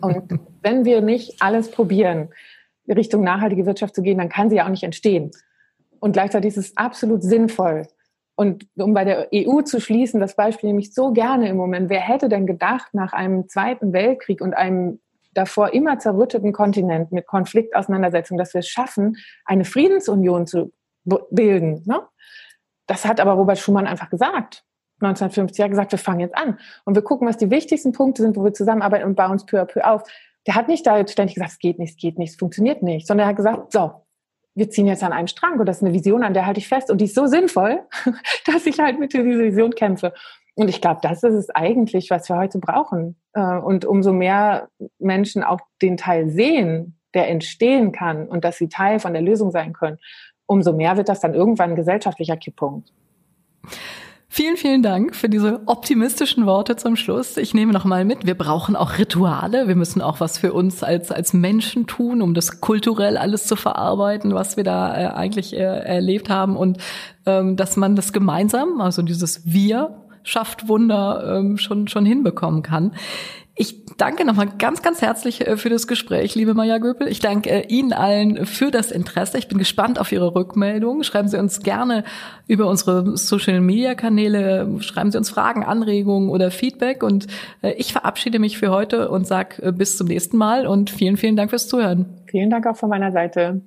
Und 0.00 0.40
wenn 0.62 0.84
wir 0.84 1.00
nicht 1.00 1.40
alles 1.40 1.70
probieren, 1.70 2.30
Richtung 2.92 3.22
nachhaltige 3.24 3.66
Wirtschaft 3.66 3.94
zu 3.94 4.02
gehen, 4.02 4.18
dann 4.18 4.28
kann 4.28 4.50
sie 4.50 4.56
ja 4.56 4.66
auch 4.66 4.70
nicht 4.70 4.82
entstehen. 4.82 5.30
Und 5.98 6.12
gleichzeitig 6.12 6.50
ist 6.50 6.56
es 6.56 6.76
absolut 6.76 7.22
sinnvoll. 7.22 7.86
Und 8.36 8.66
um 8.76 8.92
bei 8.92 9.04
der 9.04 9.28
EU 9.34 9.62
zu 9.62 9.80
schließen, 9.80 10.20
das 10.20 10.36
Beispiel 10.36 10.68
nehme 10.68 10.80
ich 10.80 10.92
so 10.92 11.12
gerne 11.12 11.48
im 11.48 11.56
Moment. 11.56 11.88
Wer 11.88 12.00
hätte 12.00 12.28
denn 12.28 12.46
gedacht, 12.46 12.92
nach 12.92 13.14
einem 13.14 13.48
Zweiten 13.48 13.94
Weltkrieg 13.94 14.42
und 14.42 14.54
einem 14.54 15.00
davor 15.32 15.72
immer 15.72 15.98
zerrütteten 15.98 16.52
Kontinent 16.52 17.12
mit 17.12 17.26
Konfliktauseinandersetzungen, 17.26 18.38
dass 18.38 18.54
wir 18.54 18.60
es 18.60 18.68
schaffen, 18.68 19.16
eine 19.44 19.64
Friedensunion 19.64 20.46
zu 20.46 20.72
bilden. 21.04 21.82
Ne? 21.86 22.02
Das 22.86 23.04
hat 23.04 23.20
aber 23.20 23.32
Robert 23.32 23.58
Schumann 23.58 23.86
einfach 23.86 24.10
gesagt. 24.10 24.64
1950 25.00 25.62
hat 25.62 25.70
gesagt, 25.70 25.92
wir 25.92 25.98
fangen 25.98 26.20
jetzt 26.20 26.36
an. 26.36 26.58
Und 26.84 26.94
wir 26.94 27.02
gucken, 27.02 27.28
was 27.28 27.36
die 27.36 27.50
wichtigsten 27.50 27.92
Punkte 27.92 28.22
sind, 28.22 28.36
wo 28.36 28.44
wir 28.44 28.54
zusammenarbeiten 28.54 29.06
und 29.06 29.14
bauen 29.14 29.32
uns 29.32 29.44
peu 29.44 29.60
à 29.60 29.66
peu 29.66 29.82
auf 29.82 30.02
der 30.46 30.54
hat 30.54 30.68
nicht 30.68 30.86
da 30.86 30.98
jetzt 30.98 31.12
ständig 31.12 31.34
gesagt, 31.34 31.52
es 31.52 31.58
geht 31.58 31.78
nicht, 31.78 31.90
es 31.90 31.96
geht 31.96 32.18
nicht, 32.18 32.30
es 32.30 32.36
funktioniert 32.36 32.82
nicht, 32.82 33.06
sondern 33.06 33.26
er 33.26 33.30
hat 33.30 33.36
gesagt, 33.36 33.72
so, 33.72 34.06
wir 34.54 34.70
ziehen 34.70 34.86
jetzt 34.86 35.02
an 35.02 35.12
einem 35.12 35.28
Strang 35.28 35.58
und 35.58 35.66
das 35.66 35.78
ist 35.78 35.82
eine 35.82 35.92
Vision, 35.92 36.22
an 36.22 36.34
der 36.34 36.46
halte 36.46 36.58
ich 36.58 36.68
fest 36.68 36.90
und 36.90 37.00
die 37.00 37.04
ist 37.04 37.14
so 37.14 37.26
sinnvoll, 37.26 37.80
dass 38.46 38.66
ich 38.66 38.78
halt 38.78 38.98
mit 38.98 39.12
dieser 39.12 39.24
Vision 39.24 39.74
kämpfe. 39.74 40.12
Und 40.54 40.68
ich 40.68 40.80
glaube, 40.80 41.00
das 41.02 41.22
ist 41.22 41.34
es 41.34 41.50
eigentlich, 41.50 42.08
was 42.08 42.30
wir 42.30 42.36
heute 42.36 42.58
brauchen. 42.58 43.16
Äh, 43.34 43.58
und 43.58 43.84
umso 43.84 44.14
mehr 44.14 44.68
Menschen 44.98 45.44
auch 45.44 45.60
den 45.82 45.98
Teil 45.98 46.30
sehen, 46.30 46.98
der 47.12 47.28
entstehen 47.28 47.92
kann 47.92 48.26
und 48.26 48.44
dass 48.44 48.56
sie 48.56 48.68
Teil 48.68 48.98
von 48.98 49.12
der 49.12 49.22
Lösung 49.22 49.50
sein 49.50 49.74
können, 49.74 49.98
umso 50.46 50.72
mehr 50.72 50.96
wird 50.96 51.10
das 51.10 51.20
dann 51.20 51.34
irgendwann 51.34 51.70
ein 51.70 51.76
gesellschaftlicher 51.76 52.38
Kipppunkt. 52.38 52.92
Vielen, 54.28 54.56
vielen 54.56 54.82
Dank 54.82 55.14
für 55.14 55.28
diese 55.28 55.62
optimistischen 55.66 56.46
Worte 56.46 56.76
zum 56.76 56.96
Schluss. 56.96 57.36
Ich 57.36 57.54
nehme 57.54 57.72
noch 57.72 57.84
mal 57.84 58.04
mit, 58.04 58.26
wir 58.26 58.34
brauchen 58.34 58.74
auch 58.74 58.98
Rituale. 58.98 59.68
Wir 59.68 59.76
müssen 59.76 60.02
auch 60.02 60.20
was 60.20 60.38
für 60.38 60.52
uns 60.52 60.82
als, 60.82 61.12
als 61.12 61.32
Menschen 61.32 61.86
tun, 61.86 62.20
um 62.20 62.34
das 62.34 62.60
kulturell 62.60 63.16
alles 63.16 63.46
zu 63.46 63.56
verarbeiten, 63.56 64.34
was 64.34 64.56
wir 64.56 64.64
da 64.64 64.94
äh, 64.94 65.06
eigentlich 65.14 65.54
äh, 65.54 65.58
erlebt 65.58 66.28
haben 66.28 66.56
und 66.56 66.78
ähm, 67.24 67.56
dass 67.56 67.76
man 67.76 67.94
das 67.96 68.12
gemeinsam, 68.12 68.80
also 68.80 69.02
dieses 69.02 69.46
Wir 69.46 70.02
schafft 70.24 70.68
Wunder 70.68 71.36
ähm, 71.38 71.56
schon, 71.56 71.86
schon 71.86 72.04
hinbekommen 72.04 72.62
kann. 72.62 72.92
Ich 73.58 73.86
danke 73.96 74.26
nochmal 74.26 74.48
ganz, 74.58 74.82
ganz 74.82 75.00
herzlich 75.00 75.46
äh, 75.46 75.56
für 75.56 75.70
das 75.70 75.86
Gespräch, 75.86 76.34
liebe 76.34 76.52
Maja 76.52 76.76
Göpel. 76.76 77.08
Ich 77.08 77.20
danke 77.20 77.48
äh, 77.50 77.66
Ihnen 77.68 77.94
allen 77.94 78.44
für 78.44 78.70
das 78.70 78.90
Interesse. 78.90 79.38
Ich 79.38 79.48
bin 79.48 79.56
gespannt 79.56 79.98
auf 79.98 80.12
Ihre 80.12 80.34
Rückmeldungen. 80.34 81.04
Schreiben 81.04 81.28
Sie 81.28 81.38
uns 81.38 81.62
gerne 81.62 82.04
über 82.46 82.68
unsere 82.68 83.16
Social-Media-Kanäle, 83.16 84.76
schreiben 84.80 85.10
Sie 85.10 85.16
uns 85.16 85.30
Fragen, 85.30 85.64
Anregungen 85.64 86.28
oder 86.28 86.50
Feedback. 86.50 87.02
Und 87.02 87.28
äh, 87.62 87.72
ich 87.78 87.94
verabschiede 87.94 88.38
mich 88.38 88.58
für 88.58 88.70
heute 88.70 89.08
und 89.08 89.26
sage 89.26 89.72
bis 89.72 89.96
zum 89.96 90.08
nächsten 90.08 90.36
Mal 90.36 90.66
und 90.66 90.90
vielen, 90.90 91.16
vielen 91.16 91.36
Dank 91.36 91.48
fürs 91.48 91.66
Zuhören. 91.66 92.20
Vielen 92.26 92.50
Dank 92.50 92.66
auch 92.66 92.76
von 92.76 92.90
meiner 92.90 93.10
Seite. 93.10 93.62